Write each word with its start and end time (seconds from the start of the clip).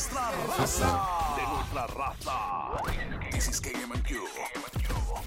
nuestra 0.00 0.30
raza. 0.46 1.36
De 1.36 1.42
nuestra 1.42 1.86
raza. 1.88 3.30
This 3.32 3.48
is 3.48 3.60
KMQ. 3.60 4.16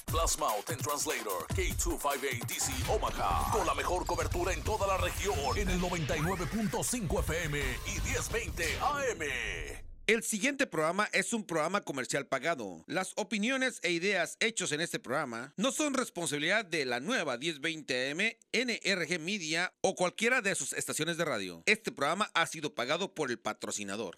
Plasmouth 0.08 0.68
and 0.70 0.82
Translator 0.82 1.46
K258DC 1.54 2.90
Omaha. 2.90 3.52
Con 3.52 3.68
la 3.68 3.76
mejor 3.76 4.08
cobertura 4.08 4.52
en 4.52 4.64
toda 4.64 4.88
la 4.88 4.98
región. 4.98 5.36
En 5.58 5.70
el 5.70 5.80
99.5 5.80 7.20
FM 7.20 7.60
y 7.60 8.02
1020 8.02 8.64
AM. 8.82 9.20
El 10.08 10.24
siguiente 10.24 10.66
programa 10.66 11.08
es 11.14 11.34
un 11.34 11.46
programa 11.46 11.82
comercial 11.82 12.26
pagado. 12.26 12.84
Las 12.88 13.14
opiniones 13.16 13.80
e 13.84 13.92
ideas 13.92 14.38
hechos 14.40 14.72
en 14.72 14.82
este 14.82 15.00
programa 15.00 15.54
no 15.56 15.72
son 15.72 15.94
responsabilidad 15.94 16.66
de 16.66 16.86
la 16.86 17.00
nueva 17.00 17.38
1020M, 17.38 18.38
NRG 18.52 19.20
Media 19.20 19.72
o 19.82 19.94
cualquiera 19.94 20.42
de 20.42 20.56
sus 20.56 20.74
estaciones 20.74 21.18
de 21.18 21.26
radio. 21.26 21.62
Este 21.68 21.92
programa 21.92 22.32
ha 22.34 22.48
sido 22.48 22.74
pagado 22.74 23.14
por 23.14 23.30
el 23.30 23.38
patrocinador. 23.38 24.18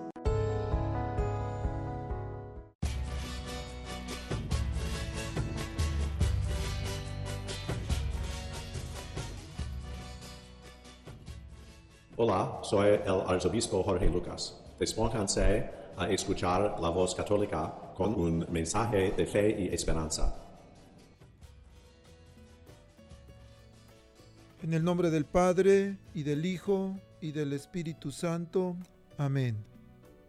Hola, 12.17 12.59
soy 12.61 12.99
el 13.05 13.21
arzobispo 13.25 13.81
Jorge 13.83 14.09
Lucas. 14.09 14.61
Despónganse 14.77 15.69
a 15.95 16.09
escuchar 16.09 16.75
la 16.81 16.89
voz 16.89 17.15
católica 17.15 17.73
con 17.95 18.13
un 18.19 18.45
mensaje 18.49 19.11
de 19.11 19.25
fe 19.25 19.55
y 19.57 19.73
esperanza. 19.73 20.35
En 24.61 24.73
el 24.73 24.83
nombre 24.83 25.09
del 25.09 25.23
Padre, 25.23 25.95
y 26.13 26.23
del 26.23 26.45
Hijo, 26.45 26.97
y 27.21 27.31
del 27.31 27.53
Espíritu 27.53 28.11
Santo. 28.11 28.75
Amén. 29.17 29.55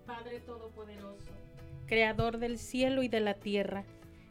Padre 0.06 0.38
Todopoderoso, 0.41 1.33
Creador 1.86 2.38
del 2.38 2.58
cielo 2.58 3.03
y 3.03 3.08
de 3.08 3.20
la 3.20 3.34
tierra, 3.34 3.84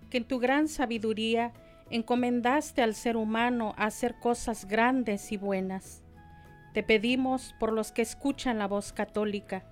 que 0.09 0.17
en 0.17 0.23
tu 0.23 0.39
gran 0.39 0.69
sabiduría 0.69 1.51
encomendaste 1.89 2.81
al 2.81 2.95
ser 2.95 3.17
humano 3.17 3.75
a 3.77 3.87
hacer 3.87 4.15
cosas 4.21 4.65
grandes 4.69 5.33
y 5.33 5.37
buenas. 5.37 6.01
Te 6.73 6.83
pedimos 6.83 7.53
por 7.59 7.73
los 7.73 7.91
que 7.91 8.01
escuchan 8.01 8.57
la 8.57 8.67
voz 8.67 8.93
católica, 8.93 9.65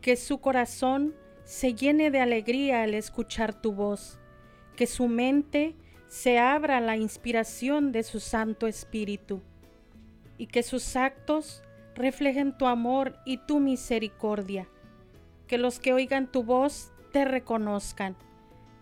que 0.00 0.16
su 0.16 0.40
corazón 0.40 1.14
se 1.44 1.74
llene 1.74 2.10
de 2.10 2.20
alegría 2.20 2.82
al 2.82 2.94
escuchar 2.94 3.54
tu 3.54 3.72
voz, 3.72 4.18
que 4.76 4.86
su 4.86 5.06
mente 5.06 5.76
se 6.08 6.38
abra 6.38 6.78
a 6.78 6.80
la 6.80 6.96
inspiración 6.96 7.92
de 7.92 8.02
su 8.02 8.18
Santo 8.18 8.66
Espíritu 8.66 9.40
y 10.36 10.48
que 10.48 10.62
sus 10.62 10.96
actos 10.96 11.62
reflejen 11.94 12.56
tu 12.58 12.66
amor 12.66 13.16
y 13.24 13.38
tu 13.38 13.60
misericordia. 13.60 14.68
Que 15.46 15.58
los 15.58 15.78
que 15.78 15.92
oigan 15.92 16.30
tu 16.30 16.42
voz 16.42 16.92
te 17.12 17.24
reconozcan, 17.24 18.16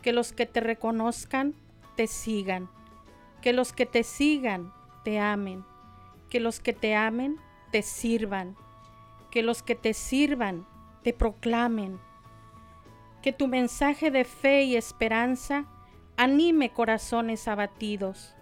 que 0.00 0.12
los 0.12 0.32
que 0.32 0.46
te 0.46 0.60
reconozcan 0.60 1.54
te 1.96 2.06
sigan, 2.06 2.70
que 3.42 3.52
los 3.52 3.72
que 3.72 3.84
te 3.84 4.02
sigan 4.02 4.72
te 5.04 5.18
amen, 5.18 5.64
que 6.30 6.40
los 6.40 6.60
que 6.60 6.72
te 6.72 6.94
amen 6.94 7.36
te 7.70 7.82
sirvan, 7.82 8.56
que 9.30 9.42
los 9.42 9.62
que 9.62 9.74
te 9.74 9.94
sirvan 9.94 10.66
te 11.02 11.12
proclamen. 11.12 11.98
Que 13.22 13.32
tu 13.32 13.48
mensaje 13.48 14.10
de 14.10 14.24
fe 14.24 14.64
y 14.64 14.76
esperanza 14.76 15.66
anime 16.16 16.72
corazones 16.72 17.48
abatidos, 17.48 18.34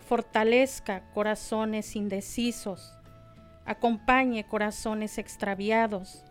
fortalezca 0.00 1.08
corazones 1.12 1.96
indecisos, 1.96 2.96
acompañe 3.64 4.44
corazones 4.44 5.18
extraviados 5.18 6.24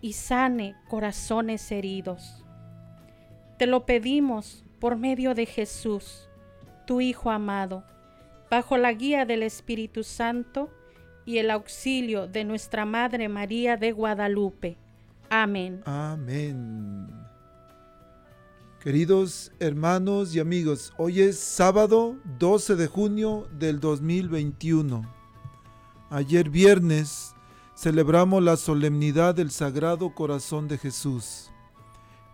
y 0.00 0.14
sane 0.14 0.74
corazones 0.88 1.70
heridos. 1.70 2.44
Te 3.58 3.66
lo 3.66 3.86
pedimos 3.86 4.64
por 4.80 4.96
medio 4.96 5.34
de 5.34 5.46
Jesús, 5.46 6.28
tu 6.86 7.00
Hijo 7.00 7.30
amado, 7.30 7.84
bajo 8.50 8.76
la 8.76 8.92
guía 8.92 9.24
del 9.24 9.44
Espíritu 9.44 10.02
Santo 10.02 10.70
y 11.24 11.38
el 11.38 11.50
auxilio 11.50 12.26
de 12.26 12.44
nuestra 12.44 12.84
Madre 12.84 13.28
María 13.28 13.76
de 13.76 13.92
Guadalupe. 13.92 14.76
Amén. 15.30 15.82
Amén. 15.84 17.08
Queridos 18.82 19.52
hermanos 19.60 20.34
y 20.34 20.40
amigos, 20.40 20.92
hoy 20.96 21.20
es 21.20 21.38
sábado 21.38 22.16
12 22.38 22.74
de 22.74 22.88
junio 22.88 23.46
del 23.58 23.78
2021. 23.78 25.02
Ayer 26.10 26.50
viernes 26.50 27.34
celebramos 27.76 28.42
la 28.42 28.56
solemnidad 28.56 29.34
del 29.34 29.50
Sagrado 29.50 30.14
Corazón 30.14 30.66
de 30.66 30.78
Jesús 30.78 31.52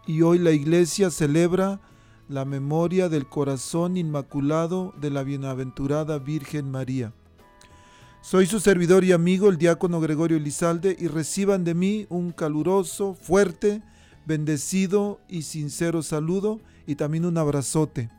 y 0.06 0.22
hoy 0.22 0.38
la 0.38 0.52
iglesia 0.52 1.10
celebra 1.10 1.80
la 2.28 2.46
memoria 2.46 3.10
del 3.10 3.28
corazón 3.28 3.98
inmaculado 3.98 4.94
de 4.98 5.10
la 5.10 5.22
bienaventurada 5.22 6.18
Virgen 6.18 6.70
María. 6.70 7.12
Soy 8.20 8.46
su 8.46 8.60
servidor 8.60 9.04
y 9.04 9.12
amigo, 9.12 9.48
el 9.48 9.56
diácono 9.56 10.00
Gregorio 10.00 10.36
Elizalde, 10.36 10.96
y 10.98 11.06
reciban 11.06 11.64
de 11.64 11.74
mí 11.74 12.06
un 12.10 12.32
caluroso, 12.32 13.14
fuerte, 13.14 13.80
bendecido 14.26 15.20
y 15.28 15.42
sincero 15.42 16.02
saludo 16.02 16.60
y 16.86 16.96
también 16.96 17.24
un 17.24 17.38
abrazote. 17.38 18.10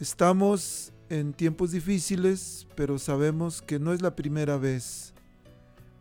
Estamos 0.00 0.92
en 1.10 1.34
tiempos 1.34 1.72
difíciles, 1.72 2.66
pero 2.74 2.98
sabemos 2.98 3.62
que 3.62 3.78
no 3.78 3.92
es 3.92 4.00
la 4.00 4.16
primera 4.16 4.56
vez 4.56 5.12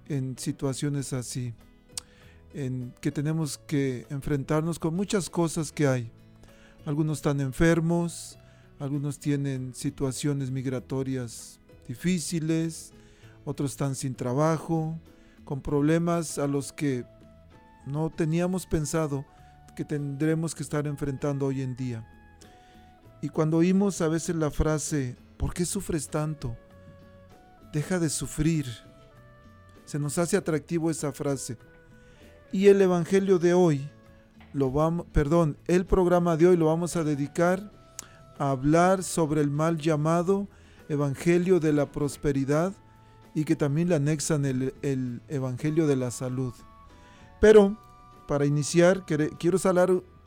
en 0.08 0.38
situaciones 0.38 1.14
así, 1.14 1.54
en 2.54 2.94
que 3.02 3.12
tenemos 3.12 3.58
que 3.58 4.08
enfrentarnos 4.10 4.80
con 4.80 4.96
muchas 4.96 5.30
cosas 5.30 5.72
que 5.72 5.86
hay. 5.86 6.12
Algunos 6.86 7.20
están 7.20 7.42
enfermos, 7.42 8.40
algunos 8.80 9.20
tienen 9.20 9.76
situaciones 9.76 10.50
migratorias 10.50 11.59
difíciles, 11.90 12.94
otros 13.46 13.72
están 13.72 13.96
sin 13.96 14.14
trabajo, 14.14 14.98
con 15.44 15.60
problemas 15.60 16.38
a 16.38 16.46
los 16.46 16.72
que 16.72 17.04
no 17.88 18.12
teníamos 18.12 18.68
pensado 18.68 19.26
que 19.76 19.84
tendremos 19.84 20.54
que 20.54 20.62
estar 20.62 20.86
enfrentando 20.86 21.48
hoy 21.48 21.64
en 21.64 21.76
día. 21.76 22.08
Y 23.22 23.30
cuando 23.30 23.58
oímos 23.58 24.02
a 24.02 24.08
veces 24.08 24.36
la 24.36 24.52
frase, 24.52 25.18
¿por 25.36 25.54
qué 25.54 25.66
sufres 25.66 26.08
tanto? 26.08 26.56
Deja 27.74 27.98
de 27.98 28.10
sufrir. 28.10 28.68
Se 29.86 29.98
nos 29.98 30.20
hace 30.20 30.38
atractivo 30.38 30.92
esa 30.92 31.12
frase. 31.12 31.58
Y 32.52 32.68
el 32.68 32.82
Evangelio 32.82 33.40
de 33.40 33.56
hoy, 33.56 33.90
lo 34.54 34.72
vamos, 34.72 35.08
perdón, 35.12 35.58
el 35.66 35.88
programa 35.88 36.38
de 36.38 36.48
hoy 36.48 36.58
lo 36.58 36.68
vamos 36.68 36.96
a 36.96 37.04
dedicar 37.04 37.72
a 38.38 38.52
hablar 38.52 39.04
sobre 39.04 39.42
el 39.42 39.50
mal 39.50 39.78
llamado 39.78 40.48
Evangelio 40.90 41.60
de 41.60 41.72
la 41.72 41.92
Prosperidad 41.92 42.74
y 43.34 43.46
que 43.46 43.56
también 43.56 43.88
le 43.90 43.96
anexan 43.96 44.46
el, 44.46 44.74
el 44.82 45.22
Evangelio 45.30 45.88
de 45.88 45.96
la 45.96 46.12
Salud. 46.12 46.54
Pero 47.40 47.78
para 48.28 48.46
iniciar, 48.46 49.06
quiero, 49.06 49.30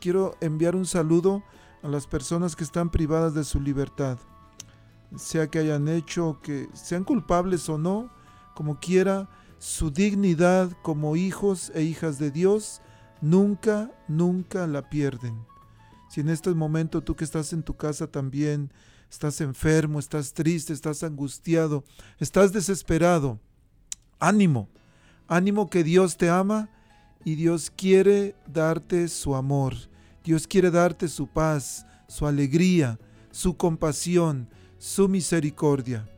quiero 0.00 0.36
enviar 0.40 0.74
un 0.74 0.86
saludo 0.86 1.42
a 1.82 1.88
las 1.88 2.06
personas 2.06 2.56
que 2.56 2.64
están 2.64 2.90
privadas 2.90 3.34
de 3.34 3.44
su 3.44 3.60
libertad, 3.60 4.18
sea 5.16 5.48
que 5.48 5.58
hayan 5.58 5.88
hecho, 5.88 6.40
que 6.42 6.68
sean 6.72 7.04
culpables 7.04 7.68
o 7.68 7.78
no, 7.78 8.10
como 8.54 8.80
quiera, 8.80 9.28
su 9.58 9.90
dignidad 9.90 10.72
como 10.82 11.14
hijos 11.16 11.70
e 11.74 11.82
hijas 11.82 12.18
de 12.18 12.30
Dios, 12.30 12.82
nunca, 13.20 13.92
nunca 14.08 14.66
la 14.66 14.90
pierden. 14.90 15.46
Si 16.08 16.20
en 16.20 16.28
este 16.28 16.52
momento 16.54 17.02
tú 17.02 17.14
que 17.14 17.24
estás 17.24 17.52
en 17.52 17.62
tu 17.62 17.76
casa 17.76 18.06
también 18.06 18.72
estás 19.12 19.42
enfermo, 19.42 19.98
estás 19.98 20.32
triste, 20.32 20.72
estás 20.72 21.02
angustiado, 21.02 21.84
estás 22.18 22.50
desesperado, 22.50 23.38
ánimo, 24.18 24.70
ánimo 25.28 25.68
que 25.68 25.84
Dios 25.84 26.16
te 26.16 26.30
ama 26.30 26.70
y 27.22 27.34
Dios 27.34 27.70
quiere 27.70 28.34
darte 28.46 29.08
su 29.08 29.34
amor, 29.34 29.74
Dios 30.24 30.46
quiere 30.46 30.70
darte 30.70 31.08
su 31.08 31.26
paz, 31.26 31.86
su 32.08 32.26
alegría, 32.26 32.98
su 33.30 33.54
compasión, 33.54 34.48
su 34.78 35.10
misericordia. 35.10 36.08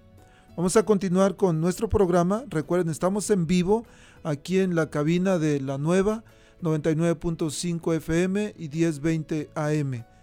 Vamos 0.56 0.76
a 0.76 0.84
continuar 0.84 1.34
con 1.34 1.60
nuestro 1.60 1.88
programa. 1.88 2.44
Recuerden, 2.46 2.90
estamos 2.90 3.28
en 3.30 3.48
vivo 3.48 3.84
aquí 4.22 4.60
en 4.60 4.76
la 4.76 4.88
cabina 4.88 5.40
de 5.40 5.60
la 5.60 5.78
nueva 5.78 6.22
99.5 6.62 7.96
FM 7.96 8.54
y 8.56 8.68
1020 8.68 9.50
AM. 9.56 10.13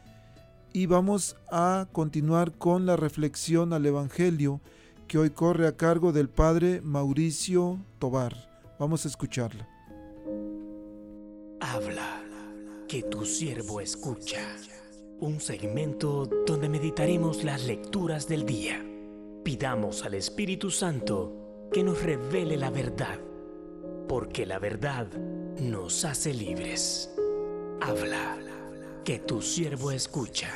Y 0.74 0.86
vamos 0.86 1.36
a 1.52 1.88
continuar 1.92 2.54
con 2.54 2.86
la 2.86 2.96
reflexión 2.96 3.74
al 3.74 3.86
Evangelio 3.86 4.62
que 5.08 5.18
hoy 5.18 5.32
corre 5.32 5.68
a 5.68 5.76
cargo 5.76 6.14
del 6.14 6.30
Padre 6.30 6.80
Mauricio 6.82 7.80
Tobar. 8.00 8.34
Vamos 8.80 9.04
a 9.04 9.10
escucharla. 9.10 9.68
Habla, 11.60 12.24
que 12.88 13.04
tu 13.04 13.26
siervo 13.26 13.82
escucha. 13.82 14.40
Un 15.20 15.42
segmento 15.42 16.26
donde 16.48 16.70
meditaremos 16.70 17.44
las 17.44 17.66
lecturas 17.66 18.28
del 18.30 18.46
día. 18.46 18.82
Pidamos 19.44 20.06
al 20.06 20.14
Espíritu 20.14 20.72
Santo 20.72 21.68
que 21.74 21.84
nos 21.84 22.02
revele 22.02 22.56
la 22.56 22.70
verdad, 22.70 23.20
porque 24.08 24.46
la 24.46 24.60
verdad 24.60 25.08
nos 25.60 26.06
hace 26.06 26.34
libres. 26.34 27.14
Habla, 27.82 28.38
que 29.06 29.18
tu 29.18 29.42
siervo 29.42 29.92
escucha. 29.92 30.52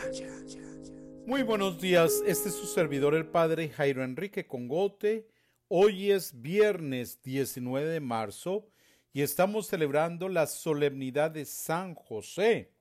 Muy 1.26 1.42
buenos 1.42 1.82
días, 1.82 2.22
este 2.28 2.50
es 2.50 2.56
su 2.56 2.68
servidor 2.68 3.16
el 3.16 3.26
Padre 3.26 3.70
Jairo 3.70 4.04
Enrique 4.04 4.46
Congote. 4.46 5.28
Hoy 5.68 6.12
es 6.12 6.42
viernes 6.42 7.22
19 7.24 7.88
de 7.88 8.00
marzo 8.00 8.68
y 9.14 9.22
estamos 9.22 9.66
celebrando 9.68 10.30
la 10.30 10.46
solemnidad 10.46 11.32
de 11.32 11.46
San 11.46 11.96
José. 11.96 12.72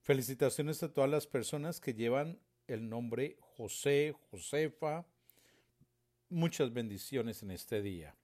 Felicitaciones 0.00 0.82
a 0.82 0.92
todas 0.92 1.10
las 1.10 1.28
personas 1.28 1.80
que 1.80 1.94
llevan 1.94 2.40
el 2.66 2.88
nombre 2.88 3.36
José, 3.38 4.12
Josefa. 4.30 5.06
Muchas 6.28 6.72
bendiciones 6.72 7.44
en 7.44 7.52
este 7.52 7.80
día. 7.80 8.16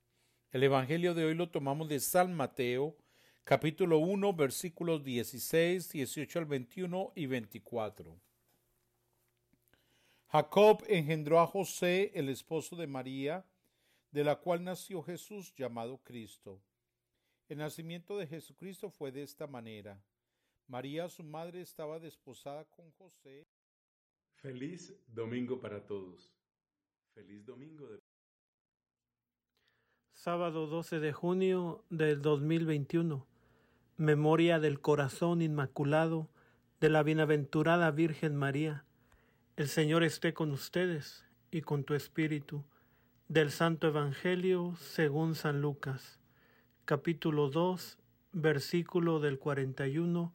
El 0.51 0.65
Evangelio 0.65 1.15
de 1.15 1.25
hoy 1.27 1.35
lo 1.35 1.51
tomamos 1.51 1.89
de 1.89 2.01
San 2.01 2.35
Mateo, 2.35 2.97
capítulo 3.45 3.99
1, 3.99 4.35
versículos 4.35 5.03
16, 5.03 5.91
18 5.91 6.39
al 6.39 6.45
21 6.47 7.13
y 7.17 7.27
24. 7.27 8.21
Jacob 10.29 10.83
engendró 10.89 11.41
a 11.41 11.47
José, 11.47 12.13
el 12.15 12.29
esposo 12.29 12.77
de 12.77 12.87
María, 12.87 13.45
de 14.13 14.25
la 14.25 14.37
cual 14.37 14.65
nació 14.65 15.03
Jesús 15.03 15.55
llamado 15.55 15.99
Cristo. 15.99 16.63
El 17.49 17.59
nacimiento 17.59 18.17
de 18.17 18.27
Jesucristo 18.27 18.91
fue 18.91 19.13
de 19.13 19.23
esta 19.23 19.47
manera. 19.47 20.03
María, 20.69 21.09
su 21.09 21.23
madre, 21.23 21.61
estaba 21.61 21.99
desposada 21.99 22.65
con 22.65 22.91
José. 22.93 23.47
Feliz 24.37 24.95
domingo 25.09 25.61
para 25.61 25.85
todos. 25.85 26.33
Feliz 27.15 27.45
domingo 27.45 27.89
de... 27.89 28.01
Sábado 30.15 30.67
12 30.67 31.01
de 31.01 31.13
junio 31.13 31.85
del 31.91 32.23
2021. 32.23 33.32
Memoria 34.03 34.59
del 34.59 34.81
corazón 34.81 35.43
inmaculado 35.43 36.29
de 36.81 36.89
la 36.89 37.05
bienaventurada 37.05 37.89
Virgen 37.93 38.35
María. 38.35 38.85
El 39.55 39.69
Señor 39.69 40.03
esté 40.03 40.35
con 40.35 40.51
ustedes 40.51 41.25
y 41.53 41.61
con 41.61 41.85
tu 41.85 41.95
espíritu. 41.95 42.65
Del 43.29 43.53
Santo 43.53 43.87
Evangelio 43.87 44.75
según 44.81 45.37
San 45.37 45.61
Lucas, 45.61 46.19
capítulo 46.85 47.49
2, 47.49 47.97
versículo 48.33 49.21
del 49.21 49.39
41 49.39 50.35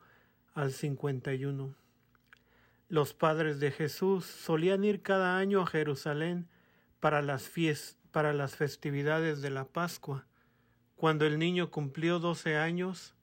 al 0.54 0.72
51. 0.72 1.76
Los 2.88 3.14
padres 3.14 3.60
de 3.60 3.72
Jesús 3.72 4.24
solían 4.24 4.86
ir 4.86 5.02
cada 5.02 5.38
año 5.38 5.62
a 5.62 5.68
Jerusalén 5.68 6.48
para 7.02 7.22
las, 7.22 7.52
para 8.12 8.32
las 8.32 8.56
festividades 8.56 9.42
de 9.42 9.50
la 9.50 9.66
Pascua. 9.66 10.26
Cuando 10.96 11.26
el 11.26 11.38
niño 11.38 11.70
cumplió 11.70 12.20
doce 12.20 12.56
años, 12.56 13.17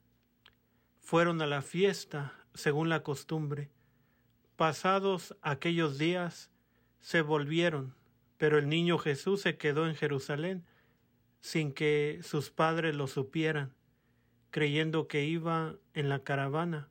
fueron 1.05 1.39
a 1.43 1.45
la 1.45 1.61
fiesta 1.61 2.33
según 2.55 2.89
la 2.89 3.03
costumbre. 3.03 3.69
Pasados 4.55 5.37
aquellos 5.43 5.99
días, 5.99 6.49
se 6.99 7.21
volvieron, 7.21 7.93
pero 8.39 8.57
el 8.57 8.67
niño 8.67 8.97
Jesús 8.97 9.41
se 9.41 9.55
quedó 9.55 9.87
en 9.87 9.93
Jerusalén 9.93 10.65
sin 11.41 11.73
que 11.73 12.21
sus 12.23 12.49
padres 12.49 12.95
lo 12.95 13.05
supieran, 13.05 13.75
creyendo 14.49 15.07
que 15.07 15.25
iba 15.25 15.75
en 15.93 16.09
la 16.09 16.23
caravana. 16.23 16.89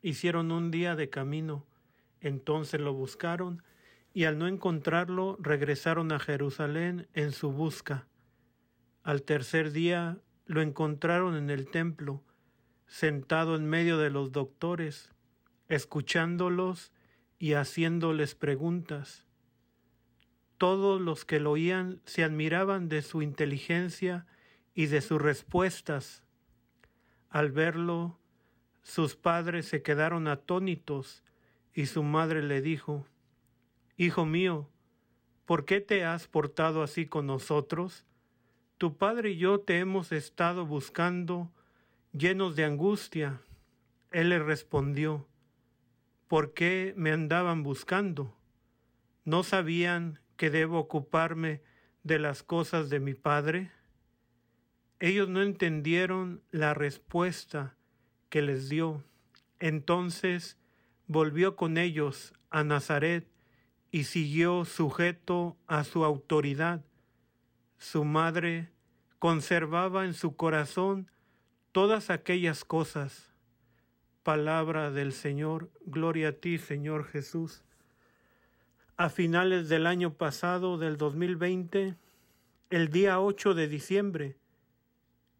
Hicieron 0.00 0.52
un 0.52 0.70
día 0.70 0.94
de 0.94 1.10
camino, 1.10 1.66
entonces 2.20 2.80
lo 2.80 2.94
buscaron 2.94 3.64
y 4.14 4.26
al 4.26 4.38
no 4.38 4.46
encontrarlo 4.46 5.36
regresaron 5.40 6.12
a 6.12 6.20
Jerusalén 6.20 7.08
en 7.14 7.32
su 7.32 7.50
busca. 7.50 8.06
Al 9.02 9.24
tercer 9.24 9.72
día 9.72 10.18
lo 10.46 10.62
encontraron 10.62 11.34
en 11.34 11.50
el 11.50 11.68
templo, 11.68 12.22
sentado 12.90 13.54
en 13.54 13.66
medio 13.68 13.98
de 13.98 14.10
los 14.10 14.32
doctores, 14.32 15.12
escuchándolos 15.68 16.92
y 17.38 17.52
haciéndoles 17.52 18.34
preguntas. 18.34 19.28
Todos 20.58 21.00
los 21.00 21.24
que 21.24 21.38
lo 21.38 21.52
oían 21.52 22.02
se 22.04 22.24
admiraban 22.24 22.88
de 22.88 23.02
su 23.02 23.22
inteligencia 23.22 24.26
y 24.74 24.86
de 24.86 25.02
sus 25.02 25.22
respuestas. 25.22 26.24
Al 27.28 27.52
verlo, 27.52 28.18
sus 28.82 29.14
padres 29.14 29.66
se 29.66 29.82
quedaron 29.82 30.26
atónitos 30.26 31.22
y 31.72 31.86
su 31.86 32.02
madre 32.02 32.42
le 32.42 32.60
dijo, 32.60 33.06
Hijo 33.96 34.26
mío, 34.26 34.68
¿por 35.46 35.64
qué 35.64 35.80
te 35.80 36.04
has 36.04 36.26
portado 36.26 36.82
así 36.82 37.06
con 37.06 37.28
nosotros? 37.28 38.04
Tu 38.78 38.96
padre 38.96 39.30
y 39.30 39.36
yo 39.36 39.60
te 39.60 39.78
hemos 39.78 40.10
estado 40.10 40.66
buscando 40.66 41.52
llenos 42.12 42.56
de 42.56 42.64
angustia. 42.64 43.40
Él 44.10 44.30
le 44.30 44.38
respondió, 44.38 45.28
¿por 46.26 46.52
qué 46.54 46.94
me 46.96 47.12
andaban 47.12 47.62
buscando? 47.62 48.36
¿No 49.24 49.42
sabían 49.42 50.20
que 50.36 50.50
debo 50.50 50.78
ocuparme 50.78 51.62
de 52.02 52.18
las 52.18 52.42
cosas 52.42 52.90
de 52.90 53.00
mi 53.00 53.14
padre? 53.14 53.70
Ellos 54.98 55.28
no 55.28 55.42
entendieron 55.42 56.42
la 56.50 56.74
respuesta 56.74 57.76
que 58.28 58.42
les 58.42 58.68
dio. 58.68 59.04
Entonces 59.58 60.58
volvió 61.06 61.56
con 61.56 61.78
ellos 61.78 62.32
a 62.50 62.64
Nazaret 62.64 63.28
y 63.90 64.04
siguió 64.04 64.64
sujeto 64.64 65.56
a 65.66 65.84
su 65.84 66.04
autoridad. 66.04 66.84
Su 67.78 68.04
madre 68.04 68.70
conservaba 69.18 70.04
en 70.04 70.14
su 70.14 70.36
corazón 70.36 71.10
todas 71.72 72.10
aquellas 72.10 72.64
cosas. 72.64 73.30
Palabra 74.22 74.90
del 74.90 75.12
Señor, 75.12 75.70
gloria 75.84 76.28
a 76.28 76.32
ti, 76.32 76.58
Señor 76.58 77.04
Jesús. 77.04 77.62
A 78.96 79.08
finales 79.08 79.68
del 79.68 79.86
año 79.86 80.14
pasado, 80.14 80.78
del 80.78 80.96
2020, 80.96 81.96
el 82.70 82.90
día 82.90 83.20
8 83.20 83.54
de 83.54 83.68
diciembre, 83.68 84.36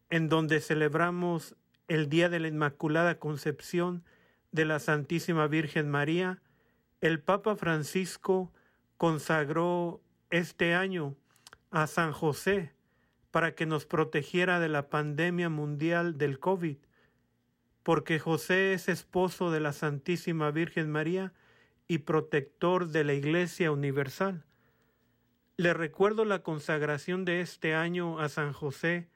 en 0.08 0.28
donde 0.28 0.60
celebramos 0.60 1.56
el 1.88 2.08
Día 2.08 2.28
de 2.28 2.40
la 2.40 2.48
Inmaculada 2.48 3.18
Concepción 3.18 4.04
de 4.52 4.64
la 4.64 4.78
Santísima 4.78 5.46
Virgen 5.46 5.90
María, 5.90 6.40
el 7.00 7.20
Papa 7.20 7.56
Francisco 7.56 8.52
consagró 8.96 10.00
este 10.30 10.74
año 10.74 11.14
a 11.70 11.86
San 11.86 12.12
José 12.12 12.72
para 13.30 13.54
que 13.54 13.66
nos 13.66 13.86
protegiera 13.86 14.60
de 14.60 14.68
la 14.68 14.88
pandemia 14.88 15.48
mundial 15.48 16.18
del 16.18 16.38
COVID, 16.38 16.76
porque 17.82 18.18
José 18.18 18.74
es 18.74 18.88
esposo 18.88 19.50
de 19.50 19.60
la 19.60 19.72
Santísima 19.72 20.50
Virgen 20.50 20.90
María 20.90 21.32
y 21.88 21.98
protector 21.98 22.88
de 22.88 23.04
la 23.04 23.14
Iglesia 23.14 23.72
Universal. 23.72 24.44
Le 25.56 25.74
recuerdo 25.74 26.24
la 26.24 26.42
consagración 26.42 27.24
de 27.24 27.40
este 27.40 27.74
año 27.74 28.20
a 28.20 28.28
San 28.28 28.52
José, 28.52 29.08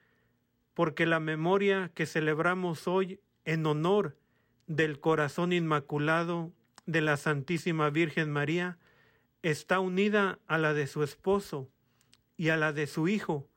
porque 0.73 1.05
la 1.05 1.19
memoria 1.19 1.91
que 1.93 2.05
celebramos 2.05 2.87
hoy 2.87 3.19
en 3.45 3.65
honor 3.65 4.17
del 4.67 4.99
corazón 4.99 5.53
inmaculado 5.53 6.51
de 6.85 7.01
la 7.01 7.17
Santísima 7.17 7.89
Virgen 7.89 8.31
María 8.31 8.77
está 9.41 9.79
unida 9.79 10.39
a 10.47 10.57
la 10.57 10.73
de 10.73 10.87
su 10.87 11.03
esposo 11.03 11.69
y 12.35 12.49
a 12.49 12.57
la 12.57 12.73
de 12.73 12.87
su 12.87 13.07
Hijo, 13.07 13.47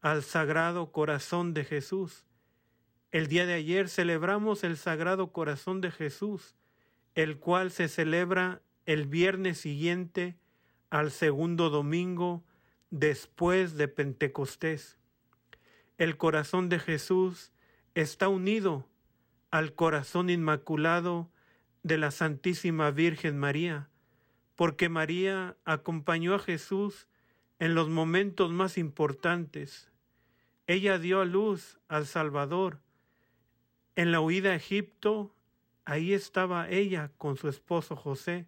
al 0.00 0.22
Sagrado 0.22 0.92
Corazón 0.92 1.54
de 1.54 1.64
Jesús. 1.64 2.24
El 3.10 3.26
día 3.26 3.46
de 3.46 3.54
ayer 3.54 3.88
celebramos 3.88 4.64
el 4.64 4.76
Sagrado 4.76 5.32
Corazón 5.32 5.80
de 5.80 5.90
Jesús, 5.90 6.54
el 7.14 7.38
cual 7.38 7.70
se 7.70 7.88
celebra 7.88 8.62
el 8.86 9.06
viernes 9.06 9.58
siguiente 9.58 10.36
al 10.90 11.10
segundo 11.10 11.70
domingo 11.70 12.44
después 12.90 13.76
de 13.76 13.88
Pentecostés 13.88 14.98
el 15.98 16.16
corazón 16.16 16.68
de 16.68 16.78
Jesús 16.78 17.52
está 17.94 18.28
unido 18.28 18.88
al 19.50 19.74
corazón 19.74 20.30
inmaculado 20.30 21.28
de 21.82 21.98
la 21.98 22.12
Santísima 22.12 22.92
Virgen 22.92 23.36
María, 23.36 23.90
porque 24.54 24.88
María 24.88 25.56
acompañó 25.64 26.36
a 26.36 26.38
Jesús 26.38 27.08
en 27.58 27.74
los 27.74 27.88
momentos 27.88 28.50
más 28.50 28.78
importantes. 28.78 29.90
Ella 30.66 30.98
dio 30.98 31.20
a 31.20 31.24
luz 31.24 31.78
al 31.88 32.06
Salvador. 32.06 32.80
En 33.96 34.12
la 34.12 34.20
huida 34.20 34.50
a 34.50 34.54
Egipto, 34.54 35.34
ahí 35.84 36.12
estaba 36.12 36.68
ella 36.68 37.10
con 37.18 37.36
su 37.36 37.48
esposo 37.48 37.96
José. 37.96 38.46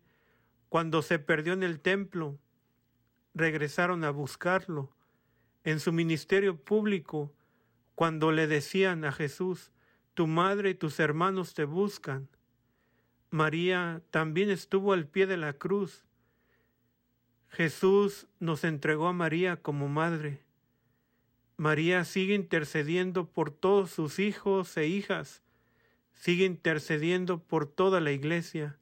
Cuando 0.69 1.03
se 1.03 1.19
perdió 1.19 1.53
en 1.55 1.63
el 1.63 1.81
templo, 1.81 2.39
regresaron 3.35 4.05
a 4.05 4.11
buscarlo. 4.11 4.95
En 5.65 5.81
su 5.81 5.93
ministerio 5.93 6.57
público, 6.57 7.33
cuando 7.95 8.33
le 8.33 8.47
decían 8.47 9.05
a 9.05 9.13
Jesús, 9.13 9.73
tu 10.15 10.27
madre 10.27 10.71
y 10.71 10.75
tus 10.75 11.01
hermanos 11.01 11.55
te 11.55 11.65
buscan. 11.65 12.29
María 13.31 14.03
también 14.11 14.51
estuvo 14.51 14.93
al 14.93 15.07
pie 15.07 15.27
de 15.27 15.37
la 15.37 15.53
cruz. 15.55 16.05
Jesús 17.51 18.29
nos 18.39 18.65
entregó 18.65 19.09
a 19.09 19.13
María 19.13 19.57
como 19.57 19.89
madre. 19.89 20.41
María 21.57 22.05
sigue 22.05 22.35
intercediendo 22.35 23.27
por 23.27 23.51
todos 23.51 23.91
sus 23.91 24.19
hijos 24.19 24.77
e 24.77 24.87
hijas, 24.87 25.43
sigue 26.13 26.45
intercediendo 26.47 27.43
por 27.43 27.67
toda 27.67 28.01
la 28.01 28.13
iglesia. 28.13 28.79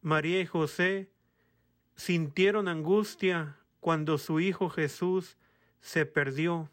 María 0.00 0.40
y 0.40 0.46
José 0.46 1.10
sintieron 1.96 2.68
angustia 2.68 3.56
cuando 3.80 4.18
su 4.18 4.38
hijo 4.38 4.68
Jesús 4.68 5.36
se 5.80 6.06
perdió 6.06 6.70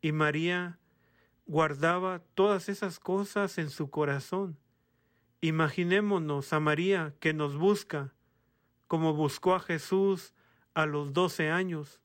y 0.00 0.12
María 0.12 0.78
guardaba 1.46 2.22
todas 2.34 2.68
esas 2.68 3.00
cosas 3.00 3.58
en 3.58 3.68
su 3.68 3.90
corazón. 3.90 4.56
Imaginémonos 5.40 6.52
a 6.52 6.60
María 6.60 7.14
que 7.18 7.32
nos 7.32 7.56
busca, 7.56 8.14
como 8.90 9.14
buscó 9.14 9.54
a 9.54 9.60
Jesús 9.60 10.34
a 10.74 10.84
los 10.84 11.12
doce 11.12 11.48
años. 11.48 12.00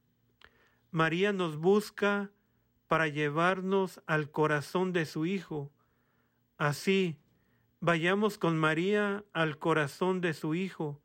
María 0.91 1.33
nos 1.33 1.57
busca 1.57 2.29
para 2.87 3.07
llevarnos 3.07 4.03
al 4.05 4.29
corazón 4.29 4.93
de 4.93 5.07
su 5.07 5.25
Hijo. 5.25 5.71
Así, 6.59 7.17
vayamos 7.79 8.37
con 8.37 8.55
María 8.59 9.25
al 9.33 9.57
corazón 9.57 10.21
de 10.21 10.35
su 10.35 10.53
Hijo 10.53 11.01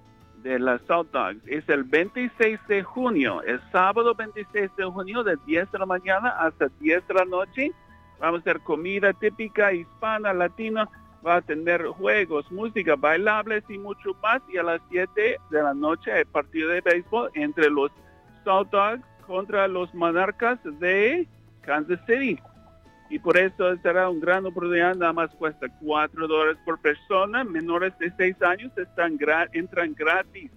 de 0.42 0.58
las 0.58 0.80
South 0.82 1.08
Dogs. 1.12 1.40
Es 1.46 1.68
el 1.68 1.82
26 1.84 2.60
de 2.68 2.82
junio, 2.82 3.42
el 3.42 3.60
sábado 3.72 4.14
26 4.14 4.70
de 4.76 4.84
junio 4.84 5.24
de 5.24 5.36
10 5.46 5.72
de 5.72 5.78
la 5.78 5.86
mañana 5.86 6.28
hasta 6.28 6.68
10 6.80 7.06
de 7.08 7.14
la 7.14 7.24
noche. 7.24 7.72
Vamos 8.20 8.38
a 8.38 8.40
hacer 8.42 8.60
comida 8.60 9.12
típica 9.12 9.72
hispana, 9.72 10.32
latina. 10.32 10.88
Va 11.24 11.36
a 11.36 11.42
tener 11.42 11.84
juegos, 11.86 12.50
música, 12.50 12.96
bailables 12.96 13.64
y 13.68 13.78
mucho 13.78 14.14
más. 14.22 14.42
Y 14.52 14.58
a 14.58 14.62
las 14.62 14.80
7 14.90 15.38
de 15.50 15.62
la 15.62 15.74
noche 15.74 16.18
el 16.18 16.26
partido 16.26 16.70
de 16.70 16.80
béisbol 16.80 17.30
entre 17.34 17.70
los 17.70 17.90
South 18.44 18.68
Dogs 18.70 19.02
contra 19.26 19.66
los 19.68 19.92
Monarcas 19.94 20.58
de 20.78 21.26
Kansas 21.62 22.00
City. 22.06 22.38
Y 23.08 23.18
por 23.18 23.36
eso 23.36 23.76
será 23.82 24.08
un 24.08 24.20
gran 24.20 24.46
oportunidad, 24.46 24.96
nada 24.96 25.12
más 25.12 25.30
cuesta 25.34 25.66
4 25.80 26.26
dólares 26.26 26.58
por 26.64 26.80
persona, 26.80 27.44
menores 27.44 27.96
de 27.98 28.12
6 28.16 28.42
años 28.42 28.72
están 28.76 29.18
entran 29.52 29.94
gratis. 29.94 30.50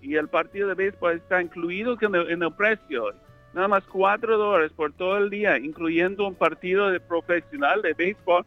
Y 0.00 0.16
el 0.16 0.28
partido 0.28 0.68
de 0.68 0.74
béisbol 0.74 1.14
está 1.14 1.42
incluido 1.42 1.96
en 2.00 2.42
el, 2.42 2.52
precio, 2.52 3.12
nada 3.54 3.68
más 3.68 3.84
4 3.84 4.36
dólares 4.36 4.72
por 4.72 4.92
todo 4.92 5.18
el 5.18 5.30
día, 5.30 5.58
incluyendo 5.58 6.26
un 6.26 6.34
partido 6.34 6.90
de 6.90 7.00
profesional 7.00 7.82
de 7.82 7.92
béisbol 7.92 8.44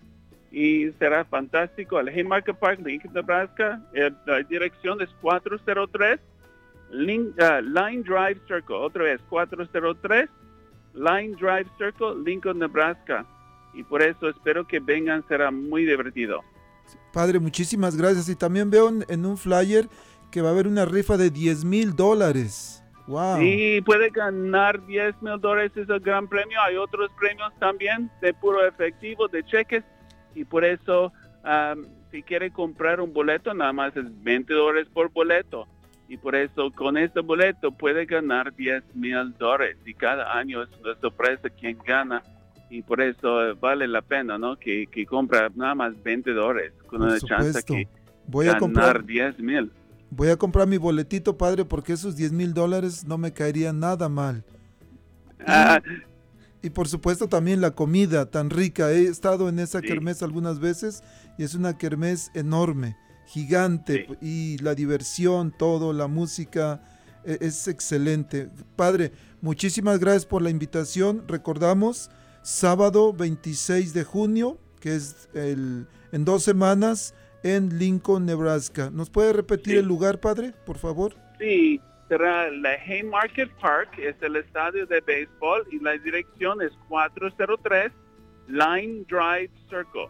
y 0.52 0.92
será 1.00 1.26
fantástico. 1.26 2.00
El 2.00 2.10
Haymarket 2.10 2.56
Park, 2.58 2.80
Lincoln, 2.84 3.14
Nebraska, 3.14 3.82
la 4.26 4.44
dirección 4.44 5.02
es 5.02 5.10
403 5.22 6.20
uh, 6.20 6.94
Line 6.94 8.04
Drive 8.04 8.40
Circle, 8.48 8.76
otra 8.76 9.04
vez 9.04 9.22
403 9.30 10.30
Line 10.94 11.36
Drive 11.36 11.70
Circle, 11.78 12.24
Lincoln, 12.26 12.60
Nebraska. 12.60 13.26
Y 13.74 13.84
por 13.84 14.02
eso 14.02 14.30
espero 14.30 14.66
que 14.66 14.80
vengan, 14.80 15.24
será 15.28 15.52
muy 15.52 15.86
divertido. 15.86 16.42
Padre, 17.14 17.40
muchísimas 17.40 17.96
gracias. 17.96 18.30
Y 18.30 18.36
también 18.36 18.72
veo 18.72 18.90
en 19.08 19.26
un 19.26 19.38
flyer 19.38 19.88
que 20.32 20.42
va 20.42 20.50
a 20.50 20.52
haber 20.52 20.68
una 20.68 20.86
rifa 20.86 21.18
de 21.18 21.30
10 21.30 21.66
mil 21.66 21.96
dólares. 21.96 22.84
Wow. 23.08 23.38
Sí, 23.40 23.82
puede 23.86 24.10
ganar 24.10 24.86
10 24.86 25.22
mil 25.22 25.40
dólares, 25.40 25.72
es 25.76 25.88
el 25.90 26.00
gran 26.00 26.28
premio. 26.28 26.60
Hay 26.62 26.76
otros 26.76 27.10
premios 27.18 27.54
también 27.60 28.12
de 28.22 28.34
puro 28.34 28.66
efectivo, 28.68 29.28
de 29.28 29.44
cheques. 29.46 29.84
Y 30.38 30.46
por 30.46 30.64
eso, 30.64 31.12
si 32.12 32.22
quiere 32.22 32.52
comprar 32.52 33.02
un 33.02 33.12
boleto, 33.12 33.54
nada 33.54 33.74
más 33.74 33.98
es 33.98 34.06
20 34.24 34.54
dólares 34.54 34.88
por 34.94 35.12
boleto 35.12 35.68
y 36.08 36.18
por 36.18 36.36
eso 36.36 36.72
con 36.72 36.98
este 36.98 37.20
boleto 37.20 37.72
puede 37.72 38.06
ganar 38.06 38.56
10 38.56 38.96
mil 38.96 39.34
dólares 39.38 39.78
y 39.86 39.94
cada 39.94 40.38
año 40.38 40.64
es 40.64 40.70
una 40.80 40.96
sorpresa 41.02 41.50
quien 41.50 41.78
gana 41.86 42.24
y 42.70 42.82
por 42.82 43.02
eso 43.02 43.56
vale 43.60 43.88
la 43.88 44.02
pena, 44.02 44.38
¿no? 44.38 44.58
Que, 44.58 44.88
que 44.88 45.06
compra 45.06 45.50
nada 45.56 45.76
más 45.76 46.02
20 46.04 46.32
dólares 46.32 46.74
con 46.86 47.02
una 47.02 47.20
chance 47.20 47.64
que 47.64 47.88
voy 48.28 48.46
ganar 48.46 48.58
a 48.58 48.60
comprar 48.60 49.06
10 49.06 49.40
mil. 49.40 49.72
Voy 50.10 50.30
a 50.30 50.38
comprar 50.38 50.68
mi 50.68 50.78
boletito, 50.78 51.38
padre, 51.38 51.66
porque 51.66 51.94
esos 51.94 52.16
10 52.16 52.32
mil 52.32 52.54
dólares 52.54 53.06
no 53.06 53.18
me 53.18 53.34
caerían 53.34 53.80
nada 53.80 54.08
mal. 54.08 54.44
Ah. 55.46 55.82
Y, 56.62 56.72
por 56.72 56.88
supuesto 56.88 57.28
también 57.28 57.62
la 57.62 57.72
comida 57.72 58.30
tan 58.30 58.50
rica. 58.50 58.92
He 58.92 59.06
estado 59.06 59.48
en 59.50 59.60
esa 59.60 59.82
kermés 59.82 60.24
algunas 60.24 60.60
veces 60.60 61.04
y 61.38 61.44
es 61.44 61.54
una 61.54 61.78
kermés 61.78 62.32
enorme 62.34 62.98
gigante 63.28 64.08
y 64.22 64.58
la 64.60 64.74
diversión, 64.74 65.54
todo, 65.56 65.94
la 65.94 66.08
música 66.08 66.82
e, 67.24 67.38
es 67.42 67.68
excelente. 67.68 68.50
Padre, 68.76 69.12
muchísimas 69.42 70.00
gracias 70.00 70.26
por 70.26 70.42
la 70.42 70.50
invitación. 70.50 71.24
Recordamos 71.28 72.10
sábado 72.42 73.14
26 73.14 73.94
de 73.94 74.04
junio, 74.04 74.58
que 74.80 74.96
es 74.96 75.30
el, 75.34 75.88
en 76.12 76.26
dos 76.26 76.44
semanas, 76.44 77.14
en 77.44 77.78
Lincoln, 77.78 78.26
Nebraska. 78.26 78.90
¿Nos 78.90 79.10
puede 79.10 79.34
repetir 79.34 79.78
el 79.78 79.86
lugar, 79.86 80.20
padre, 80.20 80.54
por 80.66 80.78
favor? 80.78 81.16
Sí, 81.38 81.80
será 82.08 82.50
la 82.52 82.72
Haymarket 82.72 83.52
Park, 83.60 83.98
es 83.98 84.16
el 84.22 84.36
estadio 84.38 84.86
de 84.86 85.02
béisbol 85.02 85.68
y 85.72 85.80
la 85.80 85.98
dirección 85.98 86.62
es 86.62 86.72
403 86.88 87.92
Line 88.48 89.06
Drive 89.10 89.52
Circle 89.70 90.10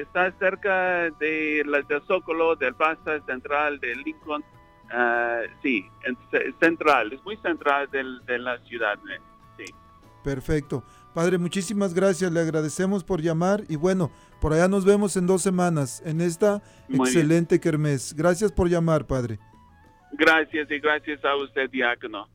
está 0.00 0.32
cerca 0.38 1.10
de 1.18 1.62
la, 1.66 1.82
del 1.82 2.02
Zócalo, 2.06 2.56
del 2.56 2.74
Plaza 2.74 3.20
Central, 3.26 3.78
de 3.80 3.94
Lincoln. 3.96 4.44
Ah, 4.90 5.42
sí, 5.62 5.84
central, 6.60 7.12
es 7.12 7.22
muy 7.24 7.36
central 7.38 7.88
de 7.90 8.38
la 8.38 8.58
ciudad. 8.64 8.94
Eh, 8.94 9.20
sí. 9.58 9.74
Perfecto. 10.24 10.82
Padre, 11.12 11.36
muchísimas 11.36 11.92
gracias, 11.94 12.30
le 12.30 12.40
agradecemos 12.40 13.02
por 13.02 13.20
llamar 13.20 13.64
y 13.68 13.76
bueno, 13.76 14.10
por 14.40 14.52
allá 14.52 14.68
nos 14.68 14.84
vemos 14.84 15.16
en 15.16 15.26
dos 15.26 15.42
semanas 15.42 16.00
en 16.04 16.20
esta 16.20 16.62
excelente 16.88 17.60
kermés. 17.60 18.14
Gracias 18.14 18.52
por 18.52 18.68
llamar, 18.68 19.06
Padre. 19.06 19.38
Gracias 20.12 20.70
y 20.70 20.78
gracias 20.78 21.24
a 21.24 21.34
usted, 21.36 21.70
diácono. 21.70 22.28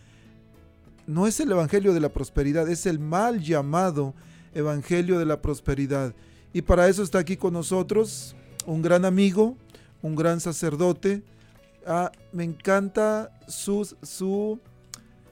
no 1.05 1.27
es 1.27 1.39
el 1.39 1.51
Evangelio 1.51 1.93
de 1.93 1.99
la 1.99 2.09
Prosperidad, 2.09 2.67
es 2.67 2.87
el 2.87 2.97
mal 2.99 3.41
llamado 3.41 4.15
Evangelio 4.53 5.19
de 5.19 5.25
la 5.25 5.41
Prosperidad. 5.41 6.15
Y 6.51 6.63
para 6.63 6.87
eso 6.87 7.03
está 7.03 7.19
aquí 7.19 7.37
con 7.37 7.53
nosotros 7.53 8.35
un 8.65 8.81
gran 8.81 9.05
amigo, 9.05 9.55
un 10.01 10.15
gran 10.15 10.39
sacerdote. 10.39 11.21
Ah, 11.85 12.11
me 12.31 12.43
encanta 12.43 13.31
su, 13.47 13.85
su 14.01 14.59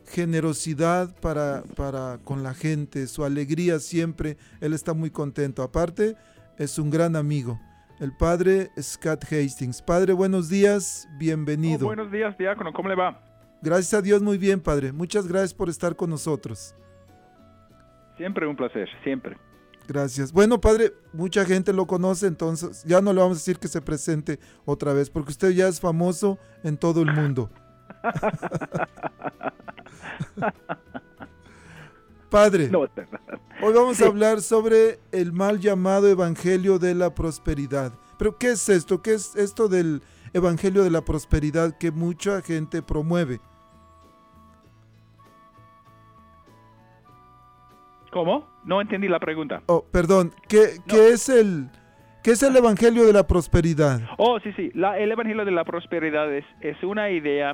generosidad 0.07 1.15
para, 1.21 1.63
para 1.75 2.17
con 2.23 2.43
la 2.43 2.53
gente, 2.53 3.07
su 3.07 3.23
alegría 3.23 3.79
siempre. 3.79 4.37
Él 4.59 4.73
está 4.73 4.93
muy 4.93 5.11
contento. 5.11 5.61
Aparte, 5.61 6.15
es 6.57 6.79
un 6.79 6.89
gran 6.89 7.15
amigo. 7.15 7.59
El 7.99 8.15
padre 8.15 8.69
Scott 8.79 9.23
Hastings. 9.25 9.81
Padre, 9.81 10.13
buenos 10.13 10.49
días, 10.49 11.07
bienvenido. 11.17 11.85
Oh, 11.85 11.89
buenos 11.89 12.11
días, 12.11 12.37
diácono, 12.37 12.71
¿cómo 12.73 12.89
le 12.89 12.95
va? 12.95 13.21
Gracias 13.61 13.93
a 13.93 14.01
Dios, 14.01 14.21
muy 14.21 14.37
bien, 14.37 14.61
padre. 14.61 14.91
Muchas 14.93 15.27
gracias 15.27 15.53
por 15.53 15.69
estar 15.69 15.95
con 15.95 16.09
nosotros. 16.09 16.75
Siempre 18.17 18.47
un 18.47 18.55
placer, 18.55 18.87
siempre. 19.03 19.37
Gracias. 19.89 20.31
Bueno, 20.31 20.61
padre, 20.61 20.93
mucha 21.13 21.43
gente 21.45 21.73
lo 21.73 21.87
conoce, 21.87 22.27
entonces 22.27 22.83
ya 22.85 23.01
no 23.01 23.11
le 23.11 23.21
vamos 23.21 23.37
a 23.37 23.39
decir 23.39 23.57
que 23.57 23.67
se 23.67 23.81
presente 23.81 24.39
otra 24.63 24.93
vez, 24.93 25.09
porque 25.09 25.31
usted 25.31 25.49
ya 25.49 25.67
es 25.67 25.79
famoso 25.79 26.37
en 26.63 26.77
todo 26.77 27.01
el 27.01 27.11
mundo. 27.11 27.49
Padre, 32.29 32.69
hoy 33.63 33.73
vamos 33.73 33.99
a 33.99 34.05
hablar 34.05 34.43
sobre 34.43 34.99
el 35.11 35.33
mal 35.33 35.59
llamado 35.59 36.07
Evangelio 36.07 36.77
de 36.77 36.93
la 36.93 37.15
Prosperidad. 37.15 37.91
Pero 38.19 38.37
¿qué 38.37 38.51
es 38.51 38.69
esto? 38.69 39.01
¿Qué 39.01 39.15
es 39.15 39.35
esto 39.35 39.67
del 39.67 40.03
Evangelio 40.33 40.83
de 40.83 40.91
la 40.91 41.01
Prosperidad 41.01 41.75
que 41.79 41.89
mucha 41.89 42.43
gente 42.43 42.83
promueve? 42.83 43.41
¿Cómo? 48.11 48.47
No 48.65 48.81
entendí 48.81 49.07
la 49.07 49.19
pregunta. 49.19 49.61
Oh, 49.67 49.85
perdón. 49.91 50.31
¿Qué, 50.47 50.79
es 51.11 51.29
el 51.29 51.67
qué 52.23 52.31
es 52.31 52.43
el 52.43 52.55
Evangelio 52.55 53.05
de 53.05 53.13
la 53.13 53.27
Prosperidad? 53.27 54.01
Oh, 54.17 54.39
sí, 54.39 54.51
sí. 54.53 54.71
el 54.73 55.11
Evangelio 55.11 55.45
de 55.45 55.51
la 55.51 55.63
Prosperidad 55.63 56.33
es, 56.33 56.45
es 56.61 56.81
una 56.83 57.09
idea 57.09 57.53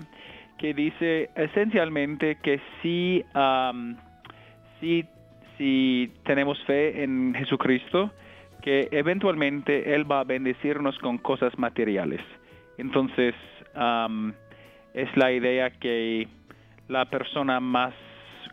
que 0.57 0.74
dice 0.74 1.29
esencialmente 1.35 2.38
que 2.41 2.62
si, 2.81 3.24
si, 5.57 6.12
tenemos 6.24 6.57
fe 6.63 7.03
en 7.03 7.33
Jesucristo, 7.35 8.12
que 8.62 8.88
eventualmente 8.91 9.93
Él 9.93 10.09
va 10.09 10.21
a 10.21 10.24
bendecirnos 10.24 10.97
con 11.00 11.17
cosas 11.17 11.57
materiales. 11.59 12.21
Entonces, 12.77 13.35
es 14.93 15.17
la 15.17 15.31
idea 15.31 15.69
que 15.71 16.27
la 16.88 17.05
persona 17.09 17.59
más 17.59 17.93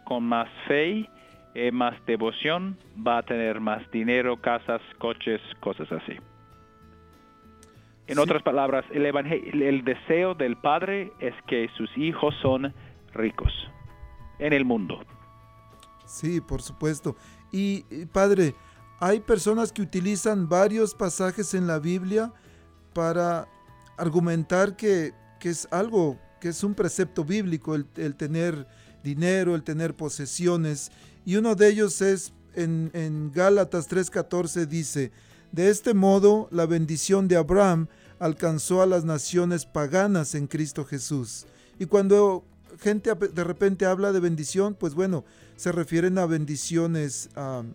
con 0.04 0.24
más 0.24 0.48
fe, 0.66 1.08
eh, 1.54 1.72
más 1.72 1.94
devoción, 2.06 2.78
va 3.06 3.18
a 3.18 3.22
tener 3.22 3.60
más 3.60 3.88
dinero, 3.90 4.40
casas, 4.40 4.80
coches, 4.98 5.40
cosas 5.60 5.90
así. 5.92 6.14
En 8.06 8.18
otras 8.18 8.42
palabras, 8.42 8.84
el, 8.92 9.06
el 9.06 9.84
deseo 9.84 10.34
del 10.34 10.56
Padre 10.56 11.12
es 11.20 11.34
que 11.46 11.68
sus 11.76 11.96
hijos 11.96 12.34
son 12.42 12.74
ricos 13.14 13.52
en 14.38 14.52
el 14.52 14.64
mundo. 14.64 15.00
Sí, 16.06 16.40
por 16.40 16.60
supuesto. 16.60 17.16
Y, 17.52 17.82
Padre, 18.12 18.54
hay 19.00 19.20
personas 19.20 19.72
que 19.72 19.82
utilizan 19.82 20.48
varios 20.48 20.94
pasajes 20.94 21.54
en 21.54 21.66
la 21.66 21.78
Biblia 21.78 22.32
para 22.92 23.48
argumentar 23.96 24.76
que, 24.76 25.12
es 25.40 25.68
algo, 25.70 26.18
que 26.40 26.48
es 26.48 26.62
un 26.64 26.74
precepto 26.74 27.24
bíblico 27.24 27.74
el, 27.74 28.14
tener 28.16 28.66
dinero, 29.02 29.54
el 29.54 29.62
tener 29.62 29.94
posesiones. 29.94 30.90
Y 31.24 31.36
uno 31.36 31.54
de 31.54 31.68
ellos 31.68 32.00
es 32.00 32.32
en, 32.54 32.90
en 32.94 33.32
Gálatas 33.32 33.88
3:14 33.88 34.66
dice, 34.66 35.12
de 35.52 35.68
este 35.68 35.94
modo, 35.94 36.48
la 36.50 36.66
bendición 36.66 37.28
de 37.28 37.36
Abraham 37.36 37.88
alcanzó 38.18 38.82
a 38.82 38.86
las 38.86 39.04
naciones 39.04 39.66
paganas 39.66 40.34
en 40.34 40.46
Cristo 40.46 40.84
Jesús. 40.84 41.46
Y 41.78 41.86
cuando 41.86 42.44
gente 42.78 43.14
de 43.14 43.44
repente 43.44 43.84
habla 43.84 44.12
de 44.12 44.20
bendición, 44.20 44.74
pues 44.74 44.94
bueno, 44.94 45.24
se 45.56 45.72
refieren 45.72 46.18
a 46.18 46.26
bendiciones 46.26 47.28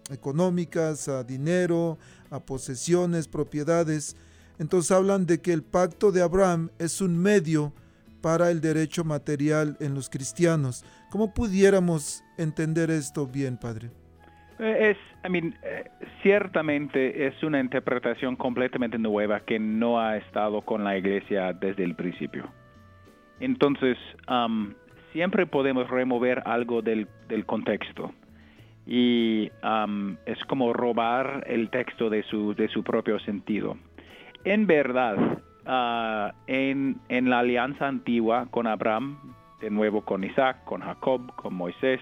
económicas, 0.09 1.07
a 1.07 1.23
dinero, 1.23 1.97
a 2.29 2.39
posesiones, 2.39 3.27
propiedades. 3.27 4.15
Entonces 4.59 4.91
hablan 4.91 5.25
de 5.25 5.39
que 5.39 5.53
el 5.53 5.63
pacto 5.63 6.11
de 6.11 6.21
Abraham 6.21 6.69
es 6.79 6.99
un 6.99 7.17
medio 7.17 7.73
para 8.21 8.51
el 8.51 8.61
derecho 8.61 9.03
material 9.03 9.77
en 9.79 9.93
los 9.93 10.09
cristianos. 10.09 10.83
¿Cómo 11.09 11.33
pudiéramos 11.33 12.23
entender 12.37 12.89
esto 12.89 13.27
bien, 13.27 13.57
Padre? 13.57 13.89
Eh, 14.59 14.91
es, 14.91 14.97
I 15.25 15.29
mean, 15.29 15.55
eh, 15.63 15.85
ciertamente 16.23 17.27
es 17.27 17.41
una 17.43 17.59
interpretación 17.59 18.35
completamente 18.35 18.97
nueva 18.97 19.41
que 19.41 19.59
no 19.59 19.99
ha 19.99 20.17
estado 20.17 20.61
con 20.61 20.83
la 20.83 20.97
iglesia 20.97 21.53
desde 21.53 21.83
el 21.83 21.95
principio. 21.95 22.49
Entonces, 23.39 23.97
um, 24.29 24.73
siempre 25.13 25.45
podemos 25.45 25.89
remover 25.89 26.41
algo 26.45 26.81
del, 26.81 27.07
contexto. 27.45 28.13
Y 28.85 29.51
um, 29.63 30.15
es 30.25 30.43
como 30.45 30.73
robar 30.73 31.43
el 31.47 31.69
texto 31.69 32.09
de 32.09 32.23
su, 32.23 32.55
de 32.55 32.67
su 32.69 32.83
propio 32.83 33.19
sentido. 33.19 33.77
En 34.43 34.65
verdad, 34.65 35.39
uh, 35.67 36.31
en, 36.47 36.99
en 37.09 37.29
la 37.29 37.39
alianza 37.39 37.87
antigua 37.87 38.47
con 38.49 38.67
Abraham, 38.67 39.17
de 39.61 39.69
nuevo 39.69 40.01
con 40.01 40.23
Isaac, 40.23 40.63
con 40.65 40.81
Jacob, 40.81 41.35
con 41.35 41.53
Moisés, 41.53 42.01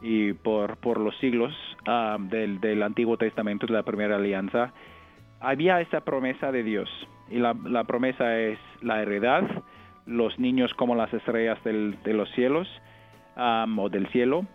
y 0.00 0.32
por, 0.32 0.76
por 0.76 1.00
los 1.00 1.16
siglos 1.18 1.52
ah, 1.86 2.16
del, 2.20 2.60
del, 2.60 2.82
Antiguo 2.82 3.16
Testamento, 3.16 3.66
de 3.66 3.72
la 3.72 3.82
primera 3.82 4.16
alianza, 4.16 4.72
había 5.40 5.80
esa 5.80 6.00
promesa 6.02 6.52
de 6.52 6.62
Dios. 6.62 6.88
Y 7.30 7.38
la, 7.38 7.54
la 7.64 7.84
promesa 7.84 8.38
es 8.38 8.58
la 8.80 9.02
heredad, 9.02 9.44
los 10.06 10.38
niños 10.38 10.72
como 10.74 10.94
las 10.94 11.12
estrellas 11.12 11.62
del, 11.64 11.96
de 12.04 12.14
los 12.14 12.30
cielos 12.30 12.68
o 13.36 13.88
del 13.88 14.08
cielo, 14.08 14.46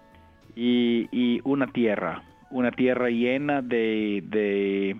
y, 0.55 1.07
y, 1.11 1.41
una 1.45 1.67
tierra, 1.67 2.23
una 2.51 2.71
tierra 2.71 3.09
llena 3.09 3.61
de, 3.61 4.23
de, 4.25 4.97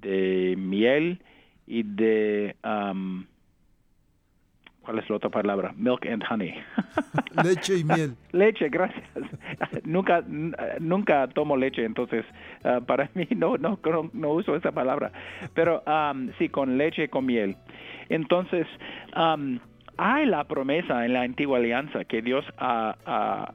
de 0.00 0.54
miel 0.56 1.22
y 1.66 1.82
de 1.82 2.56
¿Cuál 4.82 4.98
es 4.98 5.08
la 5.08 5.16
otra 5.16 5.30
palabra? 5.30 5.72
Milk 5.76 6.06
and 6.06 6.24
honey. 6.28 6.54
leche 7.44 7.78
y 7.78 7.84
miel. 7.84 8.16
leche, 8.32 8.68
gracias. 8.68 9.04
nunca, 9.84 10.24
nunca 10.80 11.28
tomo 11.28 11.56
leche, 11.56 11.84
entonces 11.84 12.24
ah, 12.64 12.80
para 12.84 13.08
mí 13.14 13.28
no, 13.36 13.56
no, 13.58 13.78
no, 14.12 14.32
uso 14.32 14.56
esa 14.56 14.72
palabra. 14.72 15.12
Pero 15.54 15.84
sí, 16.38 16.48
con 16.48 16.78
leche 16.78 17.04
y 17.04 17.08
con 17.08 17.26
miel. 17.26 17.56
Entonces, 18.08 18.66
hay 19.96 20.26
la 20.26 20.44
promesa 20.44 21.04
en 21.04 21.12
la 21.12 21.22
antigua 21.22 21.58
alianza 21.58 22.04
que 22.04 22.22
Dios 22.22 22.44
ha, 22.58 22.96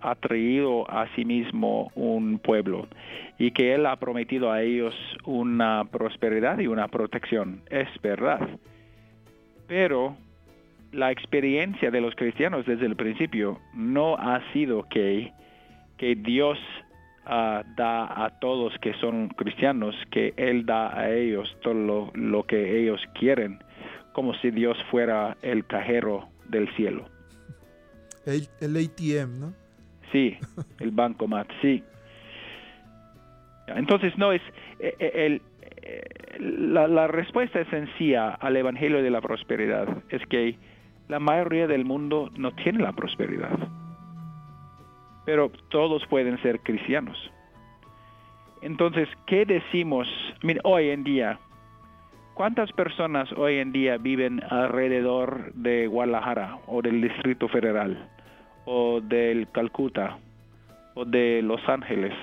ha, 0.02 0.16
traído 0.16 0.90
a 0.90 1.08
sí 1.16 1.26
mismo 1.26 1.92
un 1.96 2.40
pueblo 2.40 2.88
y 3.38 3.52
que 3.52 3.74
Él 3.74 3.86
ha 3.86 3.96
prometido 3.96 4.52
a 4.52 4.62
ellos 4.62 4.96
una 5.26 5.86
prosperidad 5.86 6.60
y 6.60 6.68
una 6.68 6.88
protección. 6.88 7.62
Es 7.70 7.88
verdad. 8.02 8.48
Pero 9.68 10.16
la 10.92 11.12
experiencia 11.12 11.92
de 11.92 12.02
los 12.02 12.16
cristianos 12.16 12.66
desde 12.66 12.86
el 12.86 12.96
principio 12.96 13.60
no 13.74 14.16
ha 14.16 14.42
sido 14.54 14.84
que, 14.90 15.32
que 15.98 16.16
Dios 16.16 16.58
ah, 17.26 17.64
da 17.76 18.26
a 18.26 18.40
todos 18.40 18.78
que 18.80 18.94
son 18.96 19.30
cristianos, 19.30 19.96
que 20.12 20.34
Él 20.38 20.66
da 20.66 20.98
a 20.98 21.12
ellos 21.12 21.56
todo 21.62 22.12
lo, 22.14 22.44
que 22.44 22.82
ellos 22.82 23.02
quieren, 23.14 23.60
como 24.18 24.34
si 24.34 24.50
Dios 24.50 24.76
fuera 24.90 25.38
el 25.44 25.64
cajero 25.68 26.28
del 26.50 26.68
cielo. 26.76 27.06
El, 28.26 28.76
ATM, 28.76 29.40
¿no? 29.40 29.54
Sí, 30.12 30.36
el 30.80 30.90
bancomat, 30.90 31.48
sí. 31.62 31.84
Entonces, 33.68 34.18
no 34.18 34.32
es 34.32 34.42
eh, 34.80 34.96
eh, 34.98 35.12
el, 35.14 35.42
eh, 35.84 36.02
la, 36.40 36.88
la 36.88 37.06
respuesta 37.06 37.64
sencilla 37.70 38.30
al 38.30 38.58
Evangelio 38.58 39.04
de 39.04 39.12
la 39.12 39.22
Prosperidad 39.22 39.88
es 40.10 40.26
que 40.26 40.58
la 41.10 41.20
mayoría 41.20 41.68
del 41.68 41.86
mundo 41.86 42.32
no 42.36 42.54
tiene 42.56 42.80
la 42.80 42.94
prosperidad. 42.94 43.56
Pero 45.28 45.52
todos 45.70 46.04
pueden 46.08 46.42
ser 46.42 46.62
cristianos. 46.62 47.32
Entonces, 48.64 49.08
¿qué 49.28 49.46
decimos 49.46 50.08
hoy 50.64 50.90
en 50.90 51.04
día? 51.04 51.40
¿Cuántas 52.38 52.72
personas 52.72 53.32
hoy 53.32 53.58
en 53.58 53.72
día 53.72 53.98
viven 53.98 54.44
alrededor 54.52 55.52
de 55.56 55.88
Guadalajara 55.88 56.60
o 56.68 56.84
del 56.84 57.02
Distrito 57.02 57.48
Federal 57.48 57.98
o 58.66 59.02
del 59.02 59.50
Calcuta 59.50 60.20
o 60.94 61.04
de 61.04 61.42
Los 61.42 61.68
Ángeles, 61.68 62.14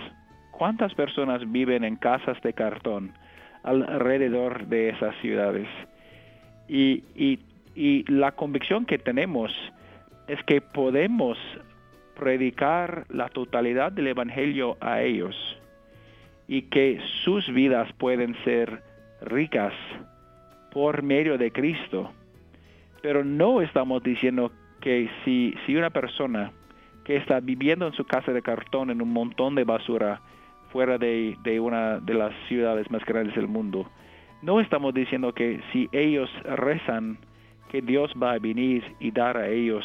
¿cuántas 0.52 0.94
personas 0.94 1.50
viven 1.50 1.82
en 1.82 1.96
casas 1.96 2.40
de 2.42 2.52
cartón 2.52 3.12
alrededor 3.64 4.68
de 4.68 4.90
esas 4.90 5.16
ciudades? 5.16 5.66
Y, 6.68 7.02
y, 7.16 7.40
y 7.74 8.04
la 8.08 8.30
convicción 8.30 8.86
que 8.86 8.98
tenemos 8.98 9.52
es 10.28 10.40
que 10.44 10.60
podemos 10.60 11.36
predicar 12.14 13.04
la 13.08 13.30
totalidad 13.30 13.90
del 13.90 14.06
Evangelio 14.06 14.76
a 14.80 15.02
ellos 15.02 15.34
y 16.46 16.62
que 16.62 17.00
sus 17.24 17.52
vidas 17.52 17.92
pueden 17.94 18.36
ser 18.44 18.93
ricas 19.24 19.72
por 20.72 21.02
medio 21.02 21.38
de 21.38 21.50
Cristo. 21.50 22.12
Pero 23.02 23.24
no 23.24 23.60
estamos 23.60 24.02
diciendo 24.02 24.52
que 24.80 25.10
si, 25.24 25.54
si 25.66 25.76
una 25.76 25.90
persona 25.90 26.52
que 27.04 27.16
está 27.16 27.40
viviendo 27.40 27.86
en 27.86 27.92
su 27.92 28.04
casa 28.04 28.32
de 28.32 28.42
cartón 28.42 28.90
en 28.90 29.02
un 29.02 29.12
montón 29.12 29.54
de 29.54 29.64
basura 29.64 30.20
fuera 30.70 30.98
de, 30.98 31.36
de 31.42 31.60
una 31.60 32.00
de 32.00 32.14
las 32.14 32.32
ciudades 32.48 32.90
más 32.90 33.04
grandes 33.04 33.34
del 33.34 33.46
mundo, 33.46 33.88
no 34.42 34.60
estamos 34.60 34.92
diciendo 34.92 35.32
que 35.32 35.60
si 35.72 35.88
ellos 35.92 36.30
rezan, 36.44 37.18
que 37.70 37.80
Dios 37.80 38.12
va 38.22 38.32
a 38.32 38.38
venir 38.38 38.84
y 39.00 39.10
dar 39.10 39.36
a 39.36 39.48
ellos 39.48 39.84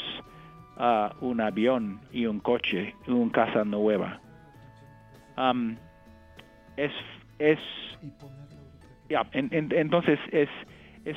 uh, 0.77 1.25
un 1.25 1.39
avión 1.41 2.01
y 2.11 2.25
un 2.25 2.39
coche 2.39 2.95
y 3.07 3.11
una 3.11 3.31
casa 3.31 3.63
nueva. 3.63 4.19
Um, 5.37 5.77
es, 6.75 6.91
es 7.37 7.59
entonces 9.09 10.19
es, 10.31 10.49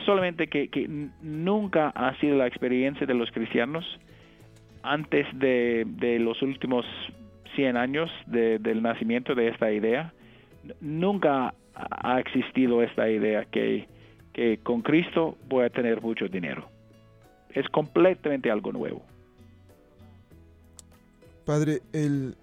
solamente 0.05 0.49
que, 0.49 1.09
nunca 1.21 1.91
ha 1.91 2.19
sido 2.21 2.37
la 2.37 2.47
experiencia 2.47 3.07
de 3.07 3.15
los 3.15 3.31
cristianos 3.31 3.85
antes 4.83 5.27
de, 5.39 6.19
los 6.21 6.41
últimos 6.43 6.85
100 7.55 7.77
años 7.77 8.11
de, 8.27 8.59
del 8.59 8.83
nacimiento 8.83 9.35
de 9.35 9.49
esta 9.49 9.71
idea. 9.71 10.13
Nunca 10.81 11.55
ha 11.75 12.21
existido 12.21 12.83
esta 12.83 13.09
idea 13.09 13.45
que, 13.45 13.89
con 14.63 14.83
Cristo 14.83 15.37
voy 15.49 15.67
a 15.67 15.71
tener 15.71 16.01
mucho 16.01 16.29
dinero. 16.29 16.69
Es 17.51 17.69
completamente 17.69 18.51
algo 18.51 18.73
nuevo. 18.73 19.03
Padre, 21.45 21.81
el, 21.93 22.37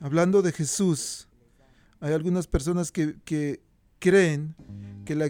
hablando 0.00 0.40
de 0.40 0.52
Jesús, 0.52 1.28
hay 2.00 2.14
algunas 2.14 2.46
personas 2.46 2.90
que 2.92 3.58
creen 3.98 4.54
que 5.04 5.14
la, 5.14 5.28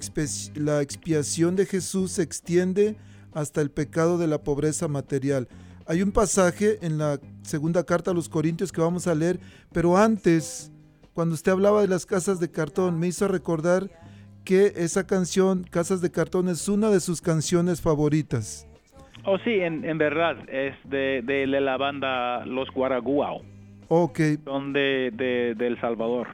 la 0.55 0.83
expiación 0.83 1.57
de 1.57 1.67
Jesús 1.67 2.13
se 2.13 2.23
extiende 2.23 2.97
hasta 3.33 3.61
el 3.61 3.71
pecado 3.71 4.19
de 4.19 4.27
la 4.27 4.43
pobreza 4.43 4.89
material. 4.89 5.49
Hay 5.87 6.03
un 6.03 6.13
pasaje 6.13 6.79
en 6.83 6.99
la 6.99 7.19
segunda 7.43 7.85
carta 7.85 8.11
a 8.11 8.15
los 8.15 8.29
Corintios 8.29 8.73
que 8.73 8.81
vamos 8.81 9.07
a 9.07 9.15
leer, 9.15 9.39
pero 9.73 9.97
antes, 9.97 10.73
cuando 11.15 11.35
usted 11.35 11.53
hablaba 11.53 11.81
de 11.81 11.89
las 11.89 12.05
casas 12.05 12.41
de 12.41 12.51
cartón, 12.51 12.99
me 12.99 13.07
hizo 13.07 13.27
recordar 13.29 13.89
que 14.49 14.73
esa 14.77 15.07
canción, 15.07 15.65
Casas 15.65 16.01
de 16.01 16.11
Cartón, 16.11 16.49
es 16.49 16.71
una 16.71 16.89
de 16.89 17.01
sus 17.01 17.21
canciones 17.21 17.83
favoritas. 17.83 18.67
Oh, 19.27 19.37
sí, 19.41 19.51
en, 19.51 19.85
en 19.85 19.99
verdad, 19.99 20.39
es 20.49 20.75
de, 20.85 21.21
de, 21.23 21.47
la 21.47 21.77
banda 21.77 22.47
Los 22.47 22.71
Guaraguao. 22.71 23.43
Ok. 23.89 24.21
Son 24.45 24.73
de, 24.73 25.11
de, 25.13 25.55
de, 25.55 25.67
El 25.67 25.79
Salvador. 25.83 26.29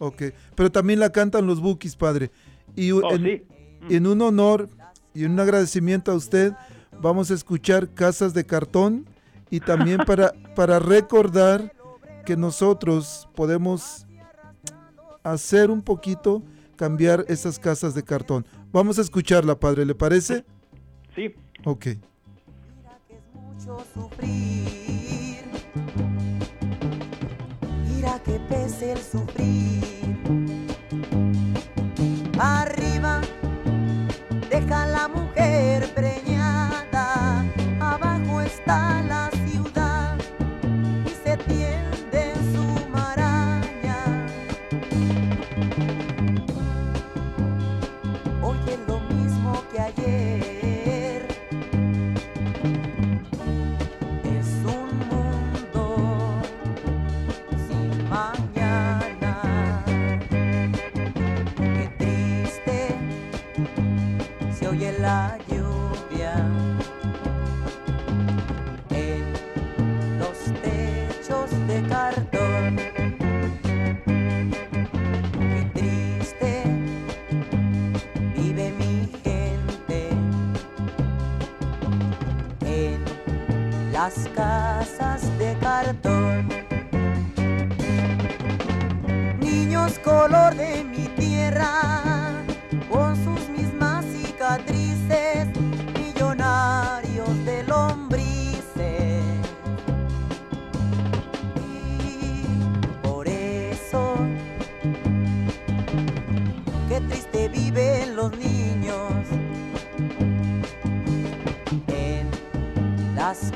Ok, 0.00 0.22
pero 0.56 0.72
también 0.72 0.98
la 0.98 1.12
cantan 1.12 1.46
los 1.46 1.60
Bookies, 1.60 1.94
padre. 1.94 2.32
Y 2.74 2.90
oh, 2.90 3.12
en, 3.12 3.22
sí. 3.22 3.42
en 3.88 4.06
un 4.08 4.20
honor 4.22 4.68
y 5.14 5.24
en 5.24 5.32
un 5.32 5.40
agradecimiento 5.40 6.10
a 6.10 6.16
usted, 6.16 6.52
vamos 7.00 7.30
a 7.30 7.34
escuchar 7.34 7.88
Casas 7.94 8.34
de 8.34 8.44
Cartón 8.44 9.06
y 9.50 9.60
también 9.60 9.98
para, 10.06 10.32
para 10.56 10.78
recordar 10.78 11.72
que 12.24 12.36
nosotros 12.36 13.28
podemos 13.34 14.06
hacer 15.22 15.70
un 15.70 15.82
poquito, 15.82 16.42
cambiar 16.76 17.24
esas 17.28 17.58
casas 17.58 17.94
de 17.94 18.02
cartón. 18.02 18.46
Vamos 18.72 18.98
a 18.98 19.02
escucharla, 19.02 19.58
padre, 19.58 19.84
¿le 19.84 19.94
parece? 19.94 20.44
Sí. 21.14 21.34
Ok. 21.64 21.88
sufrir. 23.94 25.44
Mira 27.94 28.18
que 28.22 28.40
pese 28.48 28.92
el 28.92 28.98
sufrir. 28.98 29.89
Arriba 32.42 33.20
deja 34.48 34.86
la 34.86 35.08
mujer 35.08 35.86
preñada, 35.92 37.44
abajo 37.78 38.40
está 38.40 39.02
la 39.06 39.29
oye 64.70 64.92
la 65.00 65.36
lluvia 65.48 66.34
en 68.90 69.24
los 70.18 70.38
techos 70.62 71.50
de 71.66 71.82
cartón. 71.88 72.76
Qué 75.50 75.62
triste 75.74 76.62
vive 78.36 78.72
mi 78.78 79.10
gente 79.24 80.10
en 82.60 83.92
las 83.92 84.14
casas 84.36 84.69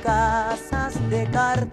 casas 0.04 0.94
de 1.08 1.26
cartón. 1.30 1.63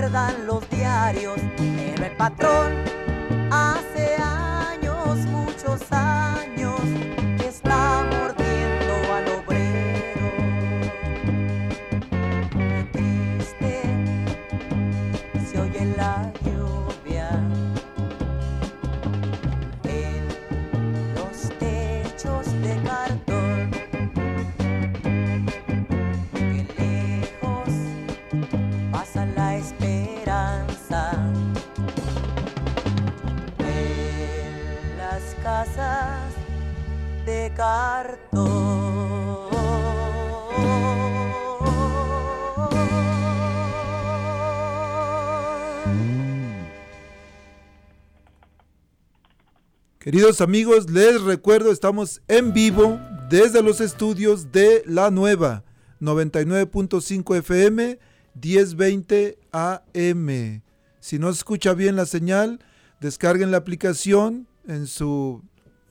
Muerdan 0.00 0.46
los 0.46 0.70
diarios, 0.70 1.38
de 37.26 37.52
cartón. 37.54 38.48
Queridos 49.98 50.40
amigos, 50.40 50.88
les 50.88 51.20
recuerdo, 51.20 51.70
estamos 51.70 52.22
en 52.26 52.54
vivo 52.54 52.98
desde 53.28 53.62
los 53.62 53.82
estudios 53.82 54.50
de 54.50 54.82
La 54.86 55.10
Nueva, 55.10 55.62
99.5 56.00 57.36
FM, 57.36 57.98
1020 58.34 59.38
AM. 59.52 60.62
Si 61.00 61.18
no 61.18 61.30
se 61.30 61.36
escucha 61.36 61.74
bien 61.74 61.96
la 61.96 62.06
señal, 62.06 62.60
descarguen 63.00 63.50
la 63.50 63.58
aplicación 63.58 64.46
en 64.66 64.86
su 64.86 65.42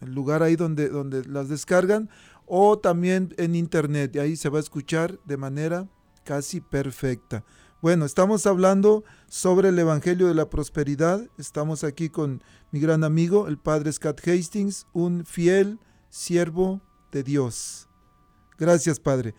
lugar 0.01 0.43
ahí 0.43 0.55
donde, 0.55 0.89
donde 0.89 1.23
las 1.25 1.49
descargan 1.49 2.09
o 2.45 2.79
también 2.79 3.33
en 3.37 3.55
internet. 3.55 4.15
Y 4.15 4.19
ahí 4.19 4.35
se 4.35 4.49
va 4.49 4.57
a 4.57 4.61
escuchar 4.61 5.19
de 5.25 5.37
manera 5.37 5.87
casi 6.23 6.61
perfecta. 6.61 7.43
Bueno, 7.81 8.05
estamos 8.05 8.45
hablando 8.45 9.05
sobre 9.27 9.69
el 9.69 9.79
Evangelio 9.79 10.27
de 10.27 10.33
la 10.33 10.49
Prosperidad. 10.49 11.29
Estamos 11.37 11.83
aquí 11.83 12.09
con 12.09 12.43
mi 12.71 12.79
gran 12.81 13.03
amigo, 13.03 13.47
el 13.47 13.57
Padre 13.57 13.91
Scott 13.93 14.19
Hastings, 14.27 14.85
un 14.91 15.25
fiel 15.25 15.79
siervo 16.09 16.81
de 17.11 17.23
Dios. 17.23 17.87
Gracias, 18.57 18.99
Padre. 18.99 19.33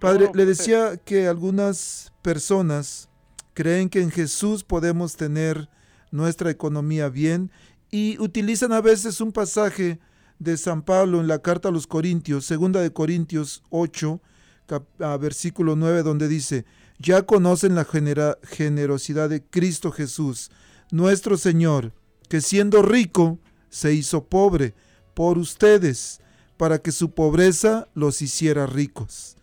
Padre, 0.00 0.30
le 0.34 0.44
decía 0.44 0.96
que 0.96 1.28
algunas 1.28 2.12
personas 2.22 3.08
creen 3.54 3.88
que 3.88 4.02
en 4.02 4.10
Jesús 4.10 4.64
podemos 4.64 5.16
tener 5.16 5.70
nuestra 6.10 6.50
economía 6.50 7.08
bien 7.08 7.50
y 7.90 8.18
utilizan 8.18 8.72
a 8.72 8.80
veces 8.80 9.20
un 9.20 9.32
pasaje 9.32 9.98
de 10.38 10.56
San 10.56 10.82
Pablo 10.82 11.20
en 11.20 11.28
la 11.28 11.40
carta 11.40 11.68
a 11.68 11.72
los 11.72 11.86
Corintios, 11.86 12.44
segunda 12.44 12.80
de 12.80 12.92
Corintios 12.92 13.62
8, 13.70 14.20
versículo 15.20 15.76
9, 15.76 16.02
donde 16.02 16.28
dice, 16.28 16.64
ya 16.98 17.22
conocen 17.22 17.74
la 17.74 17.86
generosidad 18.42 19.28
de 19.28 19.42
Cristo 19.42 19.92
Jesús, 19.92 20.50
nuestro 20.90 21.36
Señor, 21.36 21.92
que 22.28 22.40
siendo 22.40 22.82
rico, 22.82 23.38
se 23.70 23.92
hizo 23.94 24.24
pobre 24.24 24.74
por 25.14 25.38
ustedes, 25.38 26.20
para 26.56 26.78
que 26.78 26.92
su 26.92 27.10
pobreza 27.10 27.88
los 27.94 28.22
hiciera 28.22 28.66
ricos. 28.66 29.36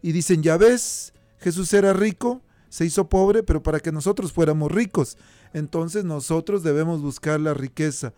Y 0.00 0.12
dicen, 0.12 0.42
ya 0.42 0.56
ves, 0.56 1.12
Jesús 1.38 1.72
era 1.72 1.92
rico, 1.92 2.40
se 2.68 2.84
hizo 2.84 3.08
pobre, 3.08 3.42
pero 3.42 3.62
para 3.62 3.80
que 3.80 3.92
nosotros 3.92 4.32
fuéramos 4.32 4.70
ricos. 4.70 5.18
Entonces 5.54 6.04
nosotros 6.04 6.62
debemos 6.62 7.02
buscar 7.02 7.40
la 7.40 7.54
riqueza. 7.54 8.12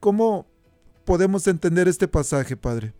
¿Cómo 0.00 0.46
podemos 1.04 1.46
entender 1.46 1.88
este 1.88 2.08
pasaje, 2.08 2.56
Padre? 2.56 2.92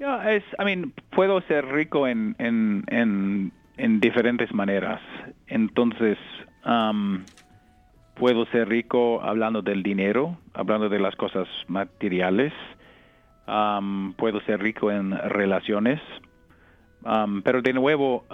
es, 0.00 0.42
I 0.58 0.64
mean, 0.64 0.92
puedo 1.10 1.40
ser 1.42 1.66
rico 1.66 2.06
en, 2.06 2.34
en, 2.38 2.84
en, 2.88 3.52
en 3.76 4.00
diferentes 4.00 4.52
maneras. 4.54 5.00
Entonces, 5.46 6.18
um, 6.64 7.24
puedo 8.14 8.46
ser 8.46 8.68
rico 8.68 9.22
hablando 9.22 9.62
del 9.62 9.82
dinero, 9.82 10.38
hablando 10.54 10.88
de 10.88 11.00
las 11.00 11.16
cosas 11.16 11.48
materiales. 11.68 12.52
Um, 13.46 14.12
puedo 14.14 14.40
ser 14.42 14.60
rico 14.60 14.90
en 14.90 15.10
relaciones. 15.10 16.00
Um, 17.04 17.42
pero 17.42 17.62
de 17.62 17.72
nuevo, 17.72 18.24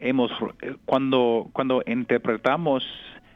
hemos 0.00 0.30
cuando 0.86 1.48
cuando 1.52 1.82
interpretamos 1.86 2.82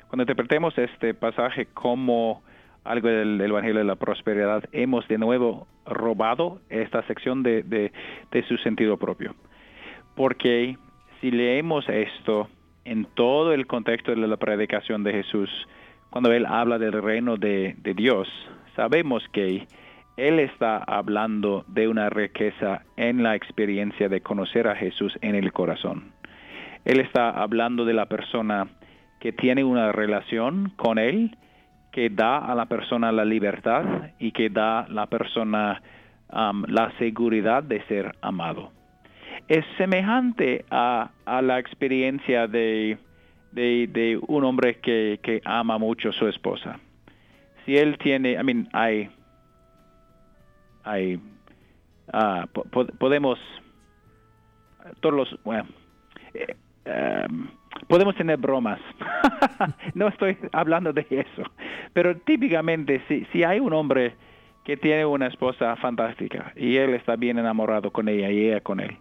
cuando 0.09 0.23
interpretemos 0.23 0.77
este 0.79 1.14
pasaje 1.14 1.66
como 1.66 2.42
algo 2.85 3.09
del, 3.09 3.40
Evangelio 3.40 3.79
de 3.79 3.85
la 3.85 3.97
Prosperidad, 3.97 4.64
hemos 4.73 5.07
de 5.09 5.19
nuevo 5.19 5.66
robado 5.85 6.61
esta 6.71 7.03
sección 7.07 7.42
de, 7.42 7.92
su 8.49 8.57
sentido 8.59 8.97
propio. 8.97 9.35
Porque 10.14 10.77
si 11.21 11.31
leemos 11.31 11.88
esto 11.88 12.49
en 12.85 13.07
todo 13.14 13.53
el 13.53 13.66
contexto 13.66 14.12
de 14.12 14.27
la 14.27 14.37
predicación 14.37 15.03
de 15.03 15.12
Jesús, 15.12 15.51
cuando 16.11 16.33
Él 16.33 16.47
habla 16.47 16.79
del 16.79 17.03
reino 17.03 17.37
de 17.37 17.75
Dios, 17.97 18.29
sabemos 18.77 19.25
que 19.33 19.66
Él 20.16 20.38
está 20.38 20.79
hablando 20.79 21.64
de 21.66 21.88
una 21.88 22.09
riqueza 22.09 22.85
en 22.97 23.25
la 23.25 23.35
experiencia 23.35 24.09
de 24.09 24.21
conocer 24.21 24.69
a 24.69 24.77
Jesús 24.77 25.19
en 25.21 25.35
el 25.35 25.53
corazón. 25.53 26.12
Él 26.85 27.01
está 27.01 27.31
hablando 27.31 27.85
de 27.85 27.95
la 27.95 28.07
persona 28.07 28.69
que 29.20 29.33
tiene 29.33 29.64
una 29.64 29.92
relación 29.92 30.72
con 30.76 30.98
Él 30.98 31.37
que 31.96 32.11
da 32.11 32.37
a 32.37 32.55
la 32.55 32.66
persona 32.66 33.11
la 33.11 33.24
libertad 33.24 34.12
y 34.18 34.33
que 34.33 34.50
da 34.50 34.81
a 34.81 34.88
la 34.88 35.07
persona 35.07 35.81
um, 36.31 36.62
la 36.66 36.92
seguridad 36.98 37.62
de 37.62 37.83
ser 37.87 38.14
amado. 38.20 38.70
Es 39.48 39.64
semejante 39.79 40.66
a, 40.70 41.11
la 41.40 41.59
experiencia 41.59 42.48
de, 42.48 42.98
de, 43.52 44.20
un 44.29 44.44
hombre 44.44 44.79
que, 44.81 45.20
que, 45.22 45.40
ama 45.46 45.79
mucho 45.79 46.11
a 46.11 46.12
su 46.12 46.29
esposa. 46.29 46.79
Si 47.64 47.79
él 47.79 47.96
tiene, 47.96 48.33
I 48.33 48.42
mean, 48.44 48.68
hay, 48.74 49.09
hay, 50.85 51.16
uh, 52.12 52.46
podemos, 52.98 53.38
todos 55.00 55.14
los, 55.14 55.44
bueno, 55.44 55.66
eh, 56.35 57.24
um, 57.26 57.48
podemos 57.89 58.15
tener 58.17 58.39
bromas. 58.39 58.81
no 59.95 60.09
estoy 60.09 60.37
hablando 60.53 60.93
de 60.93 61.07
eso. 61.11 61.43
Pero 61.93 62.17
típicamente, 62.17 63.03
si, 63.09 63.25
si 63.33 63.45
hay 63.45 63.61
un 63.61 63.73
hombre 63.73 64.15
que 64.65 64.77
tiene 64.77 65.07
una 65.07 65.29
esposa 65.29 65.77
fantástica 65.77 66.53
y 66.57 66.77
él 66.77 66.95
está 66.95 67.17
bien 67.17 67.39
enamorado 67.39 67.93
con 67.93 68.09
ella 68.09 68.31
y 68.31 68.47
ella 68.47 68.61
con 68.61 68.81
él, 68.81 68.97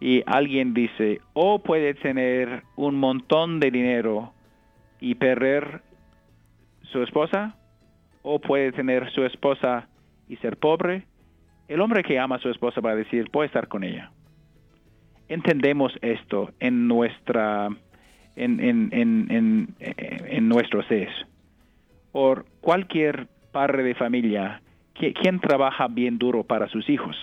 y 0.00 0.22
alguien 0.26 0.74
dice, 0.74 1.20
o 1.32 1.60
puede 1.60 1.94
tener 1.94 2.64
un 2.76 2.96
montón 2.96 3.60
de 3.60 3.70
dinero 3.70 4.32
y 5.00 5.14
perder 5.14 5.82
su 6.82 7.02
esposa, 7.02 7.56
o 8.22 8.38
puede 8.38 8.72
tener 8.72 9.10
su 9.12 9.24
esposa 9.24 9.88
y 10.28 10.36
ser 10.36 10.58
pobre, 10.58 11.06
el 11.68 11.80
hombre 11.80 12.02
que 12.02 12.18
ama 12.18 12.36
a 12.36 12.40
su 12.40 12.50
esposa 12.50 12.80
va 12.80 12.90
a 12.90 12.96
decir, 12.96 13.30
puede 13.30 13.46
estar 13.46 13.68
con 13.68 13.84
ella 13.84 14.10
entendemos 15.28 15.92
esto 16.02 16.50
en 16.60 16.88
nuestra 16.88 17.68
en, 18.36 18.60
en, 18.60 18.88
en, 18.92 19.74
en, 19.78 20.48
nuestro 20.48 20.82
ser. 20.84 21.08
O 22.12 22.36
cualquier 22.60 23.28
padre 23.52 23.82
de 23.82 23.94
familia, 23.94 24.60
quien 24.94 25.40
trabaja 25.40 25.88
bien 25.88 26.18
duro 26.18 26.44
para 26.44 26.68
sus 26.68 26.88
hijos, 26.88 27.16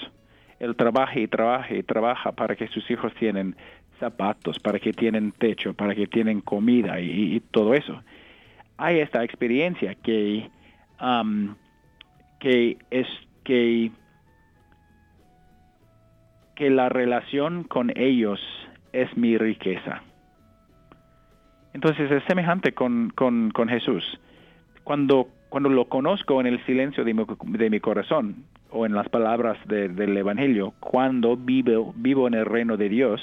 él 0.59 0.75
trabaja 0.75 1.19
y 1.19 1.27
trabaja 1.27 1.73
y 1.73 1.83
trabaja 1.83 2.31
para 2.31 2.55
que 2.55 2.67
sus 2.67 2.89
hijos 2.91 3.13
tienen 3.15 3.55
zapatos, 3.99 4.59
para 4.59 4.79
que 4.79 4.93
tienen 4.93 5.31
techo, 5.31 5.73
para 5.73 5.95
que 5.95 6.07
tienen 6.07 6.41
comida 6.41 6.99
y, 6.99 7.39
todo 7.51 7.73
eso. 7.73 8.01
Hay 8.77 8.99
esta 8.99 9.23
experiencia 9.23 9.95
que, 9.95 10.49
um, 10.99 11.55
que 12.39 12.77
es 12.89 13.07
que 13.43 13.91
que 16.61 16.69
la 16.69 16.89
relación 16.89 17.63
con 17.63 17.91
ellos 17.97 18.39
es 18.93 19.17
mi 19.17 19.35
riqueza. 19.35 20.03
Entonces 21.73 22.11
es 22.11 22.23
semejante 22.25 22.73
con, 22.73 23.09
con, 23.15 23.49
con 23.49 23.67
Jesús. 23.67 24.03
Cuando, 24.83 25.27
cuando 25.49 25.69
lo 25.69 25.85
conozco 25.85 26.39
en 26.39 26.45
el 26.45 26.63
silencio 26.67 27.03
de 27.03 27.15
mi, 27.15 27.25
de 27.57 27.69
mi 27.71 27.79
corazón 27.79 28.45
o 28.69 28.85
en 28.85 28.93
las 28.93 29.09
palabras 29.09 29.57
del 29.65 30.15
Evangelio, 30.15 30.75
cuando 30.79 31.35
vivo, 31.35 31.95
vivo 31.97 32.27
en 32.27 32.35
el 32.35 32.45
reino 32.45 32.77
de 32.77 32.89
Dios, 32.89 33.19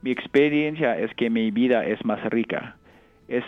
mi 0.00 0.12
experiencia 0.12 0.96
es 1.00 1.12
que 1.14 1.30
mi 1.30 1.50
vida 1.50 1.84
es 1.84 2.04
más 2.04 2.22
rica. 2.30 2.76
Es, 3.26 3.42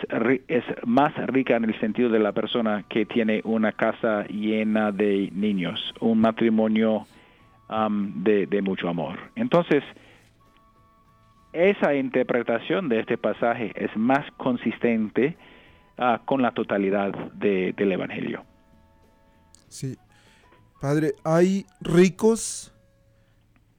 es 0.49 0.65
más 0.85 1.15
rica 1.27 1.55
en 1.55 1.63
el 1.63 1.79
sentido 1.79 2.09
de 2.09 2.19
la 2.19 2.33
persona 2.33 2.83
que 2.89 3.05
tiene 3.05 3.39
una 3.45 3.71
casa 3.71 4.25
llena 4.25 4.91
de 4.91 5.29
niños, 5.31 5.79
un 6.01 6.19
matrimonio 6.19 7.07
de, 8.23 8.61
mucho 8.61 8.89
amor. 8.89 9.19
Entonces, 9.35 9.83
esa 11.53 11.93
interpretación 11.93 12.89
de 12.89 12.99
este 12.99 13.17
pasaje 13.17 13.71
es 13.75 13.95
más 13.95 14.25
consistente 14.37 15.37
ah, 15.97 16.21
con 16.25 16.41
la 16.41 16.51
totalidad 16.51 17.11
del 17.33 17.91
Evangelio. 17.91 18.43
Sí. 19.67 19.97
Padre, 20.81 21.13
hay 21.23 21.65
ricos 21.81 22.73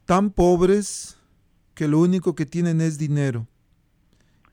tan 0.06 0.30
pobres 0.30 1.20
que 1.74 1.88
lo 1.88 1.98
único 2.00 2.34
que 2.34 2.46
tienen 2.46 2.80
es 2.80 2.98
dinero. 2.98 3.46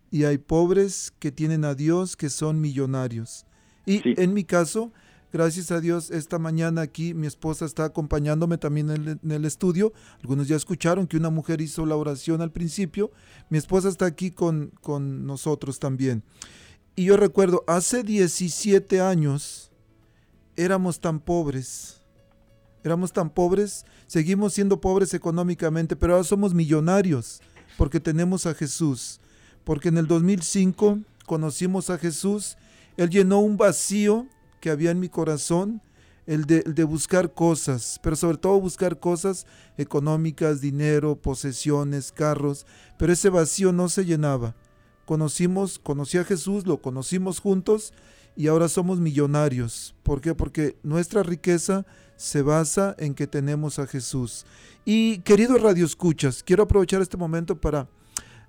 Y 0.09 0.25
hay 0.25 0.37
pobres 0.37 1.11
que 1.19 1.31
tienen 1.31 1.63
a 1.63 1.73
Dios 1.73 2.17
que 2.17 2.29
son 2.29 2.59
millonarios. 2.59 3.45
Y 3.85 4.01
en 4.21 4.33
mi 4.33 4.43
caso, 4.43 4.91
Gracias 5.33 5.71
a 5.71 5.79
Dios, 5.79 6.11
esta 6.11 6.39
mañana 6.39 6.81
aquí 6.81 7.13
mi 7.13 7.25
esposa 7.25 7.63
está 7.63 7.85
acompañándome 7.85 8.57
también 8.57 8.89
en 8.89 9.31
el, 9.31 9.45
estudio. 9.45 9.93
Algunos 10.19 10.49
ya 10.49 10.57
escucharon 10.57 11.07
que 11.07 11.15
una 11.15 11.29
mujer 11.29 11.61
hizo 11.61 11.85
la 11.85 11.95
oración 11.95 12.41
al 12.41 12.51
principio. 12.51 13.11
Mi 13.49 13.57
esposa 13.57 13.87
está 13.87 14.05
aquí 14.05 14.31
con, 14.31 14.73
con 14.81 15.25
nosotros 15.25 15.79
también. 15.79 16.21
Y 16.97 17.05
yo 17.05 17.15
recuerdo, 17.15 17.63
hace 17.65 18.03
17 18.03 18.99
años 18.99 19.71
éramos 20.57 20.99
tan 20.99 21.21
pobres. 21.21 22.01
Éramos 22.83 23.13
tan 23.13 23.29
pobres, 23.29 23.85
seguimos 24.07 24.53
siendo 24.53 24.81
pobres 24.81 25.13
económicamente, 25.13 25.95
pero 25.95 26.13
ahora 26.13 26.25
somos 26.25 26.53
millonarios 26.53 27.39
porque 27.77 28.01
tenemos 28.01 28.45
a 28.47 28.53
Jesús. 28.53 29.21
Porque 29.63 29.89
en 29.89 29.97
el 29.97 30.07
2005 30.07 30.99
conocimos 31.25 31.89
a 31.89 31.97
Jesús, 31.97 32.57
Él 32.97 33.09
llenó 33.09 33.39
un 33.39 33.55
vacío 33.55 34.27
que 34.61 34.69
había 34.69 34.91
en 34.91 34.99
mi 35.01 35.09
corazón, 35.09 35.81
el 36.25 36.45
de, 36.45 36.63
el 36.65 36.75
de 36.75 36.83
buscar 36.85 37.33
cosas, 37.33 37.99
pero 38.01 38.15
sobre 38.15 38.37
todo 38.37 38.61
buscar 38.61 38.99
cosas 38.99 39.45
económicas, 39.77 40.61
dinero, 40.61 41.17
posesiones, 41.17 42.13
carros, 42.13 42.65
pero 42.97 43.11
ese 43.11 43.29
vacío 43.29 43.73
no 43.73 43.89
se 43.89 44.05
llenaba. 44.05 44.55
Conocimos, 45.05 45.79
conocí 45.79 46.17
a 46.17 46.23
Jesús, 46.23 46.65
lo 46.65 46.81
conocimos 46.81 47.39
juntos 47.39 47.91
y 48.37 48.47
ahora 48.47 48.69
somos 48.69 48.99
millonarios. 48.99 49.95
¿Por 50.03 50.21
qué? 50.21 50.33
Porque 50.35 50.77
nuestra 50.83 51.23
riqueza 51.23 51.85
se 52.15 52.43
basa 52.43 52.95
en 52.99 53.15
que 53.15 53.27
tenemos 53.27 53.79
a 53.79 53.87
Jesús. 53.87 54.45
Y 54.85 55.17
queridos 55.19 55.61
radioescuchas, 55.61 56.43
quiero 56.43 56.63
aprovechar 56.63 57.01
este 57.01 57.17
momento 57.17 57.59
para 57.59 57.89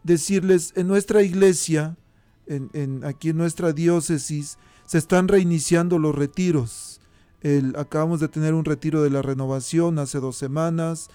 decirles, 0.05 0.73
en 0.77 0.89
nuestra 0.89 1.23
iglesia, 1.23 1.97
en, 2.47 3.05
aquí 3.05 3.31
en 3.31 3.37
nuestra 3.37 3.73
diócesis, 3.73 4.59
se 4.87 4.99
están 4.99 5.29
reiniciando 5.29 5.99
los 5.99 6.15
retiros. 6.15 7.01
Acabamos 7.77 8.21
de 8.21 8.29
tener 8.29 8.55
un 8.55 8.65
retiro 8.65 9.03
de 9.03 9.11
la 9.11 9.23
renovación 9.23 9.99
hace 9.99 10.21
dos 10.21 10.37
semanas. 10.37 11.09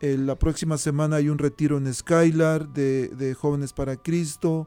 La 0.00 0.38
próxima 0.38 0.78
semana 0.78 1.16
hay 1.16 1.28
un 1.28 1.38
retiro 1.38 1.78
en 1.78 1.92
Skylar 1.92 2.68
de, 2.72 3.08
de 3.08 3.34
Jóvenes 3.34 3.72
para 3.72 3.96
Cristo. 3.96 4.66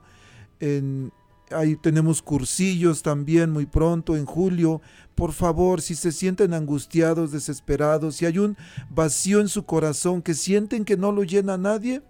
En, 0.60 1.12
ahí 1.52 1.76
tenemos 1.76 2.22
cursillos 2.22 3.02
también 3.04 3.52
muy 3.52 3.66
pronto, 3.66 4.16
en 4.16 4.26
julio. 4.26 4.82
Por 5.16 5.34
favor, 5.34 5.82
si 5.82 5.96
se 5.96 6.12
sienten 6.12 6.54
angustiados, 6.54 7.32
desesperados, 7.32 8.16
si 8.16 8.26
hay 8.26 8.40
un 8.40 8.58
vacío 8.90 9.40
en 9.40 9.48
su 9.48 9.66
corazón 9.66 10.22
que 10.22 10.34
sienten 10.34 10.86
que 10.86 10.98
no 10.98 11.12
lo 11.12 11.24
llena 11.24 11.58
nadie, 11.58 12.02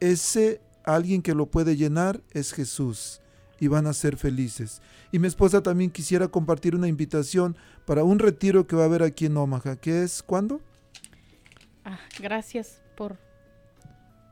ese 0.00 0.60
alguien 0.84 1.22
que 1.22 1.34
lo 1.34 1.46
puede 1.46 1.76
llenar 1.76 2.20
es 2.32 2.52
Jesús 2.52 3.20
y 3.58 3.68
van 3.68 3.86
a 3.86 3.92
ser 3.92 4.16
felices. 4.16 4.80
Y 5.12 5.18
mi 5.18 5.28
esposa 5.28 5.62
también 5.62 5.90
quisiera 5.90 6.28
compartir 6.28 6.74
una 6.74 6.88
invitación 6.88 7.56
para 7.84 8.04
un 8.04 8.18
retiro 8.18 8.66
que 8.66 8.76
va 8.76 8.82
a 8.82 8.86
haber 8.86 9.02
aquí 9.02 9.26
en 9.26 9.36
Omaha, 9.36 9.76
que 9.76 10.02
es 10.02 10.22
¿cuándo? 10.22 10.60
Ah, 11.84 11.98
gracias 12.18 12.82
por, 12.96 13.18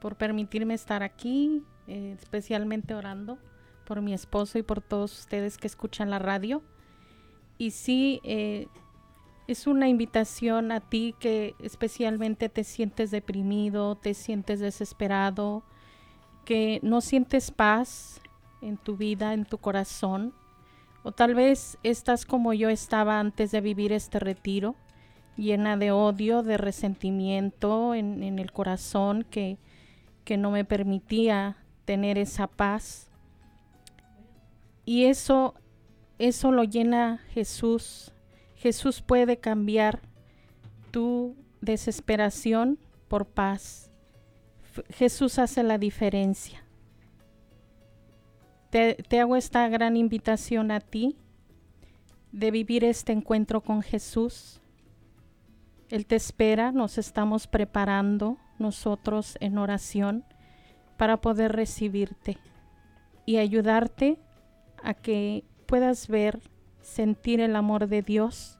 por 0.00 0.16
permitirme 0.16 0.74
estar 0.74 1.02
aquí, 1.02 1.62
eh, 1.87 2.16
especialmente 2.18 2.94
orando 2.94 3.38
por 3.87 4.00
mi 4.02 4.14
esposo 4.14 4.58
y 4.58 4.62
por 4.62 4.80
todos 4.80 5.18
ustedes 5.18 5.58
que 5.58 5.66
escuchan 5.66 6.11
la 6.11 6.18
radio. 6.18 6.62
Y 7.58 7.72
sí, 7.72 8.20
eh, 8.22 8.68
es 9.46 9.66
una 9.66 9.88
invitación 9.88 10.72
a 10.72 10.80
ti 10.80 11.14
que 11.18 11.54
especialmente 11.58 12.48
te 12.48 12.64
sientes 12.64 13.11
deprimido, 13.11 13.96
te 13.96 14.14
sientes 14.14 14.61
desesperado, 14.61 15.64
que 16.48 16.80
no 16.82 17.02
sientes 17.02 17.50
paz 17.50 18.22
en 18.62 18.78
tu 18.78 18.96
vida, 18.96 19.34
en 19.34 19.44
tu 19.44 19.58
corazón. 19.58 20.32
O 21.02 21.12
tal 21.12 21.34
vez 21.34 21.76
estás 21.82 22.24
como 22.24 22.54
yo 22.54 22.70
estaba 22.70 23.20
antes 23.20 23.50
de 23.50 23.61
vivir 23.61 23.92
este 23.92 24.18
retiro 24.18 24.74
llena 25.37 25.76
de 25.76 25.90
odio, 25.92 26.42
de 26.42 26.56
resentimiento 26.56 27.94
en, 27.94 28.38
el 28.38 28.50
corazón 28.50 29.26
que, 29.28 29.58
que 30.24 30.38
no 30.38 30.50
me 30.50 30.64
permitía 30.64 31.58
tener 31.84 32.16
esa 32.16 32.46
paz. 32.46 33.11
Y 34.87 35.04
eso, 35.04 35.52
eso 36.18 36.50
lo 36.50 36.64
llena 36.64 37.20
Jesús. 37.28 38.14
Jesús 38.56 39.02
puede 39.02 39.37
cambiar 39.37 40.00
tu 40.92 41.37
desesperación 41.61 42.78
por 43.06 43.26
paz. 43.26 43.88
Jesús 44.91 45.38
hace 45.38 45.62
la 45.62 45.79
diferencia. 45.79 46.64
Te 48.71 49.21
hago 49.21 49.37
esta 49.37 49.67
gran 49.69 49.97
invitación 49.97 50.71
a 50.71 50.81
ti 50.81 51.17
de 52.33 52.51
vivir 52.51 52.85
este 52.85 53.12
encuentro 53.12 53.62
con 53.62 53.83
Jesús. 53.83 54.61
Él 55.91 56.07
te 56.07 56.17
espera, 56.17 56.73
nos 56.73 56.99
estamos 56.99 57.47
preparando 57.47 58.37
nosotros 58.59 59.38
en 59.41 59.57
oración 59.59 60.25
para 60.97 61.21
poder 61.21 61.53
recibirte 61.53 62.38
y 63.25 63.38
ayudarte 63.38 64.19
a 64.83 64.95
que 64.95 65.45
puedas 65.67 66.09
ver, 66.09 66.41
sentir 66.83 67.41
el 67.41 67.57
amor 67.57 67.88
de 67.88 68.03
Dios, 68.03 68.59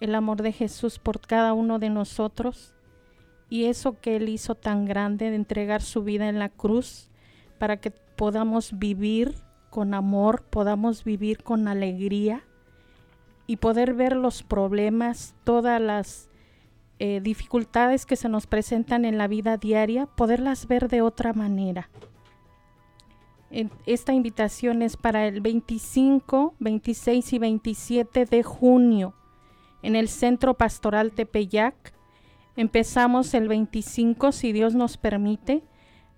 el 0.00 0.14
amor 0.14 0.42
de 0.42 0.52
Jesús 0.52 0.98
por 0.98 1.20
cada 1.20 1.52
uno 1.52 1.78
de 1.78 1.90
nosotros 1.90 2.73
y 3.48 3.64
eso 3.64 4.00
que 4.00 4.16
Él 4.16 4.28
hizo 4.28 4.54
tan 4.54 4.84
grande 4.84 5.30
de 5.30 5.36
entregar 5.36 5.82
su 5.82 6.02
vida 6.02 6.28
en 6.28 6.38
la 6.38 6.48
cruz 6.48 7.10
para 7.58 7.78
que 7.78 7.90
podamos 7.90 8.78
vivir 8.78 9.34
con 9.70 9.94
amor, 9.94 10.44
podamos 10.44 11.04
vivir 11.04 11.42
con 11.42 11.68
alegría 11.68 12.44
y 13.46 13.56
poder 13.56 13.94
ver 13.94 14.16
los 14.16 14.42
problemas, 14.42 15.34
todas 15.44 15.80
las 15.80 16.28
eh, 16.98 17.20
dificultades 17.20 18.06
que 18.06 18.16
se 18.16 18.28
nos 18.28 18.46
presentan 18.46 19.04
en 19.04 19.18
la 19.18 19.28
vida 19.28 19.56
diaria, 19.56 20.06
poderlas 20.06 20.68
ver 20.68 20.88
de 20.88 21.02
otra 21.02 21.32
manera. 21.32 21.90
Esta 23.86 24.12
invitación 24.12 24.82
es 24.82 24.96
para 24.96 25.28
el 25.28 25.40
25, 25.40 26.54
26 26.58 27.32
y 27.32 27.38
27 27.38 28.24
de 28.26 28.42
junio 28.42 29.14
en 29.82 29.94
el 29.94 30.08
Centro 30.08 30.54
Pastoral 30.54 31.12
Tepeyac. 31.12 31.94
Empezamos 32.56 33.34
el 33.34 33.48
25, 33.48 34.32
si 34.32 34.52
Dios 34.52 34.74
nos 34.74 34.96
permite. 34.96 35.62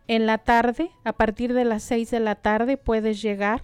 En 0.08 0.26
la 0.26 0.38
tarde, 0.38 0.90
a 1.02 1.12
partir 1.12 1.52
de 1.52 1.64
las 1.64 1.82
6 1.82 2.10
de 2.10 2.20
la 2.20 2.36
tarde, 2.36 2.76
puedes 2.76 3.20
llegar 3.20 3.62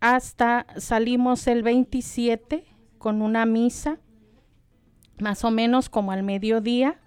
hasta 0.00 0.66
salimos 0.78 1.46
el 1.46 1.62
27 1.62 2.64
con 2.98 3.22
una 3.22 3.46
misa, 3.46 4.00
más 5.20 5.44
o 5.44 5.52
menos 5.52 5.88
como 5.88 6.10
al 6.10 6.24
mediodía. 6.24 6.98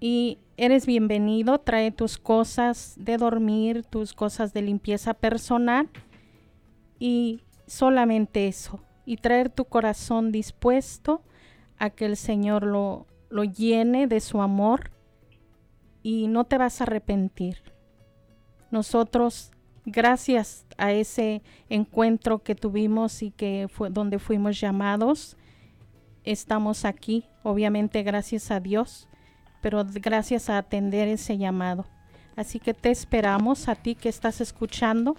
Y 0.00 0.38
eres 0.58 0.84
bienvenido, 0.84 1.60
trae 1.60 1.92
tus 1.92 2.18
cosas 2.18 2.94
de 2.98 3.16
dormir, 3.16 3.84
tus 3.84 4.12
cosas 4.12 4.52
de 4.52 4.60
limpieza 4.60 5.14
personal 5.14 5.88
y 6.98 7.40
solamente 7.66 8.48
eso. 8.48 8.80
Y 9.06 9.16
traer 9.16 9.48
tu 9.48 9.64
corazón 9.64 10.30
dispuesto 10.30 11.22
a 11.78 11.90
que 11.90 12.06
el 12.06 12.16
Señor 12.16 12.64
lo, 12.64 13.06
lo 13.30 13.44
llene 13.44 14.06
de 14.06 14.20
su 14.20 14.42
amor 14.42 14.90
y 16.02 16.28
no 16.28 16.44
te 16.44 16.58
vas 16.58 16.80
a 16.80 16.84
arrepentir. 16.84 17.58
Nosotros, 18.70 19.50
gracias 19.84 20.66
a 20.76 20.92
ese 20.92 21.42
encuentro 21.68 22.42
que 22.42 22.54
tuvimos 22.54 23.22
y 23.22 23.30
que 23.30 23.68
fue 23.72 23.90
donde 23.90 24.18
fuimos 24.18 24.60
llamados, 24.60 25.36
estamos 26.24 26.84
aquí, 26.84 27.26
obviamente 27.42 28.02
gracias 28.02 28.50
a 28.50 28.60
Dios, 28.60 29.08
pero 29.60 29.84
gracias 29.86 30.50
a 30.50 30.58
atender 30.58 31.08
ese 31.08 31.38
llamado. 31.38 31.86
Así 32.36 32.58
que 32.58 32.74
te 32.74 32.90
esperamos 32.90 33.68
a 33.68 33.76
ti 33.76 33.94
que 33.94 34.08
estás 34.08 34.40
escuchando 34.40 35.16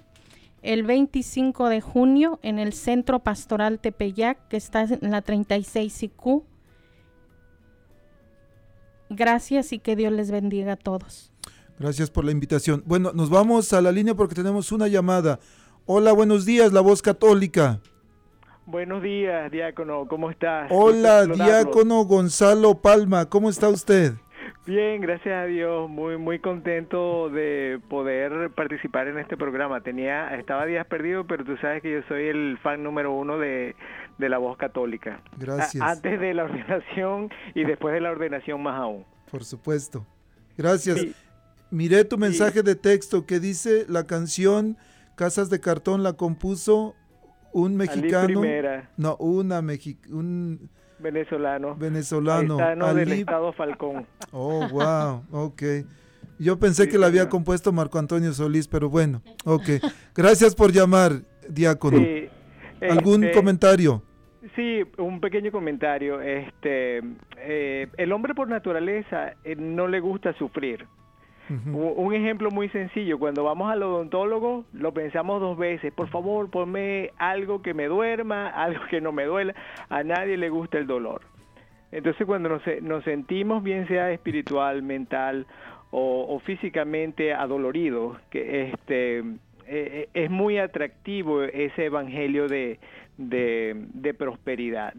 el 0.66 0.84
25 0.84 1.70
de 1.70 1.80
junio 1.80 2.40
en 2.42 2.58
el 2.58 2.74
Centro 2.74 3.20
Pastoral 3.20 3.80
Tepeyac, 3.80 4.48
que 4.48 4.58
está 4.58 4.84
en 4.84 5.12
la 5.12 5.22
36 5.22 6.04
IQ. 6.04 6.44
Gracias 9.10 9.72
y 9.72 9.80
que 9.80 9.96
Dios 9.96 10.12
les 10.12 10.32
bendiga 10.32 10.74
a 10.74 10.76
todos. 10.76 11.32
Gracias 11.78 12.10
por 12.10 12.26
la 12.26 12.32
invitación. 12.32 12.84
Bueno, 12.86 13.12
nos 13.14 13.30
vamos 13.30 13.72
a 13.74 13.82
la 13.82 13.92
línea 13.92 14.16
porque 14.16 14.34
tenemos 14.34 14.72
una 14.72 14.88
llamada. 14.88 15.40
Hola, 15.86 16.14
buenos 16.14 16.46
días, 16.46 16.74
la 16.74 16.82
voz 16.82 17.04
católica. 17.04 17.80
Buenos 18.66 19.04
días, 19.04 19.52
diácono, 19.52 20.08
¿cómo 20.08 20.32
estás? 20.32 20.72
Hola, 20.72 21.28
diácono 21.28 22.04
Gonzalo 22.06 22.82
Palma, 22.82 23.30
¿cómo 23.30 23.52
está 23.52 23.70
usted? 23.70 24.14
Bien, 24.66 25.00
gracias 25.00 25.34
a 25.36 25.46
Dios, 25.46 25.88
muy 25.90 26.18
muy 26.18 26.40
contento 26.40 27.30
de 27.30 27.80
poder 27.88 28.50
participar 28.56 29.08
en 29.08 29.20
este 29.20 29.38
programa. 29.38 29.82
Tenía, 29.82 30.36
estaba 30.40 30.66
días 30.66 30.88
perdido, 30.88 31.28
pero 31.28 31.46
tú 31.46 31.56
sabes 31.58 31.84
que 31.84 31.92
yo 31.94 32.00
soy 32.08 32.24
el 32.30 32.58
fan 32.64 32.82
número 32.82 33.14
uno 33.14 33.38
de, 33.38 33.76
de 34.18 34.30
la 34.30 34.40
voz 34.40 34.58
católica. 34.58 35.22
Gracias. 35.38 35.84
A- 35.84 35.92
antes 35.92 36.20
de 36.20 36.34
la 36.34 36.46
ordenación 36.46 37.30
y 37.54 37.64
después 37.64 37.94
de 37.94 38.02
la 38.02 38.10
ordenación 38.10 38.64
más 38.64 38.80
aún. 38.80 39.06
Por 39.30 39.44
supuesto. 39.44 40.04
Gracias. 40.58 41.00
Sí. 41.00 41.16
Miré 41.70 42.04
tu 42.04 42.18
mensaje 42.18 42.64
de 42.64 42.76
texto 42.76 43.26
que 43.28 43.40
dice 43.40 43.86
la 43.88 44.06
canción 44.08 44.78
Casas 45.16 45.50
de 45.52 45.60
Cartón 45.60 46.02
la 46.02 46.14
compuso 46.14 46.96
un 47.54 47.76
mexicano. 47.78 48.26
Primera. 48.42 48.90
No, 48.98 49.16
una 49.18 49.62
mexi 49.62 49.98
un 50.10 50.70
Venezolano. 51.00 51.76
venezolano. 51.76 52.58
Paisano 52.58 52.94
del 52.94 53.12
estado 53.12 53.54
Falcón. 53.54 54.06
Oh, 54.32 54.68
wow, 54.70 55.24
ok. 55.32 55.64
Yo 56.38 56.60
pensé 56.60 56.90
que 56.90 56.98
la 56.98 57.08
había 57.08 57.30
compuesto 57.30 57.72
Marco 57.72 57.98
Antonio 57.98 58.34
Solís, 58.34 58.68
pero 58.68 58.90
bueno, 58.90 59.22
ok. 59.46 59.70
Gracias 60.14 60.54
por 60.54 60.74
llamar, 60.74 61.22
diácono. 61.48 61.98
Sí, 61.98 62.28
¿Algún 62.82 63.24
este, 63.24 63.36
comentario? 63.36 64.04
Sí, 64.56 64.84
un 64.98 65.22
pequeño 65.22 65.52
comentario. 65.52 66.22
Este, 66.22 67.02
eh, 67.38 67.88
el 67.98 68.12
hombre 68.12 68.36
por 68.36 68.50
naturaleza 68.50 69.34
eh, 69.44 69.56
no 69.56 69.88
le 69.88 70.00
gusta 70.00 70.34
sufrir. 70.38 70.86
Un, 71.50 72.14
ejemplo 72.14 72.50
muy 72.50 72.70
sencillo, 72.70 73.20
cuando 73.20 73.44
vamos 73.44 73.72
al 73.72 73.84
odontólogo 73.84 74.66
lo 74.74 74.94
pensamos 74.94 75.40
dos 75.40 75.58
veces, 75.58 75.94
por 75.94 76.10
favor 76.10 76.50
ponme 76.50 77.12
algo 77.18 77.62
que 77.62 77.74
me 77.74 77.86
duerma, 77.86 78.50
algo 78.64 78.82
que 78.90 79.00
no 79.00 79.12
me 79.12 79.26
duela, 79.26 79.54
a 79.90 80.04
nadie 80.04 80.38
le 80.38 80.50
gusta 80.50 80.78
el 80.78 80.88
dolor. 80.88 81.22
Entonces 81.92 82.26
cuando 82.26 82.50
nos, 82.50 82.62
nos 82.82 83.04
sentimos, 83.04 83.64
bien 83.64 83.88
sea 83.88 84.12
espiritual, 84.12 84.82
mental 84.82 85.46
o, 85.92 86.40
físicamente 86.44 87.34
adoloridos, 87.34 88.18
que 88.30 88.70
este 88.72 89.24
eh, 89.68 90.10
es 90.14 90.30
muy 90.30 90.58
atractivo 90.58 91.44
ese 91.44 91.86
evangelio 91.86 92.48
de, 92.48 92.80
de 93.18 94.14
prosperidad 94.14 94.94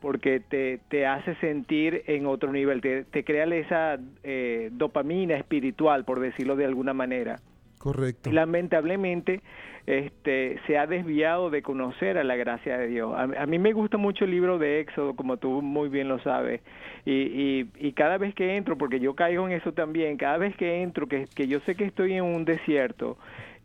porque 0.00 0.40
te, 0.40 0.78
te 0.88 1.06
hace 1.06 1.34
sentir 1.36 2.02
en 2.06 2.26
otro 2.26 2.52
nivel, 2.52 2.80
te, 2.80 3.04
te 3.04 3.24
crea 3.24 3.44
esa 3.46 3.98
eh, 4.22 4.70
dopamina 4.72 5.34
espiritual, 5.36 6.04
por 6.04 6.20
decirlo 6.20 6.56
de 6.56 6.64
alguna 6.64 6.94
manera. 6.94 7.36
Correcto. 7.78 8.30
Lamentablemente 8.32 9.40
este, 9.88 10.60
se 10.66 10.76
ha 10.76 10.86
desviado 10.86 11.48
de 11.48 11.62
conocer 11.62 12.18
a 12.18 12.24
la 12.24 12.36
gracia 12.36 12.76
de 12.76 12.88
Dios. 12.88 13.14
A, 13.14 13.22
a, 13.22 13.46
mí 13.46 13.58
me 13.58 13.72
gusta 13.72 13.96
mucho 13.96 14.26
el 14.26 14.32
libro 14.32 14.58
de 14.58 14.80
Éxodo, 14.80 15.16
como 15.16 15.38
tú 15.38 15.62
muy 15.62 15.88
bien 15.88 16.08
lo 16.08 16.18
sabes, 16.18 16.60
y, 17.06 17.12
y, 17.12 17.70
y, 17.78 17.92
cada 17.92 18.18
vez 18.18 18.34
que 18.34 18.56
entro, 18.56 18.76
porque 18.76 19.00
yo 19.00 19.14
caigo 19.14 19.46
en 19.48 19.54
eso 19.54 19.72
también, 19.72 20.18
cada 20.18 20.36
vez 20.36 20.54
que 20.56 20.82
entro, 20.82 21.06
que, 21.06 21.24
que 21.34 21.46
yo 21.48 21.60
sé 21.60 21.74
que 21.74 21.84
estoy 21.84 22.12
en 22.12 22.24
un 22.24 22.44
desierto, 22.44 23.16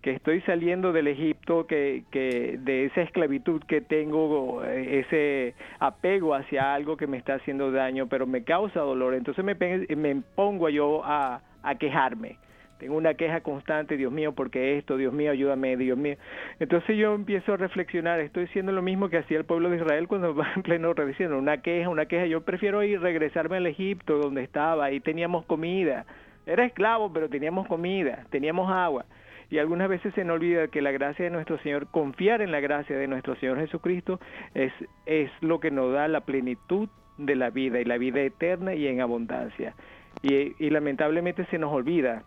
que 0.04 0.12
estoy 0.12 0.42
saliendo 0.42 0.92
del 0.92 1.08
Egipto, 1.08 1.66
que, 1.66 2.04
que 2.12 2.60
de 2.60 2.86
esa 2.86 3.02
esclavitud 3.02 3.64
que 3.64 3.80
tengo, 3.80 4.62
ese 4.66 5.56
apego 5.80 6.36
hacia 6.36 6.74
algo 6.74 6.98
que 6.98 7.08
me 7.08 7.18
está 7.18 7.36
haciendo 7.36 7.72
daño, 7.72 8.08
pero 8.08 8.28
me 8.28 8.44
causa 8.44 8.82
dolor, 8.82 9.14
entonces 9.14 9.44
me, 9.46 9.56
me 9.56 10.22
pongo 10.36 10.68
yo 10.68 11.02
a, 11.06 11.42
quejarme. 11.80 12.38
Tengo 12.80 12.98
una 12.98 13.14
queja 13.14 13.40
constante, 13.40 13.96
Dios 13.96 14.12
mío, 14.12 14.34
porque 14.34 14.78
esto, 14.78 14.98
Dios 14.98 15.14
mío, 15.14 15.32
ayúdame, 15.32 15.78
Dios 15.78 15.98
mío. 15.98 16.18
Entonces 16.60 16.98
yo 16.98 17.16
empiezo 17.16 17.54
a 17.54 17.58
reflexionar, 17.58 18.20
estoy 18.20 18.44
haciendo 18.44 18.74
lo 18.74 18.82
mismo 18.82 19.08
que 19.08 19.20
hacía 19.20 19.38
el 19.38 19.46
pueblo 19.46 19.70
de 19.70 19.78
Israel 19.78 20.10
cuando 20.10 20.36
va 20.36 20.52
en 20.54 20.64
pleno 20.64 20.94
rediciendo, 20.94 21.38
una 21.38 21.62
queja, 21.62 21.88
una 21.88 22.08
queja. 22.08 22.26
Yo 22.26 22.42
prefiero 22.42 22.84
ir 22.84 23.00
regresarme 23.00 23.56
al 23.56 23.68
Egipto 23.68 24.18
donde 24.18 24.44
estaba, 24.44 24.84
ahí 24.84 25.00
teníamos 25.00 25.46
comida. 25.46 26.06
Era 26.46 26.66
esclavo, 26.66 27.14
pero 27.14 27.30
teníamos 27.30 27.68
comida, 27.68 28.26
teníamos 28.30 28.70
agua 28.70 29.06
y 29.50 29.58
algunas 29.60 29.90
veces 29.90 30.14
se 30.14 30.24
nos 30.24 30.36
olvida 30.36 30.68
que 30.68 30.82
la 30.82 30.92
gracia 30.92 31.26
de 31.26 31.32
nuestro 31.32 31.58
Señor, 31.60 31.88
confiar 31.88 32.42
en 32.42 32.52
la 32.52 32.60
gracia 32.60 32.98
de 32.98 33.08
nuestro 33.08 33.36
Señor 33.36 33.60
Jesucristo 33.60 34.20
es, 34.54 34.72
es 35.06 35.32
lo 35.42 35.60
que 35.60 35.72
nos 35.72 35.94
da 35.94 36.08
la 36.08 36.22
plenitud 36.22 36.90
de 37.18 37.36
la 37.36 37.50
vida 37.50 37.80
y 37.80 37.86
la 37.86 37.98
vida 37.98 38.22
eterna 38.22 38.74
y 38.74 38.88
en 38.88 39.02
abundancia. 39.02 39.76
Y, 40.22 40.54
y 40.64 40.70
lamentablemente 40.70 41.46
se 41.46 41.58
nos 41.58 41.72
olvida, 41.72 42.24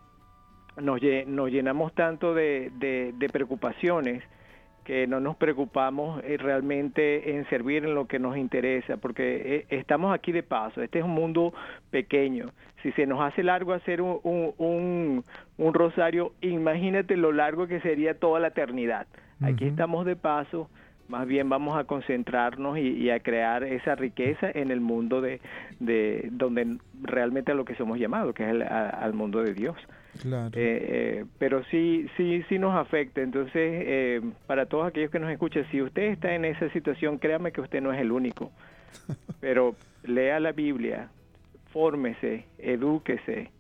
nos, 0.81 1.01
llenamos 1.01 1.95
tanto 1.95 2.35
de, 2.35 2.71
de 2.79 3.29
preocupaciones 3.31 4.23
que 4.87 5.09
no 5.09 5.18
nos 5.18 5.37
preocupamos 5.37 6.22
realmente 6.39 7.34
en 7.34 7.45
servir 7.49 7.84
en 7.84 7.95
lo 7.97 8.07
que 8.07 8.20
nos 8.20 8.37
interesa, 8.37 8.97
porque 8.97 9.66
estamos 9.68 10.14
aquí 10.14 10.30
de 10.30 10.45
paso, 10.45 10.80
este 10.80 11.01
es 11.01 11.05
un 11.05 11.11
mundo 11.11 11.53
pequeño. 11.91 12.53
Si 12.82 12.93
se 12.93 13.05
nos 13.05 13.20
hace 13.20 13.43
largo 13.43 13.72
hacer 13.72 14.01
un, 14.01 14.20
un, 14.22 15.24
un 15.59 15.74
rosario, 15.74 16.32
imagínate 16.41 17.16
lo 17.16 17.32
largo 17.32 17.66
que 17.66 17.80
sería 17.80 18.14
toda 18.14 18.39
la 18.39 18.49
eternidad. 18.49 19.09
Aquí 19.43 19.64
uh 19.64 19.66
-huh. 19.66 19.70
estamos 19.70 20.07
de 20.07 20.14
paso, 20.14 20.70
más 21.09 21.27
bien 21.27 21.49
vamos 21.49 21.79
a 21.79 21.85
concentrarnos 21.85 22.79
y, 22.79 22.89
y, 22.89 23.11
a 23.11 23.21
crear 23.21 23.65
esa 23.65 23.95
riqueza 23.95 24.51
en 24.53 24.71
el 24.71 24.81
mundo 24.81 25.21
de, 25.21 25.41
de 25.81 26.29
donde 26.33 26.79
realmente 27.03 27.53
a 27.53 27.55
lo 27.55 27.65
que 27.65 27.75
somos 27.77 27.99
llamados, 27.99 28.35
que 28.35 28.45
es 28.45 28.51
el, 28.51 28.63
a, 28.63 28.89
al 28.89 29.13
mundo 29.13 29.43
de 29.43 29.55
Dios. 29.55 29.77
Claro. 30.21 30.49
Eh, 30.49 30.53
eh, 30.55 31.25
pero 31.39 31.63
sí, 31.65 32.07
sí, 32.17 32.43
sí 32.49 32.59
nos 32.59 32.75
afecta. 32.75 33.21
Entonces, 33.21 33.55
eh, 33.55 34.21
para 34.47 34.67
todos 34.67 34.87
aquellos 34.87 35.11
que 35.11 35.19
nos 35.19 35.31
escuchan, 35.31 35.67
si 35.71 35.83
usted 35.83 36.05
está 36.05 36.35
en 36.35 36.45
esa 36.45 36.71
situación, 36.71 37.19
créame 37.19 37.53
que 37.53 37.61
usted 37.61 37.81
no 37.81 37.93
es 37.93 38.01
el 38.01 38.13
único. 38.13 38.51
Pero 39.41 39.77
lea 40.05 40.41
la 40.41 40.53
Biblia, 40.53 41.09
fórmese, 41.73 42.47
edúquese 42.59 43.51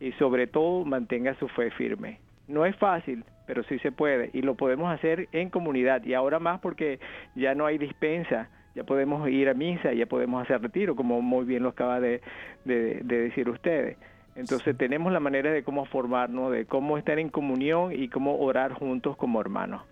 y 0.00 0.12
sobre 0.12 0.46
todo 0.46 0.84
mantenga 0.84 1.34
su 1.34 1.48
fe 1.48 1.70
firme. 1.70 2.18
No 2.48 2.66
es 2.66 2.76
fácil, 2.76 3.24
pero 3.46 3.62
sí 3.64 3.78
se 3.80 3.92
puede 3.92 4.30
y 4.32 4.42
lo 4.42 4.54
podemos 4.54 4.92
hacer 4.92 5.28
en 5.32 5.50
comunidad 5.50 6.04
y 6.04 6.14
ahora 6.14 6.38
más 6.38 6.60
porque 6.60 7.00
ya 7.34 7.54
no 7.54 7.66
hay 7.66 7.78
dispensa, 7.78 8.48
ya 8.74 8.84
podemos 8.84 9.28
ir 9.28 9.48
a 9.48 9.54
misa, 9.54 9.92
ya 9.92 10.06
podemos 10.06 10.42
hacer 10.42 10.62
retiro, 10.62 10.96
como 10.96 11.20
muy 11.20 11.44
bien 11.44 11.62
lo 11.62 11.70
acaba 11.70 12.00
de, 12.00 12.20
de, 12.64 13.00
de 13.02 13.18
decir 13.18 13.48
ustedes. 13.48 13.96
Entonces 14.34 14.76
tenemos 14.76 15.12
la 15.12 15.20
manera 15.20 15.52
de 15.52 15.62
cómo 15.62 15.84
formarnos, 15.84 16.52
de 16.52 16.64
cómo 16.64 16.96
estar 16.96 17.18
en 17.18 17.28
comunión 17.28 17.92
y 17.92 18.08
cómo 18.08 18.38
orar 18.38 18.72
juntos 18.72 19.16
como 19.16 19.40
hermanos. 19.40 19.82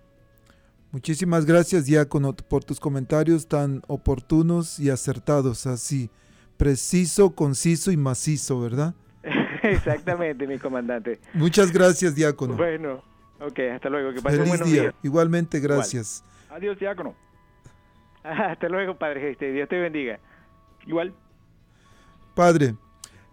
Muchísimas 0.92 1.46
gracias, 1.46 1.86
Diácono, 1.86 2.34
por 2.34 2.64
tus 2.64 2.80
comentarios 2.80 3.46
tan 3.46 3.82
oportunos 3.86 4.80
y 4.80 4.90
acertados, 4.90 5.66
así, 5.66 6.10
preciso, 6.56 7.34
conciso 7.36 7.92
y 7.92 7.96
macizo, 7.96 8.60
¿verdad? 8.60 8.94
Exactamente, 9.62 10.48
mi 10.48 10.58
comandante. 10.58 11.20
Muchas 11.34 11.70
gracias, 11.70 12.16
Diácono. 12.16 12.56
Bueno, 12.56 13.04
ok, 13.40 13.58
hasta 13.74 13.88
luego. 13.88 14.12
Que 14.12 14.20
pasen 14.20 14.46
Feliz 14.46 14.64
día. 14.64 14.82
días. 14.82 14.94
Igualmente, 15.02 15.60
gracias. 15.60 16.24
Igual. 16.24 16.56
Adiós, 16.58 16.78
Diácono. 16.78 17.14
Hasta 18.22 18.68
luego, 18.68 18.96
Padre. 18.98 19.30
Este, 19.30 19.52
Dios 19.52 19.68
te 19.68 19.78
bendiga. 19.78 20.18
Igual. 20.86 21.14
Padre, 22.34 22.74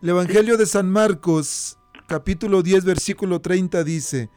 el 0.01 0.09
Evangelio 0.09 0.57
de 0.57 0.65
San 0.65 0.89
Marcos, 0.89 1.77
capítulo 2.07 2.61
10, 2.61 2.85
versículo 2.85 3.41
30 3.41 3.83
dice, 3.83 4.29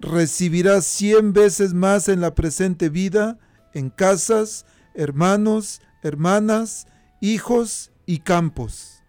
recibirás 0.00 0.84
cien 0.84 1.32
veces 1.32 1.74
más 1.74 2.08
en 2.08 2.20
la 2.20 2.34
presente 2.34 2.88
vida, 2.88 3.38
en 3.74 3.90
casas, 3.90 4.66
hermanos, 4.94 5.80
hermanas, 6.02 6.86
hijos 7.20 7.92
y 8.06 8.18
campos. 8.18 9.02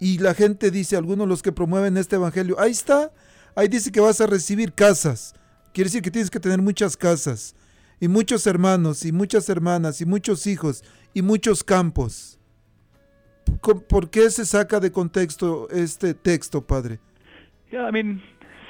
Y 0.00 0.18
la 0.18 0.34
gente 0.34 0.70
dice, 0.70 0.96
algunos 0.96 1.28
los 1.28 1.42
que 1.42 1.52
promueven 1.52 1.96
este 1.96 2.16
Evangelio, 2.16 2.58
ahí 2.60 2.72
está, 2.72 3.12
ahí 3.54 3.68
dice 3.68 3.90
que 3.90 4.00
vas 4.00 4.20
a 4.20 4.26
recibir 4.26 4.72
casas. 4.72 5.34
Quiere 5.72 5.88
decir 5.88 6.02
que 6.02 6.10
tienes 6.10 6.30
que 6.30 6.40
tener 6.40 6.60
muchas 6.60 6.96
casas, 6.96 7.54
y 8.00 8.08
muchos 8.08 8.46
hermanos, 8.46 9.04
y 9.04 9.12
muchas 9.12 9.48
hermanas, 9.48 10.00
y 10.00 10.06
muchos 10.06 10.46
hijos, 10.46 10.82
y 11.14 11.22
muchos 11.22 11.64
campos. 11.64 12.38
¿Por 13.88 14.10
qué 14.10 14.30
se 14.30 14.44
saca 14.44 14.78
de 14.80 14.92
contexto 14.92 15.68
este 15.70 16.14
texto, 16.14 16.64
padre? 16.64 16.98
Yeah, 17.70 17.88
I 17.88 17.92
mean, 17.92 18.22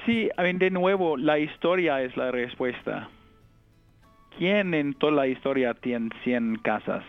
sí, 0.07 0.30
I 0.39 0.43
mean, 0.43 0.59
de 0.59 0.70
nuevo, 0.70 1.16
la 1.16 1.39
historia 1.39 2.03
es 2.03 2.16
la 2.16 2.30
respuesta. 2.30 3.09
¿Quién 4.39 4.74
en 4.74 4.95
toda 4.95 5.12
la 5.12 5.26
historia 5.26 5.74
tiene 5.74 6.11
100 6.24 6.57
casas? 6.64 7.05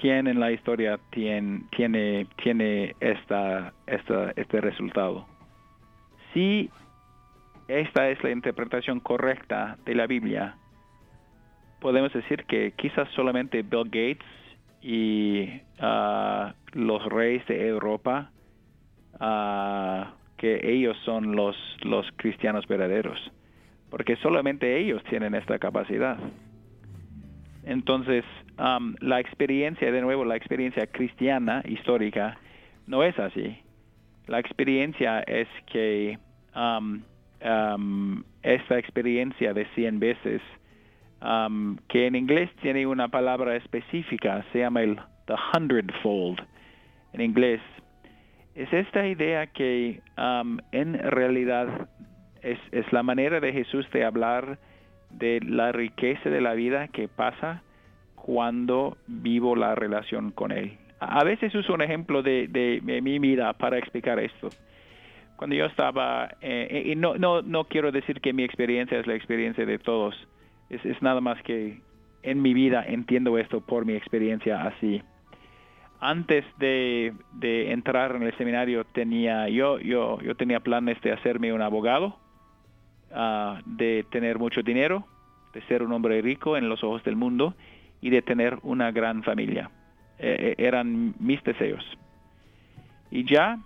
¿Quién 0.00 0.26
en 0.26 0.40
la 0.40 0.52
historia 0.52 0.98
tiene, 1.10 1.64
tiene, 1.76 2.26
tiene 2.42 2.94
esta, 3.00 3.72
esta, 3.86 4.32
este 4.36 4.60
resultado? 4.60 5.26
Si 6.32 6.70
esta 7.68 8.08
es 8.08 8.22
la 8.22 8.30
interpretación 8.30 9.00
correcta 9.00 9.78
de 9.84 9.94
la 9.94 10.06
Biblia, 10.06 10.56
podemos 11.80 12.12
decir 12.12 12.44
que 12.44 12.72
quizás 12.72 13.08
solamente 13.10 13.62
Bill 13.62 13.84
Gates 13.84 14.26
y 14.82 15.60
uh, 15.80 16.52
los 16.72 17.04
reyes 17.06 17.46
de 17.46 17.68
Europa, 17.68 18.30
uh, 19.20 20.04
que 20.36 20.60
ellos 20.62 20.96
son 21.04 21.36
los, 21.36 21.56
los 21.82 22.06
cristianos 22.16 22.66
verdaderos, 22.66 23.18
porque 23.90 24.16
solamente 24.16 24.78
ellos 24.78 25.02
tienen 25.04 25.34
esta 25.34 25.58
capacidad. 25.58 26.18
Entonces, 27.64 28.24
la 29.00 29.20
experiencia, 29.20 29.92
de 29.92 30.00
nuevo, 30.00 30.24
la 30.24 30.36
experiencia 30.36 30.86
cristiana 30.86 31.62
histórica 31.66 32.38
no 32.86 33.02
es 33.02 33.18
así. 33.18 33.58
La 34.30 34.38
experiencia 34.38 35.20
es 35.20 35.48
que 35.66 36.18
um, 36.56 37.02
um, 37.44 38.24
esta 38.42 38.78
experiencia 38.78 39.52
de 39.52 39.66
100 39.74 40.00
veces 40.00 40.40
Um, 41.22 41.76
que 41.88 42.06
en 42.06 42.14
inglés 42.14 42.50
tiene 42.62 42.86
una 42.86 43.08
palabra 43.08 43.54
específica, 43.54 44.42
se 44.52 44.60
llama 44.60 44.80
el 44.82 44.98
the 45.26 45.34
hundredfold 45.54 46.40
en 47.12 47.20
inglés. 47.20 47.60
Es 48.54 48.72
esta 48.72 49.06
idea 49.06 49.46
que 49.48 50.00
en 50.72 50.94
realidad 50.94 51.88
es, 52.40 52.58
la 52.90 53.02
manera 53.02 53.38
de 53.38 53.52
Jesús 53.52 53.86
de 53.92 54.04
hablar 54.04 54.58
de 55.10 55.40
la 55.44 55.72
riqueza 55.72 56.30
de 56.30 56.40
la 56.40 56.54
vida 56.54 56.88
que 56.88 57.06
pasa 57.06 57.62
cuando 58.14 58.96
vivo 59.06 59.56
la 59.56 59.74
relación 59.74 60.30
con 60.30 60.52
Él. 60.52 60.78
A 61.00 61.24
veces 61.24 61.54
uso 61.54 61.72
un 61.72 61.80
ejemplo 61.80 62.22
de, 62.22 62.46
de, 62.48 63.00
mi 63.00 63.18
vida 63.18 63.54
para 63.54 63.78
explicar 63.78 64.18
esto. 64.18 64.50
Cuando 65.36 65.56
yo 65.56 65.64
estaba, 65.64 66.36
eh, 66.42 66.82
y 66.92 66.94
no, 66.94 67.14
no, 67.14 67.40
no 67.40 67.64
quiero 67.64 67.90
decir 67.90 68.20
que 68.20 68.34
mi 68.34 68.44
experiencia 68.44 69.00
es 69.00 69.06
la 69.06 69.14
experiencia 69.14 69.64
de 69.64 69.78
todos, 69.78 70.14
es, 70.68 70.84
es, 70.84 71.00
nada 71.00 71.22
más 71.22 71.42
que 71.42 71.80
en 72.22 72.42
mi 72.42 72.52
vida 72.52 72.84
entiendo 72.86 73.38
esto 73.38 73.62
por 73.62 73.86
mi 73.86 73.94
experiencia 73.94 74.62
así. 74.62 75.02
antes 76.00 76.44
de, 76.58 77.14
de 77.32 77.72
entrar 77.72 78.14
en 78.14 78.24
el 78.24 78.36
seminario 78.36 78.84
tenía 78.84 79.48
yo 79.48 79.78
yo 79.78 80.20
yo 80.20 80.34
tenía 80.34 80.60
planes 80.60 81.00
de 81.00 81.12
hacerme 81.12 81.50
un 81.54 81.62
abogado 81.62 82.18
ah, 83.14 83.62
de 83.64 84.04
tener 84.10 84.38
mucho 84.38 84.62
dinero 84.62 85.06
de 85.54 85.62
ser 85.62 85.82
un 85.82 85.92
hombre 85.92 86.20
rico 86.20 86.58
en 86.58 86.68
los 86.68 86.84
ojos 86.84 87.02
del 87.04 87.16
mundo 87.16 87.54
y 88.02 88.10
de 88.10 88.20
tener 88.20 88.58
una 88.62 88.92
gran 88.92 89.22
familia 89.22 89.70
Eh, 90.22 90.54
eran 90.58 91.14
mis 91.18 91.42
deseos 91.42 91.82
y 93.10 93.24
ya 93.24 93.58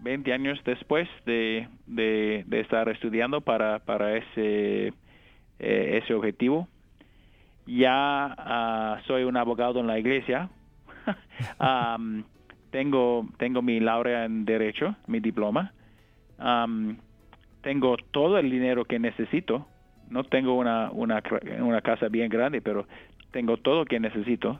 20 0.00 0.32
años 0.32 0.58
después 0.64 1.08
de, 1.26 1.68
de, 1.86 2.60
estar 2.60 2.88
estudiando 2.88 3.40
para, 3.40 3.78
para 3.80 4.16
ese, 4.16 4.88
eh, 5.58 6.00
ese 6.02 6.14
objetivo, 6.14 6.68
ya 7.66 8.34
ah, 8.38 9.00
soy 9.06 9.24
un 9.24 9.36
abogado 9.36 9.80
en 9.80 9.86
la 9.86 9.98
iglesia. 9.98 10.48
Tengo, 12.70 13.28
tengo 13.36 13.62
mi 13.62 13.78
laurea 13.78 14.24
en 14.24 14.44
Derecho, 14.44 14.96
mi 15.06 15.20
diploma. 15.20 15.72
Tengo 17.60 17.96
todo 18.10 18.36
el 18.38 18.50
dinero 18.50 18.84
que 18.84 18.98
necesito. 18.98 19.68
No 20.10 20.24
tengo 20.24 20.54
una, 20.54 20.90
una, 20.90 21.22
una 21.60 21.80
casa 21.82 22.08
bien 22.08 22.28
grande, 22.28 22.60
pero 22.60 22.88
tengo 23.30 23.58
todo 23.58 23.80
lo 23.80 23.84
que 23.84 24.00
necesito. 24.00 24.58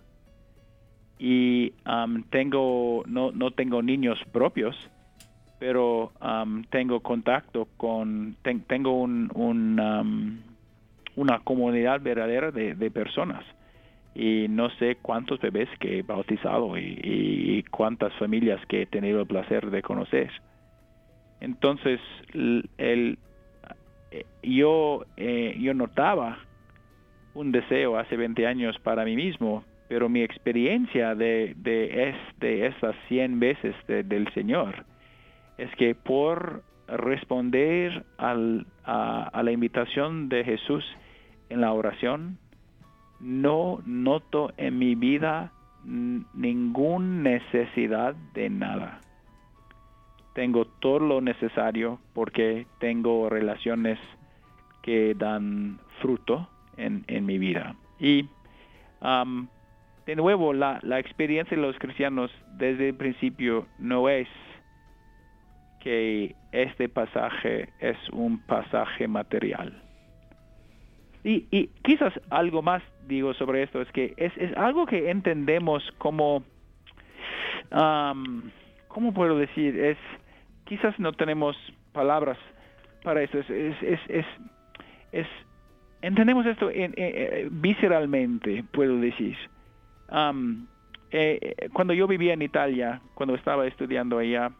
Y 1.18 1.72
am, 1.84 2.24
tengo, 2.30 3.04
no, 3.06 3.30
no 3.32 3.50
tengo 3.52 3.82
niños 3.82 4.18
propios, 4.32 4.76
pero 5.58 6.12
am, 6.20 6.64
tengo 6.70 7.00
contacto 7.00 7.68
con, 7.76 8.36
ten- 8.42 8.64
tengo 8.64 9.00
un, 9.00 9.30
un, 9.34 9.80
am, 9.80 10.42
una 11.16 11.38
comunidad 11.40 12.00
verdadera 12.00 12.50
de, 12.50 12.74
de 12.74 12.90
personas 12.90 13.44
y 14.14 14.46
no 14.48 14.70
sé 14.78 14.96
cuántos 15.02 15.40
bebés 15.40 15.68
que 15.80 15.98
he 15.98 16.02
bautizado 16.02 16.78
y, 16.78 17.64
cuántas 17.70 18.12
familias 18.14 18.64
que 18.66 18.82
he 18.82 18.86
tenido 18.86 19.20
el 19.20 19.26
placer 19.26 19.70
de 19.70 19.82
conocer. 19.82 20.30
Entonces, 21.40 22.00
el, 22.78 23.18
eh, 24.12 24.26
yo, 24.42 25.04
eh, 25.16 25.56
yo 25.58 25.74
notaba 25.74 26.38
un 27.34 27.50
deseo 27.50 27.96
hace 27.98 28.16
20 28.16 28.46
años 28.46 28.78
para 28.78 29.04
mí 29.04 29.16
mismo, 29.16 29.64
pero 29.89 30.09
mi 30.09 30.22
experiencia 30.22 31.14
de, 31.14 31.55
de, 31.57 32.11
es, 32.11 32.16
de 32.41 32.66
esas 32.66 32.95
100 33.09 33.41
veces 33.41 33.74
de- 33.87 34.03
del 34.03 34.32
Señor 34.32 34.85
es 35.59 35.70
que 35.76 35.95
por 35.95 36.62
responder 36.89 38.05
a, 38.18 38.35
la 38.35 39.53
invitación 39.53 40.28
de 40.28 40.45
Jesús 40.45 40.85
en 41.49 41.61
la 41.61 41.72
oración, 41.72 42.39
no 43.20 43.80
noto 43.87 44.53
en 44.57 44.78
mi 44.78 44.95
vida 44.95 45.53
ninguna 45.85 47.30
necesidad 47.30 48.14
de 48.35 48.51
nada. 48.51 49.01
Tengo 50.35 50.64
todo 50.64 50.99
lo 50.99 51.20
necesario 51.20 52.01
porque 52.12 52.66
tengo 52.80 53.28
relaciones 53.28 53.99
que 54.82 55.14
dan 55.14 55.78
fruto 56.01 56.49
en, 56.76 57.05
mi 57.24 57.39
vida. 57.39 57.76
Y 58.01 58.28
de 60.07 60.16
nuevo, 60.16 60.52
la, 60.52 60.80
la 60.82 60.98
experiencia 60.98 61.57
de 61.57 61.62
los 61.62 61.78
cristianos 61.78 62.30
desde 62.57 62.90
el 62.90 62.94
principio 62.94 63.66
no 63.78 64.09
es 64.09 64.28
que 65.80 66.34
este 66.52 66.88
pasaje 66.88 67.70
es 67.78 67.96
un 68.11 68.38
pasaje 68.40 69.07
material. 69.09 69.80
Y, 71.22 71.46
y 71.50 71.68
quizás 71.82 72.12
algo 72.30 72.61
más 72.62 72.82
digo 73.07 73.32
sobre 73.34 73.62
esto 73.62 73.80
es 73.80 73.90
que 73.92 74.12
es, 74.16 74.32
es 74.36 74.55
algo 74.57 74.86
que 74.86 75.11
entendemos 75.11 75.82
como, 75.98 76.42
am, 77.70 78.50
¿cómo 78.88 79.12
puedo 79.14 79.38
decir? 79.38 79.78
Es 79.78 79.98
quizás 80.64 80.98
no 80.98 81.12
tenemos 81.12 81.57
palabras 81.92 82.38
para 83.02 83.22
eso. 83.22 83.38
Es, 83.38 83.48
es, 83.50 83.98
es, 84.09 84.26
es, 85.12 85.26
entendemos 86.02 86.44
esto 86.46 86.70
en- 86.70 86.94
visceralmente, 87.61 88.64
puedo 88.72 88.98
decir. 88.98 89.36
Am, 90.09 90.66
eh, 91.11 91.68
cuando 91.72 91.94
yo 91.94 92.07
vivía 92.07 92.34
en 92.34 92.42
Italia, 92.42 93.00
cuando 93.14 93.34
estaba 93.34 93.66
estudiando 93.66 94.18
allá, 94.18 94.50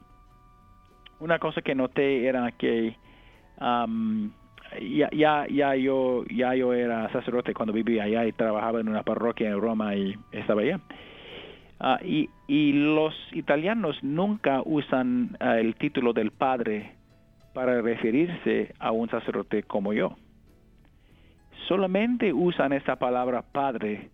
una 1.21 1.39
cosa 1.39 1.63
que 1.63 1.75
noté 1.75 2.27
era 2.27 2.53
que 2.53 2.97
am, 3.59 4.33
ya, 4.81 5.77
yo, 5.77 6.25
era 6.73 7.11
sacerdote 7.13 7.55
cuando 7.55 7.73
vivía 7.73 8.05
allá 8.05 8.27
y 8.27 8.33
trabajaba 8.33 8.81
en 8.81 8.89
una 8.89 9.03
parroquia 9.03 9.49
en 9.49 9.61
Roma 9.61 9.95
y 9.95 10.17
estaba 10.33 10.63
allá. 10.63 10.81
Ah, 11.81 11.99
y, 12.03 12.29
los 12.73 13.15
italianos 13.33 13.97
nunca 14.03 14.63
usan 14.65 15.37
ah, 15.41 15.59
el 15.59 15.75
título 15.77 16.13
del 16.13 16.31
padre 16.31 16.93
para 17.53 17.83
referirse 17.83 18.75
a 18.79 18.91
un 18.91 19.09
sacerdote 19.09 19.63
como 19.65 19.93
yo. 19.93 20.17
Solamente 21.69 22.33
usan 22.33 22.73
esta 22.73 22.97
palabra 22.97 23.43
padre 23.43 24.11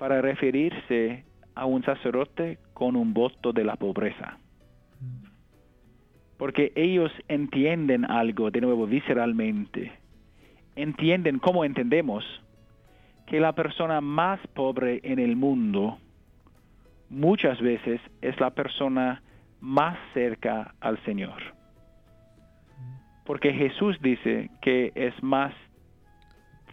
para 0.00 0.22
referirse 0.22 1.24
a 1.54 1.66
un 1.66 1.82
sacerdote 1.84 2.58
con 2.72 2.96
un 2.96 3.12
voto 3.12 3.52
de 3.52 3.64
la 3.64 3.76
pobreza. 3.76 4.38
Porque 6.38 6.72
ellos 6.74 7.12
entienden 7.28 8.06
algo, 8.06 8.50
de 8.50 8.62
nuevo, 8.62 8.86
visceralmente. 8.86 9.92
Entienden, 10.74 11.38
como 11.38 11.66
entendemos, 11.66 12.24
que 13.26 13.40
la 13.40 13.52
persona 13.52 14.00
más 14.00 14.40
pobre 14.54 15.00
en 15.02 15.18
el 15.18 15.36
mundo 15.36 15.98
muchas 17.10 17.60
veces 17.60 18.00
es 18.22 18.40
la 18.40 18.48
persona 18.48 19.22
más 19.60 19.98
cerca 20.14 20.74
al 20.80 20.96
Señor. 21.04 21.42
Porque 23.26 23.52
Jesús 23.52 24.00
dice 24.00 24.48
que 24.62 24.92
es 24.94 25.22
más 25.22 25.52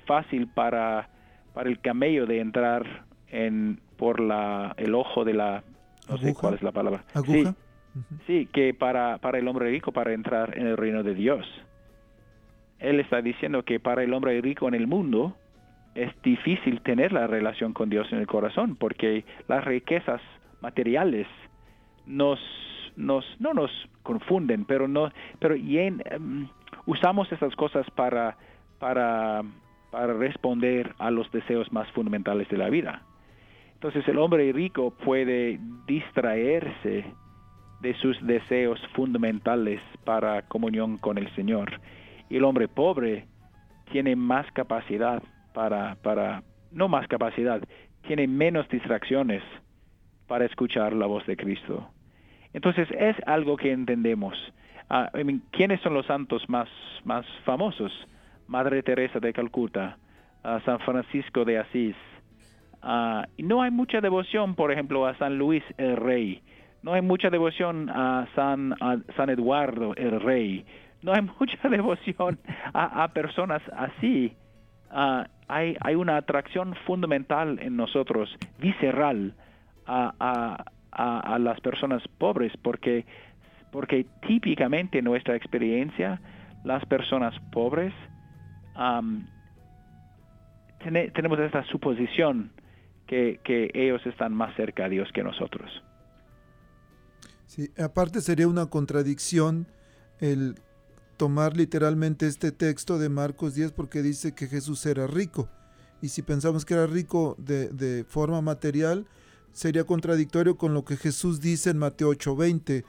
fácil 0.05 0.47
para, 0.47 1.09
para 1.53 1.67
el 1.67 1.81
camello 1.81 2.25
de 2.25 2.39
entrar 2.39 3.06
en, 3.31 3.79
por 3.97 4.19
la, 4.19 4.73
el 4.77 4.95
ojo 4.95 5.25
de 5.25 5.33
la... 5.33 5.63
No 6.09 6.17
sé 6.17 6.33
cuál 6.33 6.53
es 6.53 6.63
la 6.63 6.71
palabra. 6.71 7.03
¿Aguja? 7.13 7.53
Sí, 7.53 8.17
sí, 8.27 8.45
que 8.53 8.73
para, 8.73 9.17
para 9.17 9.39
el 9.39 9.47
hombre 9.47 9.69
rico 9.71 9.91
para 9.91 10.13
entrar 10.13 10.57
en 10.57 10.67
el 10.67 10.77
reino 10.77 11.03
de 11.03 11.13
Dios. 11.15 11.45
Él 12.79 12.99
está 12.99 13.21
diciendo 13.21 13.63
que 13.63 13.79
para 13.79 14.03
el 14.03 14.13
hombre 14.13 14.39
rico 14.41 14.67
en 14.67 14.75
el 14.75 14.87
mundo 14.87 15.35
es 15.95 16.11
difícil 16.21 16.81
tener 16.81 17.11
la 17.11 17.25
relación 17.25 17.73
con 17.73 17.89
Dios 17.89 18.07
en 18.11 18.19
el 18.19 18.27
corazón 18.27 18.75
porque 18.75 19.25
las 19.47 19.65
riquezas 19.65 20.21
materiales 20.61 21.27
nos, 22.05 22.39
nos 22.95 23.25
no 23.39 23.53
nos 23.55 23.71
confunden, 24.03 24.65
pero 24.65 24.87
no 24.87 25.11
pero 25.39 25.55
llen- 25.55 26.03
em, 26.05 26.47
usamos 26.85 27.31
esas 27.31 27.55
cosas 27.55 27.89
para 27.95 28.37
para 28.79 29.41
para 29.89 30.13
responder 30.13 30.93
a 30.99 31.09
los 31.09 31.31
deseos 31.31 31.71
más 31.73 31.89
fundamentales 31.93 32.47
de 32.49 32.57
la 32.57 32.69
vida. 32.69 33.01
Entonces 33.77 34.07
el 34.07 34.17
hombre 34.17 34.51
rico 34.53 34.89
puede 34.89 35.59
distraerse 35.85 37.05
de 37.79 37.93
sus 37.99 38.17
deseos 38.25 38.79
fundamentales 38.95 39.79
para 40.03 40.41
comunión 40.41 40.97
con 40.97 41.19
el 41.19 41.29
Señor. 41.35 41.79
Y 42.27 42.37
el 42.37 42.43
hombre 42.43 42.67
pobre 42.67 43.27
tiene 43.91 44.15
más 44.15 44.51
capacidad 44.53 45.21
para, 45.53 45.93
para, 46.01 46.41
no 46.71 46.87
más 46.87 47.07
capacidad, 47.07 47.61
tiene 48.07 48.25
menos 48.25 48.67
distracciones 48.67 49.43
para 50.25 50.45
escuchar 50.45 50.93
la 50.93 51.05
voz 51.05 51.23
de 51.27 51.37
Cristo. 51.37 51.87
Entonces 52.53 52.87
es 52.97 53.15
algo 53.27 53.57
que 53.57 53.71
entendemos. 53.71 54.35
Ah, 54.89 55.11
¿Quiénes 55.51 55.81
son 55.81 55.93
los 55.93 56.07
santos 56.07 56.49
más, 56.49 56.67
más 57.05 57.27
famosos? 57.45 57.91
Madre 58.47 58.81
Teresa 58.81 59.19
de 59.19 59.33
Calcuta, 59.33 59.99
ah, 60.43 60.59
San 60.65 60.79
Francisco 60.79 61.45
de 61.45 61.59
Asís. 61.59 61.95
Y 63.37 63.43
no 63.43 63.61
hay 63.61 63.71
mucha 63.71 64.01
devoción, 64.01 64.55
por 64.55 64.71
ejemplo, 64.71 65.05
a 65.05 65.15
San 65.17 65.37
Luis 65.37 65.63
el 65.77 65.97
Rey. 65.97 66.41
No 66.83 66.93
hay 66.93 67.01
mucha 67.01 67.29
devoción 67.29 67.89
a 67.89 68.27
San, 68.35 68.73
a 68.79 68.97
San 69.15 69.29
Eduardo 69.29 69.93
el 69.95 70.21
Rey. 70.21 70.65
No 71.01 71.11
hay 71.13 71.21
mucha 71.39 71.69
devoción 71.69 72.39
a, 72.73 73.07
personas 73.09 73.61
así. 73.75 74.33
Ah, 74.89 75.27
hay, 75.47 75.75
hay 75.81 75.95
una 75.95 76.17
atracción 76.17 76.75
fundamental 76.85 77.59
en 77.61 77.75
nosotros, 77.75 78.33
visceral, 78.59 79.33
a, 79.85 80.63
a, 80.91 81.39
las 81.39 81.59
personas 81.61 82.03
pobres, 82.17 82.51
porque, 82.61 83.05
porque 83.71 84.05
típicamente 84.27 84.99
en 84.99 85.05
nuestra 85.05 85.35
experiencia, 85.35 86.19
las 86.63 86.85
personas 86.85 87.33
pobres 87.51 87.93
tene- 90.79 91.09
tenemos 91.11 91.39
esta 91.39 91.63
suposición 91.65 92.51
que, 93.07 93.71
ellos 93.73 94.01
están 94.05 94.33
más 94.33 94.55
cerca 94.55 94.85
a 94.85 94.89
Dios 94.89 95.07
que 95.13 95.23
nosotros. 95.23 95.69
Sí, 97.45 97.71
aparte 97.77 98.21
sería 98.21 98.47
una 98.47 98.67
contradicción 98.67 99.67
el 100.19 100.55
tomar 101.15 101.55
literalmente 101.57 102.27
este 102.27 102.51
texto 102.51 102.99
de 102.99 103.09
Marcos 103.09 103.55
10 103.55 103.71
porque 103.71 104.01
dice 104.01 104.35
que 104.35 104.47
Jesús 104.47 104.85
era 104.85 105.07
rico. 105.07 105.49
Y 106.01 106.09
si 106.09 106.21
pensamos 106.21 106.65
que 106.65 106.75
era 106.75 106.85
rico 106.85 107.35
de, 107.39 107.69
de 107.69 108.03
forma 108.03 108.41
material, 108.41 109.07
sería 109.53 109.85
contradictorio 109.85 110.57
con 110.57 110.75
lo 110.75 110.85
que 110.85 110.97
Jesús 110.97 111.41
dice 111.41 111.71
en 111.71 111.79
Mateo 111.79 112.11
8:20, 112.11 112.83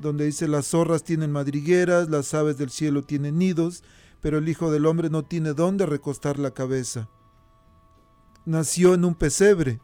donde 0.00 0.26
dice 0.26 0.48
las 0.48 0.66
zorras 0.66 1.04
tienen 1.04 1.32
madrigueras, 1.32 2.10
las 2.10 2.34
aves 2.34 2.58
del 2.58 2.70
cielo 2.70 3.02
tienen 3.02 3.38
nidos, 3.38 3.82
pero 4.20 4.38
el 4.38 4.48
Hijo 4.48 4.70
del 4.70 4.84
Hombre 4.86 5.08
no 5.08 5.22
tiene 5.22 5.54
dónde 5.54 5.86
recostar 5.86 6.38
la 6.38 6.50
cabeza. 6.50 7.08
Nació 8.44 8.94
en 8.94 9.04
un 9.04 9.14
pesebre. 9.14 9.80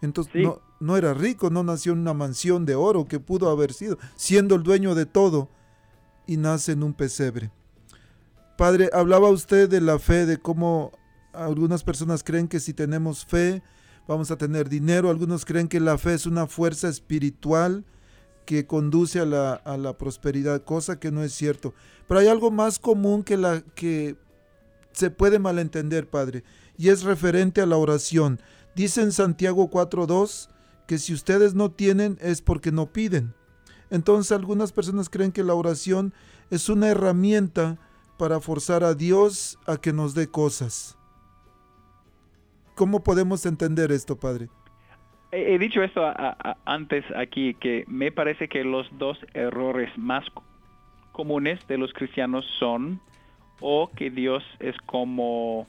Entonces 0.00 0.34
no, 0.34 0.60
no 0.80 0.96
era 0.96 1.14
rico, 1.14 1.50
no 1.50 1.62
nació 1.62 1.92
en 1.92 2.00
una 2.00 2.14
mansión 2.14 2.66
de 2.66 2.74
oro 2.74 3.06
que 3.06 3.20
pudo 3.20 3.50
haber 3.50 3.72
sido, 3.72 3.98
siendo 4.16 4.56
el 4.56 4.62
dueño 4.62 4.94
de 4.94 5.06
todo, 5.06 5.48
y 6.26 6.36
nace 6.36 6.72
en 6.72 6.82
un 6.82 6.92
pesebre. 6.94 7.50
Padre, 8.58 8.90
hablaba 8.92 9.28
usted 9.28 9.68
de 9.68 9.80
la 9.80 9.98
fe, 9.98 10.26
de 10.26 10.38
cómo 10.38 10.92
algunas 11.32 11.82
personas 11.82 12.22
creen 12.22 12.48
que 12.48 12.60
si 12.60 12.74
tenemos 12.74 13.24
fe 13.24 13.62
vamos 14.06 14.30
a 14.30 14.36
tener 14.36 14.68
dinero, 14.68 15.10
algunos 15.10 15.44
creen 15.44 15.68
que 15.68 15.80
la 15.80 15.96
fe 15.98 16.14
es 16.14 16.26
una 16.26 16.46
fuerza 16.46 16.88
espiritual 16.88 17.84
que 18.44 18.66
conduce 18.66 19.20
a 19.20 19.24
la, 19.24 19.54
a 19.54 19.76
la 19.76 19.96
prosperidad, 19.96 20.64
cosa 20.64 20.98
que 20.98 21.12
no 21.12 21.22
es 21.22 21.32
cierto. 21.32 21.74
Pero 22.08 22.20
hay 22.20 22.26
algo 22.26 22.50
más 22.50 22.78
común 22.78 23.22
que, 23.22 23.36
la, 23.36 23.62
que 23.74 24.16
se 24.92 25.10
puede 25.10 25.38
malentender, 25.38 26.10
Padre, 26.10 26.42
y 26.76 26.88
es 26.88 27.02
referente 27.02 27.60
a 27.60 27.66
la 27.66 27.76
oración. 27.76 28.40
Dice 28.74 29.02
en 29.02 29.12
Santiago 29.12 29.70
4.2 29.70 30.48
que 30.86 30.98
si 30.98 31.12
ustedes 31.12 31.54
no 31.54 31.70
tienen 31.70 32.18
es 32.20 32.42
porque 32.42 32.72
no 32.72 32.92
piden. 32.92 33.34
Entonces 33.90 34.32
algunas 34.32 34.72
personas 34.72 35.10
creen 35.10 35.32
que 35.32 35.44
la 35.44 35.54
oración 35.54 36.14
es 36.50 36.68
una 36.68 36.88
herramienta 36.88 37.78
para 38.18 38.40
forzar 38.40 38.84
a 38.84 38.94
Dios 38.94 39.58
a 39.66 39.76
que 39.76 39.92
nos 39.92 40.14
dé 40.14 40.28
cosas. 40.28 40.96
¿Cómo 42.74 43.02
podemos 43.02 43.44
entender 43.44 43.92
esto, 43.92 44.18
Padre? 44.18 44.48
He, 45.30 45.58
dicho 45.58 45.82
esto 45.82 46.02
antes 46.64 47.04
aquí, 47.16 47.54
que 47.54 47.84
me 47.86 48.12
parece 48.12 48.48
que 48.48 48.64
los 48.64 48.86
dos 48.98 49.18
errores 49.34 49.90
más 49.96 50.24
comunes 51.12 51.58
de 51.68 51.78
los 51.78 51.92
cristianos 51.92 52.44
son 52.58 53.00
o 53.60 53.90
que 53.94 54.10
Dios 54.10 54.42
es 54.60 54.76
como 54.86 55.66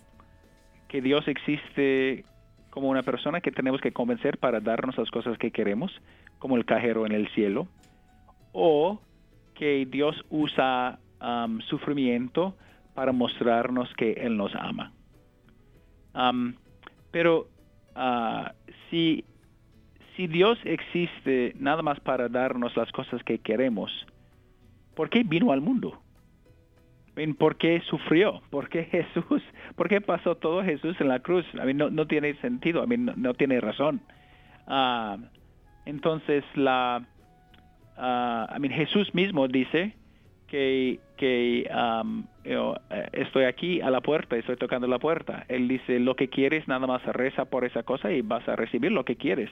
que 0.93 1.01
Dios 1.01 1.27
existe 1.27 2.23
como 2.69 2.87
una 2.89 3.01
persona 3.01 3.41
que 3.41 3.51
tenemos 3.51 3.81
que 3.81 3.91
convencer 3.91 4.37
para 4.37 4.59
darnos 4.59 4.95
las 4.95 5.09
cosas 5.09 5.39
que 5.39 5.49
queremos, 5.49 5.91
como 6.37 6.55
el 6.55 6.65
cajero 6.65 7.07
en 7.07 7.13
el 7.13 7.27
cielo, 7.29 7.67
o 8.51 9.01
que 9.55 9.87
Dios 9.89 10.15
usa 10.29 10.99
um, 11.19 11.59
sufrimiento 11.61 12.55
para 12.93 13.11
mostrarnos 13.11 13.91
que 13.95 14.11
Él 14.11 14.37
nos 14.37 14.53
ama. 14.53 14.91
Um, 16.13 16.53
pero 17.09 17.47
uh, 17.95 18.49
si, 18.91 19.25
si 20.15 20.27
Dios 20.27 20.59
existe 20.63 21.55
nada 21.57 21.81
más 21.81 21.99
para 22.01 22.29
darnos 22.29 22.77
las 22.77 22.91
cosas 22.91 23.23
que 23.23 23.39
queremos, 23.39 23.91
¿por 24.95 25.09
qué 25.09 25.23
vino 25.23 25.51
al 25.51 25.61
mundo? 25.61 26.02
¿Por 27.37 27.57
qué 27.57 27.81
sufrió? 27.81 28.41
¿Por 28.49 28.69
qué 28.69 28.83
Jesús? 28.91 29.43
¿Por 29.75 29.89
qué 29.89 30.01
pasó 30.01 30.35
todo 30.35 30.63
Jesús 30.63 30.99
en 30.99 31.07
la 31.07 31.19
cruz? 31.19 31.45
A 31.59 31.65
mí 31.65 31.73
no, 31.73 31.89
no 31.89 32.07
tiene 32.07 32.33
sentido, 32.35 32.81
a 32.81 32.87
mí 32.87 32.97
no, 32.97 33.33
tiene 33.33 33.59
razón. 33.61 34.01
Uh, 34.67 35.21
entonces, 35.85 36.43
la, 36.55 37.05
uh, 37.97 38.69
Jesús 38.69 39.13
mismo 39.13 39.47
dice 39.47 39.95
que, 40.47 40.99
que 41.17 41.67
eh, 42.43 43.09
estoy 43.11 43.45
aquí 43.45 43.81
a 43.81 43.89
la 43.89 44.01
puerta, 44.01 44.35
estoy 44.35 44.55
tocando 44.55 44.87
la 44.87 44.99
puerta. 44.99 45.45
Él 45.49 45.67
dice, 45.67 45.99
lo 45.99 46.15
que 46.15 46.29
quieres, 46.29 46.67
nada 46.67 46.85
más 46.87 47.03
reza 47.05 47.45
por 47.45 47.65
esa 47.65 47.83
cosa 47.83 48.11
y 48.11 48.21
vas 48.21 48.47
a 48.47 48.55
recibir 48.55 48.91
lo 48.91 49.03
que 49.03 49.15
quieres. 49.15 49.49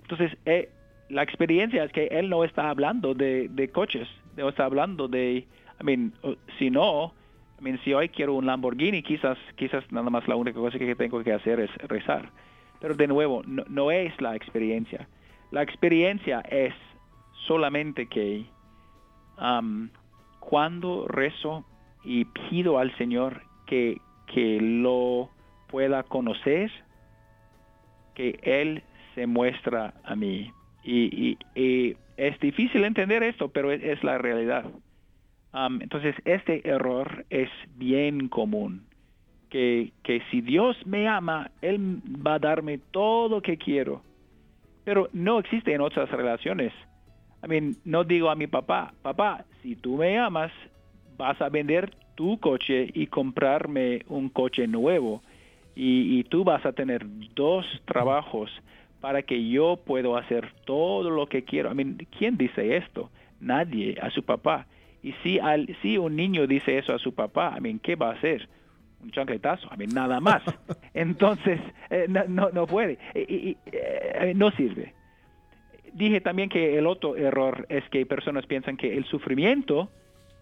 Entonces, 0.00 0.36
eh, 0.46 0.70
la 1.10 1.22
experiencia 1.22 1.84
es 1.84 1.92
que 1.92 2.06
él 2.06 2.28
no 2.28 2.44
está 2.44 2.70
hablando 2.70 3.14
de, 3.14 3.48
de 3.48 3.68
coches, 3.68 4.08
no 4.36 4.48
está 4.48 4.64
hablando 4.64 5.06
de, 5.06 5.46
I 5.80 5.84
mean, 5.84 6.12
si 6.58 6.70
no, 6.70 7.12
I 7.58 7.62
mean, 7.62 7.80
si 7.84 7.92
hoy 7.92 8.08
quiero 8.08 8.34
un 8.34 8.46
Lamborghini, 8.46 9.02
quizás, 9.02 9.38
quizás 9.56 9.84
nada 9.90 10.10
más 10.10 10.26
la 10.28 10.36
única 10.36 10.58
cosa 10.58 10.78
que 10.78 10.94
tengo 10.94 11.22
que 11.22 11.32
hacer 11.32 11.60
es 11.60 11.74
rezar. 11.88 12.30
Pero 12.80 12.94
de 12.94 13.06
nuevo, 13.06 13.42
no, 13.46 13.64
no 13.68 13.90
es 13.90 14.18
la 14.20 14.36
experiencia. 14.36 15.08
La 15.50 15.62
experiencia 15.62 16.40
es 16.40 16.74
solamente 17.46 18.06
que 18.06 18.44
um, 19.40 19.88
cuando 20.40 21.06
rezo 21.08 21.64
y 22.04 22.24
pido 22.24 22.78
al 22.78 22.96
Señor 22.96 23.42
que, 23.66 24.00
que 24.26 24.60
lo 24.60 25.30
pueda 25.68 26.02
conocer, 26.02 26.70
que 28.14 28.38
Él 28.42 28.82
se 29.14 29.26
muestra 29.26 29.94
a 30.04 30.14
mí. 30.16 30.52
Y, 30.84 31.36
es 32.16 32.40
difícil 32.40 32.84
entender 32.84 33.22
esto, 33.22 33.48
pero 33.48 33.70
es, 33.70 34.02
la 34.02 34.18
realidad. 34.18 34.64
Entonces, 35.52 36.14
este 36.24 36.68
error 36.68 37.24
es 37.30 37.50
bien 37.76 38.28
común. 38.28 38.86
Que, 39.48 39.92
que 40.02 40.20
si 40.30 40.42
Dios 40.42 40.76
me 40.86 41.08
ama, 41.08 41.50
Él 41.62 42.00
va 42.26 42.34
a 42.34 42.38
darme 42.38 42.78
todo 42.90 43.28
lo 43.28 43.40
que 43.40 43.56
quiero. 43.56 44.02
Pero 44.84 45.08
no 45.12 45.38
existe 45.38 45.72
en 45.72 45.80
otras 45.80 46.10
relaciones. 46.10 46.72
I 47.42 47.48
mean, 47.48 47.76
no 47.84 48.04
digo 48.04 48.30
a 48.30 48.34
mi 48.34 48.46
papá, 48.46 48.92
papá, 49.02 49.44
si 49.62 49.76
tú 49.76 49.96
me 49.96 50.18
amas, 50.18 50.52
vas 51.16 51.40
a 51.40 51.48
vender 51.48 51.90
tu 52.14 52.38
coche 52.40 52.90
y 52.94 53.06
comprarme 53.06 54.02
un 54.08 54.28
coche 54.28 54.66
nuevo. 54.66 55.22
Y, 55.80 56.24
tú 56.24 56.42
vas 56.42 56.66
a 56.66 56.72
tener 56.72 57.06
dos 57.36 57.64
trabajos 57.84 58.50
para 59.00 59.22
que 59.22 59.48
yo 59.48 59.76
pueda 59.76 60.18
hacer 60.18 60.52
todo 60.64 61.08
lo 61.08 61.28
que 61.28 61.44
quiero. 61.44 61.70
I 61.70 61.74
mean, 61.74 61.98
¿Quién 62.18 62.36
dice 62.36 62.76
esto? 62.76 63.10
Nadie, 63.40 63.96
a 64.02 64.10
su 64.10 64.24
papá. 64.24 64.66
Y 65.02 65.12
si, 65.22 65.38
al, 65.38 65.76
si 65.82 65.96
un 65.98 66.16
niño 66.16 66.46
dice 66.46 66.78
eso 66.78 66.94
a 66.94 66.98
su 66.98 67.14
papá, 67.14 67.54
I 67.56 67.60
mean, 67.60 67.78
¿qué 67.78 67.94
va 67.96 68.10
a 68.10 68.14
hacer? 68.14 68.48
Un 69.02 69.10
chancletazo, 69.12 69.68
I 69.72 69.76
mean, 69.76 69.94
nada 69.94 70.20
más. 70.20 70.42
Entonces, 70.94 71.60
eh, 71.90 72.06
no, 72.08 72.50
no, 72.50 72.66
puede, 72.66 72.98
y, 73.14 73.56
eh, 73.66 74.32
no 74.34 74.50
sirve 74.52 74.94
dije 75.98 76.20
también 76.20 76.48
que 76.48 76.78
el 76.78 76.86
otro 76.86 77.16
error 77.16 77.66
es 77.68 77.82
que 77.90 78.06
personas 78.06 78.46
piensan 78.46 78.76
que 78.76 78.96
el 78.96 79.04
sufrimiento 79.06 79.90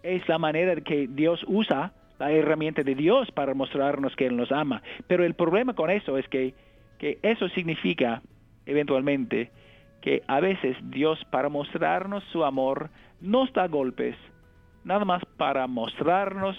es 0.03 0.27
la 0.29 0.37
manera 0.37 0.75
que 0.81 1.07
Dios 1.07 1.43
usa, 1.47 1.93
la 2.19 2.31
herramienta 2.31 2.83
de 2.83 2.95
Dios 2.95 3.31
para 3.31 3.53
mostrarnos 3.53 4.15
que 4.15 4.27
Él 4.27 4.37
nos 4.37 4.51
ama. 4.51 4.81
Pero 5.07 5.23
el 5.23 5.33
problema 5.33 5.73
con 5.73 5.89
eso 5.89 6.17
es 6.17 6.27
que, 6.27 6.53
que 6.97 7.19
eso 7.21 7.49
significa 7.49 8.21
eventualmente 8.65 9.51
que 10.01 10.23
a 10.27 10.39
veces 10.39 10.77
Dios 10.83 11.23
para 11.31 11.49
mostrarnos 11.49 12.23
su 12.31 12.43
amor 12.43 12.89
nos 13.19 13.51
da 13.53 13.67
golpes, 13.67 14.15
nada 14.87 15.05
más 15.05 15.23
para 15.37 15.67
mostrarnos 15.67 16.57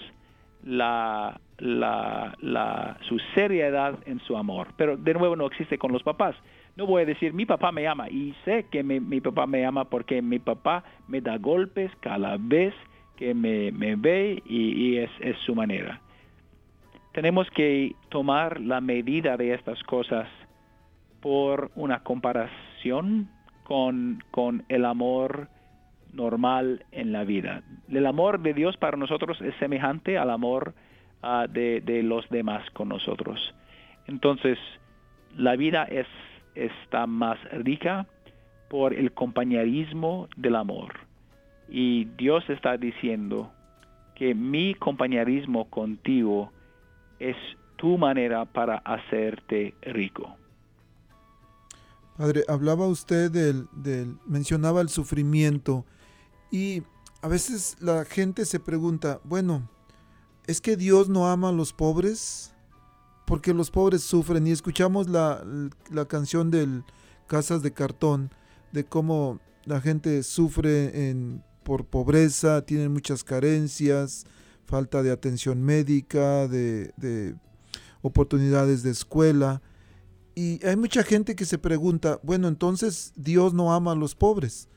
la, 0.63 1.39
su 3.01 3.19
seriedad 3.33 3.95
en 4.05 4.19
su 4.21 4.37
amor. 4.37 4.67
Pero 4.77 4.95
de 4.95 5.13
nuevo 5.13 5.35
no 5.35 5.47
existe 5.47 5.77
con 5.77 5.91
los 5.91 6.03
papás 6.03 6.35
no 6.79 6.85
voy 6.85 7.01
a 7.01 7.05
decir 7.05 7.33
mi 7.33 7.45
papá 7.45 7.73
me 7.73 7.85
ama 7.87 8.09
y 8.09 8.33
sé 8.45 8.65
que 8.71 8.83
mi, 8.83 9.19
papá 9.19 9.45
me 9.45 9.65
ama 9.65 9.89
porque 9.89 10.21
mi 10.21 10.39
papá 10.39 10.85
me 11.09 11.19
da 11.19 11.37
golpes 11.37 11.91
cada 11.99 12.37
vez 12.39 12.73
que 13.17 13.33
me, 13.33 13.71
ve 13.97 14.41
y, 14.45 14.95
es, 14.95 15.09
su 15.45 15.53
manera. 15.53 15.99
Tenemos 17.11 17.49
que 17.51 17.95
tomar 18.07 18.61
la 18.61 18.79
medida 18.79 19.35
de 19.35 19.53
estas 19.53 19.83
cosas 19.83 20.29
por 21.19 21.69
una 21.75 22.01
comparación 22.01 23.27
con 23.65 24.63
el 24.69 24.85
amor 24.85 25.49
normal 26.13 26.85
en 26.91 27.11
la 27.11 27.23
vida. 27.23 27.63
El 27.89 28.05
amor 28.05 28.39
de 28.41 28.53
Dios 28.53 28.77
para 28.77 28.97
nosotros 28.97 29.39
es 29.41 29.53
semejante 29.59 30.17
al 30.17 30.29
amor 30.29 30.73
ah, 31.21 31.47
de, 31.49 31.81
de 31.81 32.03
los 32.03 32.27
demás 32.29 32.69
con 32.71 32.89
nosotros. 32.89 33.53
Entonces, 34.07 34.57
la 35.35 35.55
vida 35.55 35.83
es 35.83 36.07
está 36.55 37.07
más 37.07 37.37
rica 37.51 38.07
por 38.69 38.93
el 38.93 39.11
compañerismo 39.13 40.27
del 40.35 40.55
amor. 40.55 40.93
Y 41.67 42.05
Dios 42.17 42.43
está 42.49 42.77
diciendo 42.77 43.51
que 44.15 44.35
mi 44.35 44.73
compañerismo 44.75 45.69
contigo 45.69 46.51
es 47.19 47.35
tu 47.77 47.97
manera 47.97 48.45
para 48.45 48.77
hacerte 48.77 49.73
rico. 49.81 50.35
Padre, 52.17 52.43
hablaba 52.49 52.85
usted 52.87 53.31
del, 53.31 53.67
del, 53.71 54.17
mencionaba 54.27 54.81
el 54.81 54.89
sufrimiento 54.89 55.85
y 56.51 56.83
a 57.21 57.27
veces 57.27 57.77
la 57.79 58.05
gente 58.05 58.45
se 58.45 58.59
pregunta, 58.59 59.19
bueno, 59.23 59.69
¿es 60.47 60.61
que 60.61 60.77
Dios 60.77 61.09
no 61.09 61.29
ama 61.29 61.49
a 61.49 61.53
los 61.53 61.73
pobres? 61.73 62.53
porque 63.29 63.53
los 63.53 63.69
pobres 63.69 64.01
sufren 64.01 64.47
y 64.47 64.51
escuchamos 64.51 65.07
la, 65.07 65.45
canción 66.07 66.49
del 66.49 66.83
Casas 67.27 67.61
de 67.61 67.71
Cartón, 67.71 68.31
de 68.71 68.85
cómo 68.85 69.39
la 69.65 69.81
gente 69.81 70.23
sufre 70.23 71.15
por 71.61 71.85
pobreza, 71.85 72.65
tienen 72.65 72.91
muchas 72.91 73.23
carencias, 73.23 74.25
falta 74.65 75.03
de 75.03 75.11
atención 75.11 75.61
médica, 75.61 76.47
de, 76.47 77.35
oportunidades 78.01 78.81
de 78.81 78.89
escuela. 78.89 79.61
Y 80.33 80.65
hay 80.65 80.75
mucha 80.75 81.03
gente 81.03 81.35
que 81.35 81.45
se 81.45 81.59
pregunta, 81.59 82.19
bueno, 82.23 82.47
entonces 82.47 83.13
Dios 83.15 83.53
no 83.53 83.71
ama 83.75 83.91
a 83.91 83.95
los 83.95 84.15
pobres, 84.15 84.69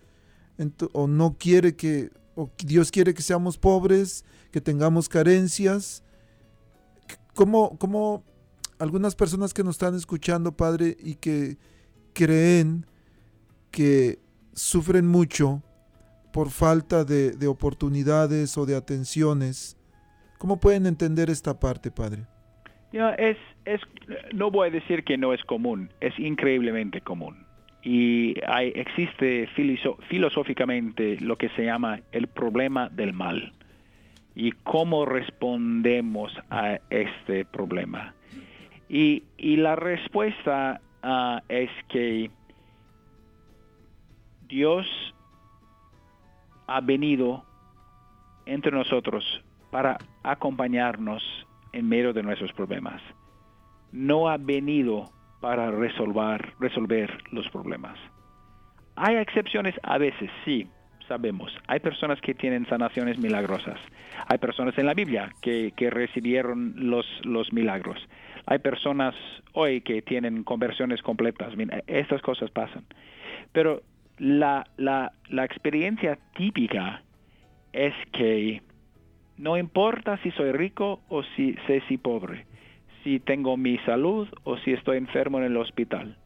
o 0.92 1.07
no 1.07 1.36
quiere 1.38 1.76
que, 1.76 2.11
o 2.34 2.50
Dios 2.59 2.90
quiere 2.90 3.14
que 3.14 3.22
seamos 3.22 3.59
pobres, 3.59 4.24
que 4.50 4.61
tengamos 4.61 5.09
carencias. 5.09 6.05
¿Cómo, 7.34 7.78
cómo 7.78 8.24
algunas 8.78 9.14
personas 9.14 9.55
que 9.55 9.64
nos 9.64 9.76
están 9.76 9.94
escuchando, 9.94 10.53
Padre, 10.57 10.96
y 10.98 11.14
que 11.14 11.57
creen 12.12 12.86
que 13.70 14.18
sufren 14.53 15.07
mucho 15.07 15.62
por 16.32 16.50
falta 16.50 17.05
de, 17.05 17.32
de 17.32 17.46
oportunidades 17.46 18.57
o 18.57 18.66
de 18.66 18.74
atenciones, 18.74 19.76
¿cómo 20.38 20.59
pueden 20.59 20.86
entender 20.86 21.30
esta 21.30 21.59
parte, 21.61 21.90
Padre? 21.90 22.22
Ya, 22.92 23.11
es, 23.14 23.36
es, 23.64 23.80
no 24.34 24.50
voy 24.50 24.68
a 24.68 24.70
decir 24.70 25.05
que 25.05 25.16
no 25.16 25.32
es 25.32 25.42
común, 25.44 25.90
es 26.00 26.18
increíblemente 26.18 27.00
común. 27.00 27.46
Y 27.83 28.35
hay, 28.47 28.72
existe 28.76 29.49
filosóficamente 30.09 31.18
lo 31.20 31.37
que 31.37 31.49
se 31.51 31.64
llama 31.64 32.01
el 32.12 32.28
problema 32.28 32.89
del 32.89 33.12
mal 33.12 33.53
y 34.35 34.53
cómo 34.53 35.05
respondemos 35.05 36.33
a 36.51 36.78
este 36.91 37.45
problema. 37.45 38.14
Y, 38.89 39.24
y 39.37 39.57
la 39.57 39.74
respuesta 39.74 40.80
ah, 41.03 41.43
es 41.49 41.70
que 41.89 42.30
Dios 44.49 44.87
ha 46.66 46.80
venido 46.80 47.45
entre 48.47 48.72
nosotros 48.72 49.24
para 49.70 49.99
acompañarnos 50.22 51.22
en 51.72 51.89
medio 51.89 52.12
de 52.12 52.22
nuestros 52.22 52.53
problemas. 52.53 53.01
No 53.93 54.28
ha 54.28 54.37
venido 54.37 55.11
para 55.43 55.72
resolver, 55.72 56.55
resolver 56.61 57.11
los 57.32 57.49
problemas. 57.51 57.99
Hay 58.95 59.16
excepciones 59.16 59.74
a 59.82 59.99
veces, 59.99 60.30
sí, 60.45 60.68
sabemos. 61.09 61.53
Hay 61.66 61.80
personas 61.80 62.20
que 62.20 62.32
tienen 62.32 62.64
sanaciones 62.66 63.18
milagrosas. 63.18 63.78
Hay 64.28 64.38
personas 64.38 64.78
en 64.78 64.86
la 64.86 64.95
Biblia 64.95 65.30
que, 65.43 65.72
que 65.76 65.90
recibieron 65.90 66.74
los, 66.76 67.07
los 67.24 67.53
milagros. 67.53 67.99
Hay 68.47 68.61
personas 68.61 69.16
hoy 69.53 69.80
que 69.80 70.01
tienen 70.01 70.45
conversiones 70.45 71.03
completas. 71.03 71.53
Estas 71.88 72.22
cosas 72.22 72.51
pasan. 72.53 72.84
Pero 73.53 73.82
la, 74.18 74.64
la, 74.76 75.12
la 75.28 75.45
experiencia 75.45 76.18
típica 76.36 77.03
es 77.72 77.95
que 78.12 78.62
no 79.38 79.57
importa 79.57 80.18
si 80.22 80.30
soy 80.30 80.53
rico 80.53 81.01
o 81.09 81.24
si 81.34 81.55
sé 81.66 81.82
si 81.88 81.99
pobre, 81.99 82.47
si 83.03 83.20
tengo 83.20 83.57
mi 83.57 83.78
salud 83.78 84.28
o 84.44 84.57
si 84.59 84.72
estoy 84.72 84.98
enfermo 84.98 85.38
en 85.38 85.44
el 85.44 85.57
hospital, 85.57 86.16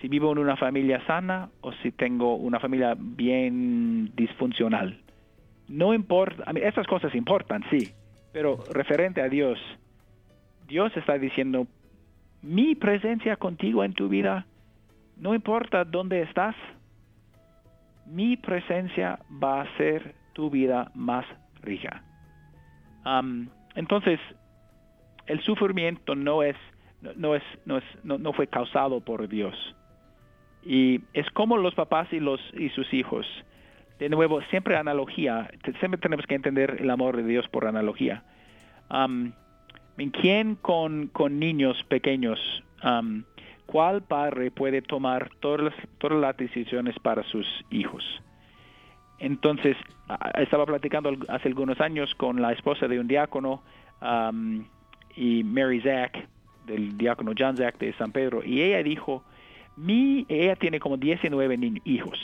si 0.00 0.08
vivo 0.08 0.32
en 0.32 0.38
una 0.38 0.56
familia 0.56 1.04
sana 1.06 1.50
o 1.60 1.72
si 1.82 1.92
tengo 1.92 2.36
una 2.36 2.58
familia 2.58 2.94
bien 2.98 4.12
disfuncional. 4.16 4.98
No 5.68 5.94
importa, 5.94 6.44
a 6.46 6.52
mí, 6.52 6.60
estas 6.62 6.86
cosas 6.86 7.14
importan, 7.14 7.62
sí, 7.70 7.92
pero 8.32 8.58
referente 8.72 9.20
a 9.20 9.28
Dios, 9.28 9.58
Dios 10.66 10.96
está 10.96 11.18
diciendo, 11.18 11.66
mi 12.42 12.74
presencia 12.74 13.36
contigo 13.36 13.84
en 13.84 13.94
tu 13.94 14.08
vida, 14.08 14.46
no 15.16 15.34
importa 15.34 15.84
dónde 15.84 16.22
estás, 16.22 16.56
mi 18.06 18.36
presencia 18.36 19.20
va 19.42 19.60
a 19.60 19.62
hacer 19.62 20.14
tu 20.32 20.50
vida 20.50 20.90
más 20.94 21.24
rica. 21.62 22.02
Entonces, 23.74 24.18
el 25.32 25.40
sufrimiento 25.40 26.14
no 26.14 26.42
es, 26.42 26.56
no 27.16 27.34
es, 27.34 27.42
no 27.64 27.78
es, 27.78 27.84
no, 28.04 28.18
no 28.18 28.34
fue 28.34 28.46
causado 28.48 29.00
por 29.00 29.28
Dios. 29.28 29.54
Y 30.62 31.00
es 31.14 31.28
como 31.30 31.56
los 31.56 31.74
papás 31.74 32.12
y 32.12 32.20
los 32.20 32.38
y 32.52 32.68
sus 32.68 32.92
hijos. 32.92 33.26
De 33.98 34.10
nuevo, 34.10 34.42
siempre 34.50 34.76
analogía. 34.76 35.50
Siempre 35.78 35.98
tenemos 35.98 36.26
que 36.26 36.34
entender 36.34 36.76
el 36.80 36.90
amor 36.90 37.16
de 37.16 37.24
Dios 37.24 37.48
por 37.48 37.66
analogía. 37.66 38.22
Um, 38.90 39.32
¿Quién 40.20 40.56
con, 40.56 41.06
con 41.08 41.38
niños 41.38 41.82
pequeños, 41.84 42.38
cuál 43.66 44.02
padre 44.02 44.50
puede 44.50 44.82
tomar 44.82 45.30
todas 45.40 45.72
todas 45.98 46.18
las 46.18 46.36
decisiones 46.36 46.94
para 46.98 47.22
sus 47.22 47.46
hijos? 47.70 48.04
Entonces, 49.18 49.76
estaba 50.34 50.66
platicando 50.66 51.16
hace 51.28 51.48
algunos 51.48 51.80
años 51.80 52.14
con 52.16 52.42
la 52.42 52.52
esposa 52.52 52.86
de 52.86 52.98
un 53.00 53.06
diácono 53.06 53.62
y 55.16 55.44
Mary 55.44 55.80
Zack, 55.80 56.26
del 56.66 56.96
diácono 56.96 57.32
John 57.38 57.56
Zack 57.56 57.78
de 57.78 57.92
San 57.94 58.12
Pedro, 58.12 58.44
y 58.44 58.62
ella 58.62 58.82
dijo, 58.82 59.24
mi, 59.76 60.26
ella 60.28 60.56
tiene 60.56 60.80
como 60.80 60.96
19 60.96 61.56
ni- 61.56 61.82
hijos, 61.84 62.18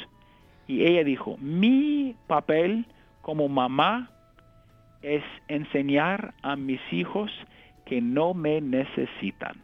y 0.66 0.84
ella 0.84 1.04
dijo, 1.04 1.36
mi 1.38 2.14
papel 2.26 2.86
como 3.22 3.48
mamá 3.48 4.10
es 5.02 5.22
enseñar 5.48 6.34
a 6.42 6.56
mis 6.56 6.80
hijos 6.92 7.30
que 7.86 8.00
no 8.00 8.34
me 8.34 8.60
necesitan. 8.60 9.62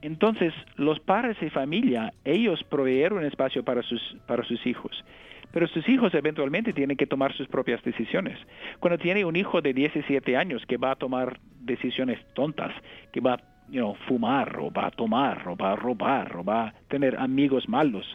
Entonces, 0.00 0.52
los 0.76 0.98
padres 1.00 1.36
y 1.40 1.50
familia, 1.50 2.12
ellos 2.24 2.62
proveyeron 2.64 3.24
espacio 3.24 3.62
para 3.64 3.82
sus, 3.82 4.16
para 4.26 4.42
sus 4.44 4.66
hijos. 4.66 5.04
Pero 5.52 5.66
sus 5.68 5.88
hijos 5.88 6.14
eventualmente 6.14 6.72
tienen 6.72 6.96
que 6.96 7.06
tomar 7.06 7.32
sus 7.34 7.46
propias 7.48 7.82
decisiones. 7.82 8.38
Cuando 8.80 8.98
tiene 8.98 9.24
un 9.24 9.36
hijo 9.36 9.60
de 9.60 9.72
17 9.74 10.36
años 10.36 10.64
que 10.66 10.76
va 10.78 10.92
a 10.92 10.96
tomar 10.96 11.38
decisiones 11.60 12.18
tontas, 12.34 12.72
que 13.12 13.20
va 13.20 13.34
a 13.34 13.40
you 13.68 13.80
know, 13.80 13.94
fumar, 14.08 14.58
o 14.58 14.70
va 14.70 14.86
a 14.86 14.90
tomar, 14.90 15.46
o 15.48 15.56
va 15.56 15.72
a 15.72 15.76
robar, 15.76 16.36
o 16.36 16.44
va 16.44 16.68
a 16.68 16.74
tener 16.88 17.16
amigos 17.18 17.68
malos, 17.68 18.06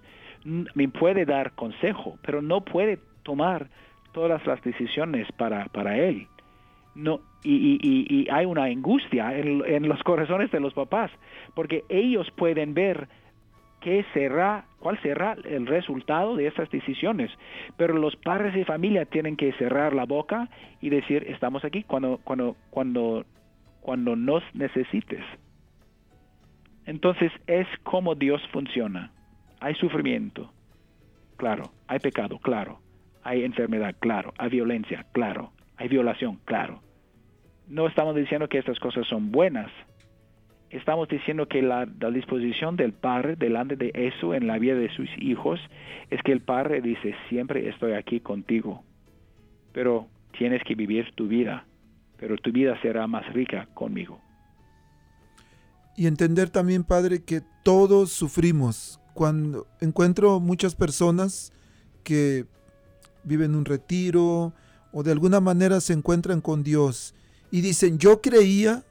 me 0.43 0.88
puede 0.89 1.25
dar 1.25 1.51
consejo, 1.53 2.17
pero 2.21 2.41
no 2.41 2.61
puede 2.61 2.99
tomar 3.23 3.67
todas 4.13 4.45
las 4.45 4.61
decisiones 4.63 5.27
para, 5.33 5.65
para 5.65 5.97
él 5.97 6.27
no 6.95 7.21
y, 7.43 7.77
y- 7.81 8.07
y- 8.09 8.27
hay 8.31 8.45
una 8.45 8.63
angustia 8.63 9.38
en 9.38 9.88
los 9.88 10.01
corazones 10.03 10.49
de 10.51 10.59
los 10.59 10.73
papás 10.73 11.11
porque 11.53 11.83
ellos 11.89 12.29
pueden 12.31 12.73
ver 12.73 13.07
qué 13.82 14.05
será 14.13 14.65
cuál 14.80 15.01
será 15.01 15.36
el 15.43 15.67
resultado 15.67 16.36
de 16.36 16.47
estas 16.47 16.69
decisiones. 16.69 17.32
Pero 17.78 17.93
los 17.97 18.15
padres 18.15 18.55
y 18.55 18.63
familia 18.63 19.05
tienen 19.05 19.36
que 19.36 19.53
cerrar 19.53 19.93
la 19.93 20.05
boca 20.05 20.49
y 20.82 20.89
decir 20.89 21.25
estamos 21.28 21.63
aquí 21.65 21.84
cuando 21.84 22.19
cuando 22.23 22.55
cuando 22.69 23.25
cuando 23.82 24.15
nos 24.15 24.43
necesites 24.53 25.23
entonces 26.88 27.32
es 27.47 27.67
como 27.84 28.15
Dios 28.15 28.41
funciona. 28.51 29.11
Hay 29.59 29.75
sufrimiento 29.75 30.51
claro. 31.36 31.71
Hay 31.88 31.99
pecado 31.99 32.39
claro. 32.39 32.80
Hay 33.23 33.43
enfermedad 33.43 33.93
claro. 33.99 34.34
Hay 34.38 34.49
violencia 34.49 35.05
claro. 35.11 35.51
Hay 35.75 35.89
violación 35.89 36.39
claro. 36.45 36.82
No 37.67 37.88
estamos 37.88 38.15
diciendo 38.15 38.47
que 38.47 38.57
estas 38.57 38.80
cosas 38.80 39.05
son 39.07 39.32
buenas. 39.32 39.69
Estamos 40.70 41.07
diciendo 41.07 41.47
que 41.47 41.61
la, 41.61 41.86
disposición 41.86 42.76
del 42.76 42.91
padre 42.91 43.36
delante 43.38 43.78
de 43.78 43.91
eso 43.93 44.34
en 44.34 44.47
la 44.47 44.59
vida 44.59 44.76
de 44.76 44.89
sus 44.89 45.09
hijos 45.18 45.59
es 46.09 46.22
que 46.24 46.34
el 46.34 46.41
padre 46.41 46.82
dice, 46.82 47.15
siempre 47.30 47.70
estoy 47.70 47.93
aquí 47.93 48.20
contigo, 48.20 48.84
pero 49.72 50.07
tienes 50.38 50.61
que 50.63 50.76
vivir 50.76 51.13
tu 51.15 51.28
vida, 51.28 51.65
pero 52.18 52.36
tu 52.38 52.51
vida 52.51 52.80
será 52.82 53.07
más 53.07 53.32
rica 53.34 53.68
conmigo. 53.74 54.20
Y 55.95 56.05
entender 56.05 56.49
también, 56.49 56.84
Padre, 56.84 57.24
que 57.24 57.41
todos 57.63 58.11
sufrimos. 58.11 58.99
Cuando 59.15 59.65
encuentro 59.82 60.39
muchas 60.39 60.76
personas 60.76 61.51
que 62.03 62.45
viven 63.24 63.55
un 63.55 63.65
retiro 63.65 64.53
o 64.91 65.03
de 65.03 65.11
alguna 65.11 65.39
manera 65.39 65.82
se 65.82 65.93
encuentran 65.93 66.39
con 66.39 66.63
Dios 66.63 67.15
y 67.49 67.61
dicen, 67.61 67.97
yo 67.97 68.22
creía 68.22 68.84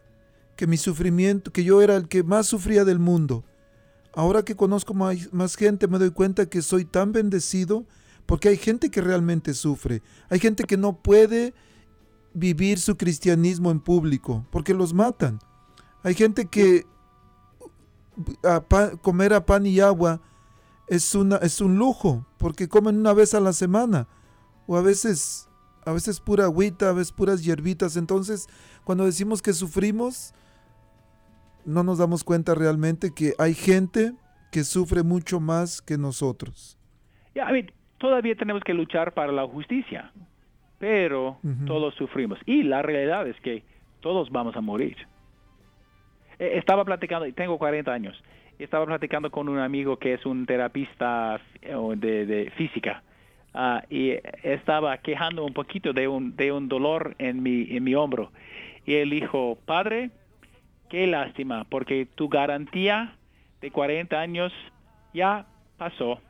que 0.56 0.66
mi 0.66 0.76
sufrimiento, 0.76 1.52
que 1.52 1.64
yo 1.64 1.82
era 1.82 1.96
el 1.96 2.08
que 2.08 2.22
más 2.22 2.46
sufría 2.46 2.84
del 2.84 2.98
mundo. 2.98 3.44
Ahora 4.14 4.42
que 4.42 4.56
conozco 4.56 4.94
más, 4.94 5.56
gente 5.56 5.86
me 5.88 5.98
doy 5.98 6.10
cuenta 6.10 6.46
que 6.46 6.62
soy 6.62 6.84
tan 6.86 7.12
bendecido 7.12 7.84
porque 8.24 8.48
hay 8.48 8.56
gente 8.56 8.90
que 8.90 9.02
realmente 9.02 9.52
sufre. 9.54 10.02
Hay 10.30 10.40
gente 10.40 10.64
que 10.64 10.76
no 10.76 11.02
puede 11.02 11.54
vivir 12.32 12.78
su 12.78 12.96
cristianismo 12.96 13.70
en 13.70 13.80
público 13.80 14.46
porque 14.50 14.74
los 14.74 14.94
matan. 14.94 15.38
Hay 16.02 16.14
gente 16.14 16.46
que 16.46 16.86
a 18.42 18.60
pa- 18.66 18.96
comer 18.96 19.34
a 19.34 19.44
pan 19.44 19.66
y 19.66 19.80
agua 19.80 20.22
es, 20.88 21.14
una, 21.14 21.36
es 21.36 21.60
un 21.60 21.76
lujo, 21.76 22.26
porque 22.38 22.68
comen 22.68 22.96
una 22.96 23.12
vez 23.12 23.34
a 23.34 23.40
la 23.40 23.52
semana, 23.52 24.08
o 24.66 24.76
a 24.76 24.82
veces, 24.82 25.48
a 25.84 25.92
veces 25.92 26.20
pura 26.20 26.44
agüita, 26.44 26.88
a 26.88 26.92
veces 26.92 27.12
puras 27.12 27.44
hierbitas. 27.44 27.96
Entonces, 27.96 28.46
cuando 28.84 29.04
decimos 29.04 29.42
que 29.42 29.52
sufrimos, 29.52 30.32
no 31.66 31.82
nos 31.82 31.98
damos 31.98 32.24
cuenta 32.24 32.54
realmente 32.54 33.12
que 33.14 33.32
hay 33.38 33.54
gente 33.54 34.12
que 34.50 34.64
sufre 34.64 35.02
mucho 35.02 35.40
más 35.40 35.82
que 35.82 35.98
nosotros. 35.98 36.78
Ya, 37.34 37.48
I 37.50 37.52
mean, 37.52 37.70
todavía 37.98 38.34
tenemos 38.36 38.62
que 38.62 38.72
luchar 38.72 39.12
para 39.12 39.32
la 39.32 39.46
justicia, 39.46 40.12
pero 40.78 41.38
todos 41.66 41.94
sufrimos. 41.94 42.38
Y 42.46 42.62
la 42.62 42.82
realidad 42.82 43.26
es 43.26 43.38
que 43.40 43.64
todos 44.00 44.30
vamos 44.30 44.56
a 44.56 44.60
morir. 44.60 44.96
Eh, 46.38 46.52
Estaba 46.54 46.84
platicando, 46.84 47.26
y 47.26 47.32
tengo 47.32 47.58
40 47.58 47.92
años, 47.92 48.22
estaba 48.58 48.86
platicando 48.86 49.30
con 49.30 49.48
un 49.48 49.58
amigo 49.58 49.98
que 49.98 50.14
es 50.14 50.24
un 50.24 50.46
terapista 50.46 51.40
eh, 51.62 51.74
de, 51.96 52.26
de 52.26 52.50
física. 52.56 53.02
Ah, 53.52 53.82
y 53.88 54.12
estaba 54.42 54.98
quejando 54.98 55.44
un 55.44 55.54
poquito 55.54 55.94
de 55.94 56.06
un, 56.08 56.36
de 56.36 56.52
un 56.52 56.68
dolor 56.68 57.14
en 57.18 57.42
mi, 57.42 57.66
en 57.74 57.84
mi 57.84 57.94
hombro. 57.94 58.30
Y 58.84 58.94
él 58.94 59.10
dijo, 59.10 59.58
padre, 59.64 60.10
qué 60.88 61.06
lástima, 61.06 61.64
porque 61.64 62.06
tu 62.14 62.28
garantía 62.28 63.16
de 63.60 63.70
40 63.70 64.18
años 64.18 64.52
ya 65.14 65.46
pasó. 65.76 66.20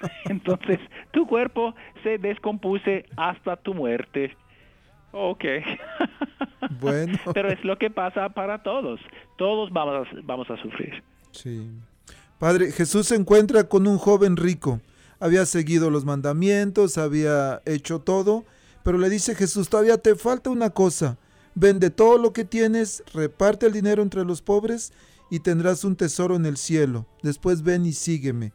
Entonces, 0.26 0.80
tu 1.12 1.26
cuerpo 1.26 1.74
se 2.02 2.18
descompuse 2.18 3.06
hasta 3.16 3.56
tu 3.56 3.74
muerte. 3.74 4.36
Ok. 5.12 5.44
Bueno. 6.80 7.18
Pero 7.34 7.50
es 7.50 7.62
lo 7.62 7.76
que 7.76 7.90
pasa 7.90 8.30
para 8.30 8.62
todos. 8.62 8.98
Todos 9.36 9.70
vamos 9.70 10.08
a, 10.08 10.10
vamos 10.22 10.50
a 10.50 10.56
sufrir. 10.56 11.02
Sí. 11.30 11.70
Padre, 12.38 12.72
Jesús 12.72 13.06
se 13.08 13.16
encuentra 13.16 13.68
con 13.68 13.86
un 13.86 13.98
joven 13.98 14.36
rico. 14.36 14.80
Había 15.20 15.44
seguido 15.46 15.90
los 15.90 16.04
mandamientos, 16.04 16.98
había 16.98 17.60
hecho 17.66 18.00
todo, 18.00 18.44
pero 18.82 18.98
le 18.98 19.08
dice 19.08 19.34
Jesús, 19.34 19.68
todavía 19.68 19.98
te 19.98 20.14
falta 20.14 20.50
una 20.50 20.70
cosa. 20.70 21.18
Vende 21.54 21.90
todo 21.90 22.18
lo 22.18 22.32
que 22.32 22.44
tienes, 22.44 23.04
reparte 23.12 23.66
el 23.66 23.72
dinero 23.72 24.02
entre 24.02 24.24
los 24.24 24.42
pobres 24.42 24.92
y 25.30 25.40
tendrás 25.40 25.84
un 25.84 25.96
tesoro 25.96 26.36
en 26.36 26.46
el 26.46 26.56
cielo. 26.56 27.06
Después 27.22 27.62
ven 27.62 27.86
y 27.86 27.92
sígueme. 27.92 28.52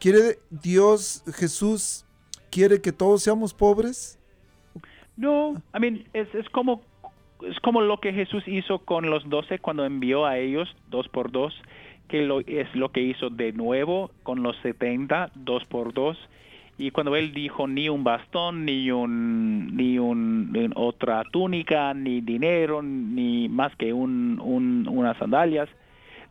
¿Quiere 0.00 0.38
Dios, 0.50 1.22
Jesús, 1.34 2.04
quiere 2.50 2.80
que 2.80 2.92
todos 2.92 3.22
seamos 3.22 3.54
pobres? 3.54 4.18
No, 5.16 5.62
I 5.74 5.78
mean, 5.78 6.04
es, 6.12 6.34
es 6.34 6.48
como 6.50 6.82
es 7.48 7.58
como 7.60 7.80
lo 7.80 7.98
que 7.98 8.12
Jesús 8.12 8.42
hizo 8.46 8.78
con 8.80 9.10
los 9.10 9.28
doce 9.28 9.58
cuando 9.58 9.84
envió 9.84 10.26
a 10.26 10.38
ellos 10.38 10.68
dos 10.90 11.08
por 11.08 11.30
dos, 11.32 11.52
que 12.08 12.22
lo, 12.22 12.40
es 12.40 12.72
lo 12.74 12.92
que 12.92 13.00
hizo 13.00 13.30
de 13.30 13.52
nuevo 13.52 14.10
con 14.22 14.42
los 14.42 14.56
setenta, 14.62 15.30
dos 15.34 15.64
por 15.64 15.92
dos. 15.92 16.16
Y 16.78 16.90
cuando 16.90 17.14
él 17.16 17.32
dijo 17.34 17.66
ni 17.68 17.88
un 17.88 18.02
bastón, 18.02 18.64
ni 18.64 18.90
un 18.90 19.76
ni 19.76 19.98
un, 19.98 20.52
ni 20.52 20.68
otra 20.74 21.22
túnica, 21.30 21.92
ni 21.94 22.20
dinero, 22.20 22.82
ni 22.82 23.48
más 23.48 23.74
que 23.76 23.92
un, 23.92 24.40
un- 24.42 24.88
unas 24.88 25.16
sandalias, 25.18 25.68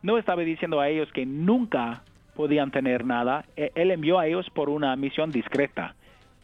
no 0.02 0.18
estaba 0.18 0.42
diciendo 0.42 0.80
a 0.80 0.88
ellos 0.88 1.10
que 1.12 1.24
nunca 1.24 2.02
podían 2.34 2.70
tener 2.70 3.04
nada. 3.04 3.44
E- 3.56 3.70
Él 3.74 3.90
envió 3.92 4.18
a 4.18 4.26
ellos 4.26 4.50
por 4.50 4.68
una 4.68 4.94
misión 4.96 5.30
discreta, 5.30 5.94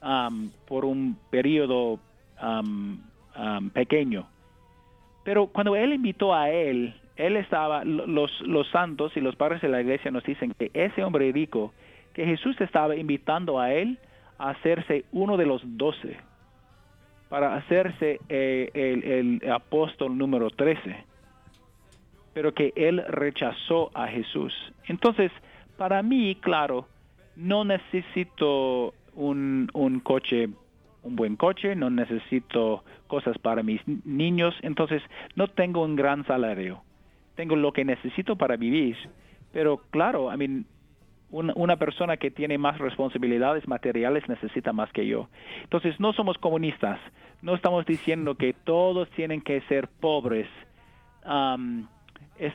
am, 0.01 0.51
por 0.67 0.85
un 0.85 1.17
periodo 1.31 1.99
am, 2.41 3.01
pequeño. 3.73 4.27
Pero 5.25 5.49
cuando 5.49 5.77
él 5.77 5.93
invitó 5.93 6.35
a 6.35 6.51
él, 6.51 6.95
él 7.17 7.37
estaba, 7.37 7.85
lo- 7.85 8.07
los, 8.07 8.41
los 8.43 8.69
santos 8.69 9.17
y 9.17 9.21
los 9.21 9.35
padres 9.37 9.61
de 9.61 9.69
la 9.69 9.81
iglesia 9.81 10.11
nos 10.11 10.23
dicen 10.25 10.55
que 10.59 10.71
ese 10.73 11.03
hombre 11.05 11.31
rico, 11.33 11.73
que 12.19 12.27
Jesús 12.27 12.61
estaba 12.61 12.97
invitando 12.97 13.61
a 13.61 13.73
él 13.73 13.97
a 14.39 14.51
hacerse 14.51 15.05
uno 15.13 15.37
de 15.37 15.47
los 15.47 15.63
doce, 15.65 16.17
para 17.29 17.55
hacerse 17.55 18.19
eh, 18.29 18.71
el, 18.75 19.41
el 19.45 19.53
apóstol 19.53 20.19
número 20.19 20.51
13, 20.51 20.97
pero 22.35 22.53
que 22.53 22.73
él 22.75 23.05
rechazó 23.07 23.93
a 23.95 24.09
Jesús. 24.09 24.53
Entonces, 24.89 25.31
para 25.77 26.03
mí, 26.03 26.37
claro, 26.41 26.89
no 27.37 27.65
necesito 27.65 28.95
un, 29.15 29.71
un 29.73 30.01
coche, 30.01 30.49
un 31.05 31.15
buen 31.15 31.37
coche, 31.37 31.77
no 31.77 31.89
necesito 31.89 32.83
cosas 33.07 33.39
para 33.39 33.63
mis 33.63 33.81
ni- 33.87 34.01
niños, 34.05 34.57
entonces 34.63 35.05
no 35.37 35.47
tengo 35.47 35.85
un 35.85 35.95
gran 35.95 36.27
salario. 36.27 36.83
Tengo 37.37 37.55
lo 37.55 37.73
que 37.73 37.85
necesito 37.85 38.35
para 38.35 38.57
vivir, 38.57 38.97
pero 39.53 39.83
claro, 39.91 40.35
I 40.35 40.37
mean, 40.37 40.67
una, 41.31 41.77
persona 41.77 42.17
que 42.17 42.31
tiene 42.31 42.57
más 42.57 42.79
responsabilidades 42.79 43.69
materiales 43.69 44.27
necesita 44.29 44.73
más 44.73 44.91
que 44.93 45.07
yo. 45.07 45.29
Entonces, 45.63 45.99
no 46.01 46.13
somos 46.13 46.39
comunistas, 46.39 46.99
no 47.43 47.55
estamos 47.55 47.85
diciendo 47.85 48.35
que 48.35 48.55
todos 48.65 49.11
tienen 49.11 49.43
que 49.43 49.61
ser 49.63 49.89
pobres. 50.01 50.49
Eh, 51.25 52.53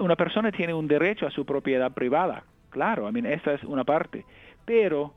una 0.00 0.16
persona 0.16 0.50
tiene 0.52 0.72
un 0.72 0.88
derecho 0.88 1.26
a 1.26 1.30
su 1.30 1.44
propiedad 1.44 1.92
privada, 1.92 2.44
claro, 2.70 3.10
I 3.10 3.26
esa 3.26 3.54
es 3.54 3.64
una 3.64 3.84
parte, 3.84 4.24
pero 4.64 5.12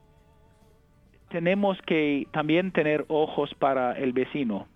tenemos 1.30 1.82
que 1.84 2.28
también 2.32 2.72
tener 2.72 3.06
ojos 3.08 3.54
para 3.56 3.94
el 3.94 4.12
vecino. 4.12 4.68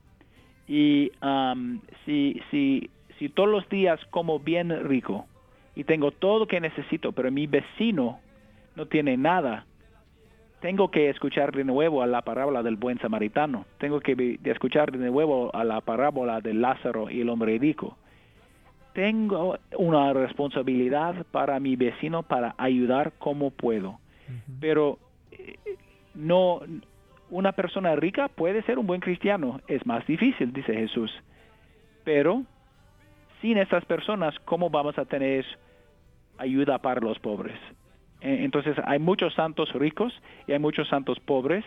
Y 0.67 1.11
am, 1.21 1.81
si, 2.05 2.41
si, 2.49 2.89
si 3.19 3.29
todos 3.29 3.49
los 3.49 3.67
días 3.69 3.99
como 4.09 4.39
bien 4.39 4.87
rico 4.87 5.27
y 5.75 5.83
tengo 5.83 6.11
todo 6.11 6.39
lo 6.39 6.47
que 6.47 6.59
necesito, 6.59 7.11
pero 7.11 7.31
mi 7.31 7.47
vecino 7.47 8.19
no 8.75 8.87
tiene 8.87 9.17
nada, 9.17 9.65
tengo 10.65 10.89
que 10.89 11.09
escuchar 11.09 11.51
de 11.51 11.63
nuevo 11.63 12.01
a 12.01 12.07
la 12.07 12.21
parábola 12.23 12.63
del 12.63 12.75
buen 12.75 12.97
samaritano. 12.99 13.65
Tengo 13.77 13.99
que 13.99 14.39
escuchar 14.45 14.91
de 14.91 15.11
nuevo 15.11 15.53
a 15.53 15.63
la 15.63 15.79
parábola 15.81 16.41
de 16.41 16.55
Lázaro 16.55 17.09
y 17.09 17.21
el 17.21 17.29
hombre 17.29 17.57
rico. 17.59 17.97
Tengo 18.93 19.59
una 19.77 20.11
responsabilidad 20.13 21.25
para 21.31 21.59
mi 21.59 21.75
vecino 21.75 22.23
para 22.23 22.55
ayudar 22.57 23.13
como 23.19 23.51
puedo. 23.51 23.99
Pero 24.59 24.97
eh, 25.31 25.57
no 26.15 26.61
una 27.29 27.51
persona 27.51 27.95
rica 27.95 28.27
puede 28.29 28.63
ser 28.63 28.79
un 28.79 28.87
buen 28.87 29.01
cristiano, 29.01 29.61
es 29.67 29.85
más 29.85 30.07
difícil, 30.07 30.51
dice 30.51 30.73
Jesús. 30.73 31.11
Pero 32.03 32.43
sin 33.41 33.57
estas 33.59 33.85
personas, 33.85 34.33
¿cómo 34.45 34.71
vamos 34.71 34.97
a 34.97 35.05
tener 35.05 35.45
ayuda 36.37 36.79
para 36.79 37.01
los 37.01 37.19
pobres? 37.19 37.57
Eh, 38.21 38.43
Entonces 38.43 38.75
hay 38.85 38.99
muchos 38.99 39.33
santos 39.35 39.71
ricos 39.73 40.13
y 40.47 40.53
hay 40.53 40.59
muchos 40.59 40.87
santos 40.89 41.19
pobres. 41.19 41.63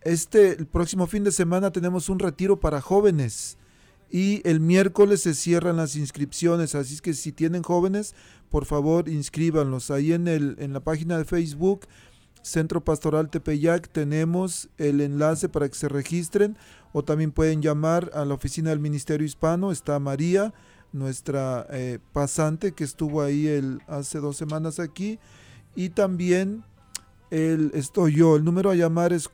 Este, 0.03 0.51
el 0.51 0.67
próximo 0.67 1.07
fin 1.07 1.25
de 1.25 1.33
semana 1.33 1.73
tenemos 1.73 2.09
un 2.09 2.19
retiro 2.19 2.61
para 2.61 2.81
jóvenes 2.81 3.59
y 4.11 4.41
el 4.49 4.61
miércoles 4.61 5.23
se 5.23 5.35
cierran 5.35 5.77
las 5.77 5.97
inscripciones, 5.97 6.75
así 6.75 6.99
que 7.01 7.15
si 7.15 7.33
tienen 7.33 7.63
jóvenes, 7.63 8.15
por 8.51 8.65
favor 8.65 9.09
inscríbanlos. 9.09 9.91
Ahí 9.91 10.13
en, 10.13 10.29
el, 10.29 10.57
en 10.59 10.73
la 10.73 10.81
página 10.81 11.19
de 11.19 11.25
Facebook, 11.25 11.87
Centro 12.43 12.85
Pastoral 12.85 13.31
Tepeyac, 13.31 13.89
tenemos 13.89 14.69
el 14.79 15.01
enlace 15.01 15.49
para 15.49 15.69
que 15.69 15.75
se 15.75 15.89
registren 15.89 16.57
o 16.93 17.03
también 17.03 17.33
pueden 17.33 17.63
llamar 17.63 18.11
a 18.15 18.25
la 18.25 18.35
oficina 18.35 18.71
del 18.71 18.79
Ministerio 18.79 19.27
Hispano, 19.27 19.73
está 19.73 19.99
María, 19.99 20.55
nuestra 20.93 21.67
eh, 21.71 21.99
pasante 22.13 22.73
que 22.73 22.85
estuvo 22.85 23.21
ahí 23.21 23.49
el, 23.49 23.81
hace 23.89 24.21
dos 24.21 24.37
semanas 24.37 24.79
aquí, 24.79 25.19
y 25.75 25.89
también 25.89 26.63
el, 27.31 27.73
estoy 27.75 28.15
yo. 28.15 28.37
El 28.37 28.45
número 28.45 28.71
a 28.71 28.77
llamar 28.77 29.13
es 29.13 29.27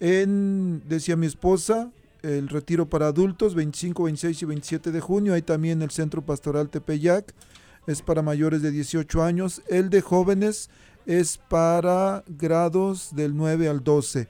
En, 0.00 0.82
decía 0.86 1.16
mi 1.16 1.26
esposa, 1.26 1.90
el 2.22 2.48
retiro 2.48 2.88
para 2.88 3.08
adultos, 3.08 3.54
25, 3.54 4.04
26 4.04 4.42
y 4.42 4.46
27 4.46 4.92
de 4.92 5.00
junio. 5.00 5.34
Hay 5.34 5.42
también 5.42 5.82
el 5.82 5.90
Centro 5.90 6.22
Pastoral 6.22 6.70
Tepeyac, 6.70 7.34
es 7.86 8.00
para 8.02 8.22
mayores 8.22 8.62
de 8.62 8.70
18 8.70 9.22
años. 9.22 9.62
El 9.68 9.90
de 9.90 10.00
jóvenes 10.00 10.70
es 11.06 11.36
para 11.36 12.24
grados 12.26 13.14
del 13.14 13.36
9 13.36 13.68
al 13.68 13.84
12. 13.84 14.26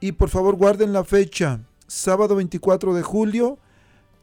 Y 0.00 0.12
por 0.12 0.28
favor 0.28 0.56
guarden 0.56 0.92
la 0.92 1.04
fecha, 1.04 1.60
sábado 1.86 2.36
24 2.36 2.94
de 2.94 3.02
julio, 3.02 3.58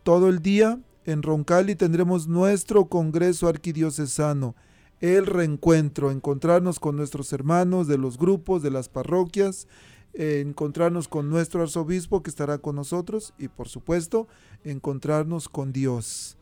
todo 0.04 0.30
el 0.30 0.42
día, 0.42 0.80
en 1.06 1.24
Roncali 1.24 1.76
tendremos 1.76 2.28
nuestro 2.28 2.86
Congreso 2.86 3.48
Arquidiocesano, 3.48 4.56
el 5.02 5.26
reencuentro, 5.26 6.12
encontrarnos 6.12 6.80
con 6.80 6.96
nuestros 6.96 7.34
hermanos 7.34 7.88
de 7.88 7.98
los 7.98 8.18
grupos, 8.18 8.62
de 8.62 8.72
las 8.72 8.88
parroquias, 8.88 9.68
encontrarnos 10.14 11.08
con 11.08 11.30
nuestro 11.30 11.62
arzobispo 11.62 12.22
que 12.22 12.30
estará 12.30 12.60
con 12.60 12.76
nosotros 12.76 13.34
y 13.40 13.48
por 13.48 13.68
supuesto 13.68 14.28
encontrarnos 14.64 15.50
con 15.50 15.74
Dios. 15.74 16.38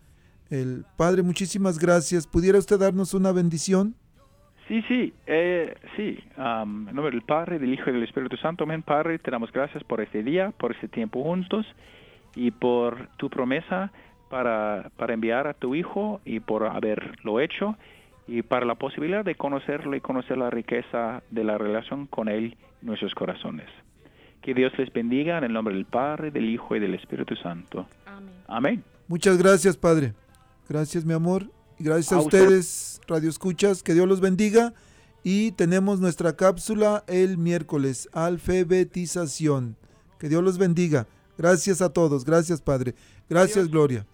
El 0.50 0.84
Padre, 0.98 1.22
muchísimas 1.24 1.80
gracias. 1.80 2.28
¿Pudiera 2.28 2.58
usted 2.58 2.80
darnos 2.80 3.14
una 3.14 3.32
bendición? 3.32 3.96
Sí, 4.68 4.84
sí, 4.88 5.14
eh, 5.26 5.76
sí. 5.96 6.20
En 6.38 6.86
nombre 6.86 7.12
del 7.12 7.22
Padre, 7.22 7.60
del 7.60 7.74
Hijo 7.74 7.90
y 7.90 7.94
del 7.94 8.04
Espíritu 8.04 8.38
Santo, 8.38 8.66
amén. 8.66 8.84
Padre, 8.84 9.20
te 9.20 9.32
damos 9.32 9.52
gracias 9.52 9.84
por 9.84 10.02
este 10.02 10.22
día, 10.22 10.52
por 10.52 10.72
este 10.74 10.88
tiempo 10.88 11.24
juntos 11.24 11.66
y 12.36 12.52
por 12.52 13.08
tu 13.18 13.30
promesa 13.30 13.92
para, 14.30 14.92
para 14.98 15.14
enviar 15.14 15.48
a 15.48 15.54
tu 15.54 15.76
Hijo 15.76 16.22
y 16.26 16.40
por 16.40 16.66
haberlo 16.66 17.40
hecho 17.40 17.78
y 18.30 18.44
para 18.44 18.66
la 18.66 18.76
posibilidad 18.76 19.26
de 19.26 19.34
conocerlo 19.36 19.96
y 19.96 20.02
conocer 20.02 20.38
la 20.38 20.52
riqueza 20.52 21.24
de 21.32 21.44
la 21.44 21.58
relación 21.58 22.06
con 22.06 22.30
Él 22.30 22.58
en 22.82 22.88
nuestros 22.88 23.16
corazones. 23.16 23.68
Que 24.44 24.54
Dios 24.54 24.72
les 24.78 24.94
bendiga 24.94 25.38
en 25.40 25.46
el 25.46 25.54
nombre 25.54 25.74
del 25.74 25.86
Padre, 25.86 26.30
del 26.30 26.48
Hijo 26.48 26.76
y 26.76 26.80
del 26.80 26.94
Espíritu 26.94 27.36
Santo. 27.38 27.88
Amén. 28.06 28.34
Amén. 28.48 28.84
Muchas 29.08 29.38
gracias, 29.38 29.76
Padre. 29.76 30.14
Gracias, 30.70 31.04
mi 31.06 31.14
amor. 31.14 31.50
Y 31.80 31.84
gracias 31.84 32.14
a, 32.14 32.18
A 32.18 32.20
usted. 32.20 32.42
ustedes, 32.44 33.02
Radio 33.08 33.30
Escuchas. 33.30 33.82
Que 33.82 33.94
Dios 33.94 34.08
los 34.08 34.22
bendiga. 34.22 34.74
Y 35.24 35.52
tenemos 35.54 36.00
nuestra 36.00 36.36
cápsula 36.36 37.04
el 37.08 37.38
miércoles, 37.38 38.08
alfabetización. 38.14 39.76
Que 40.20 40.30
Dios 40.30 40.44
los 40.44 40.58
bendiga. 40.58 41.08
Gracias 41.38 41.82
a 41.82 41.92
todos. 41.92 42.24
Gracias, 42.24 42.62
Padre. 42.62 42.94
Gracias, 43.28 43.70
Gloria. 43.70 44.06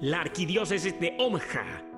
La 0.00 0.20
Arquidiócesis 0.20 0.98
de 1.00 1.16
Omaha 1.18 1.85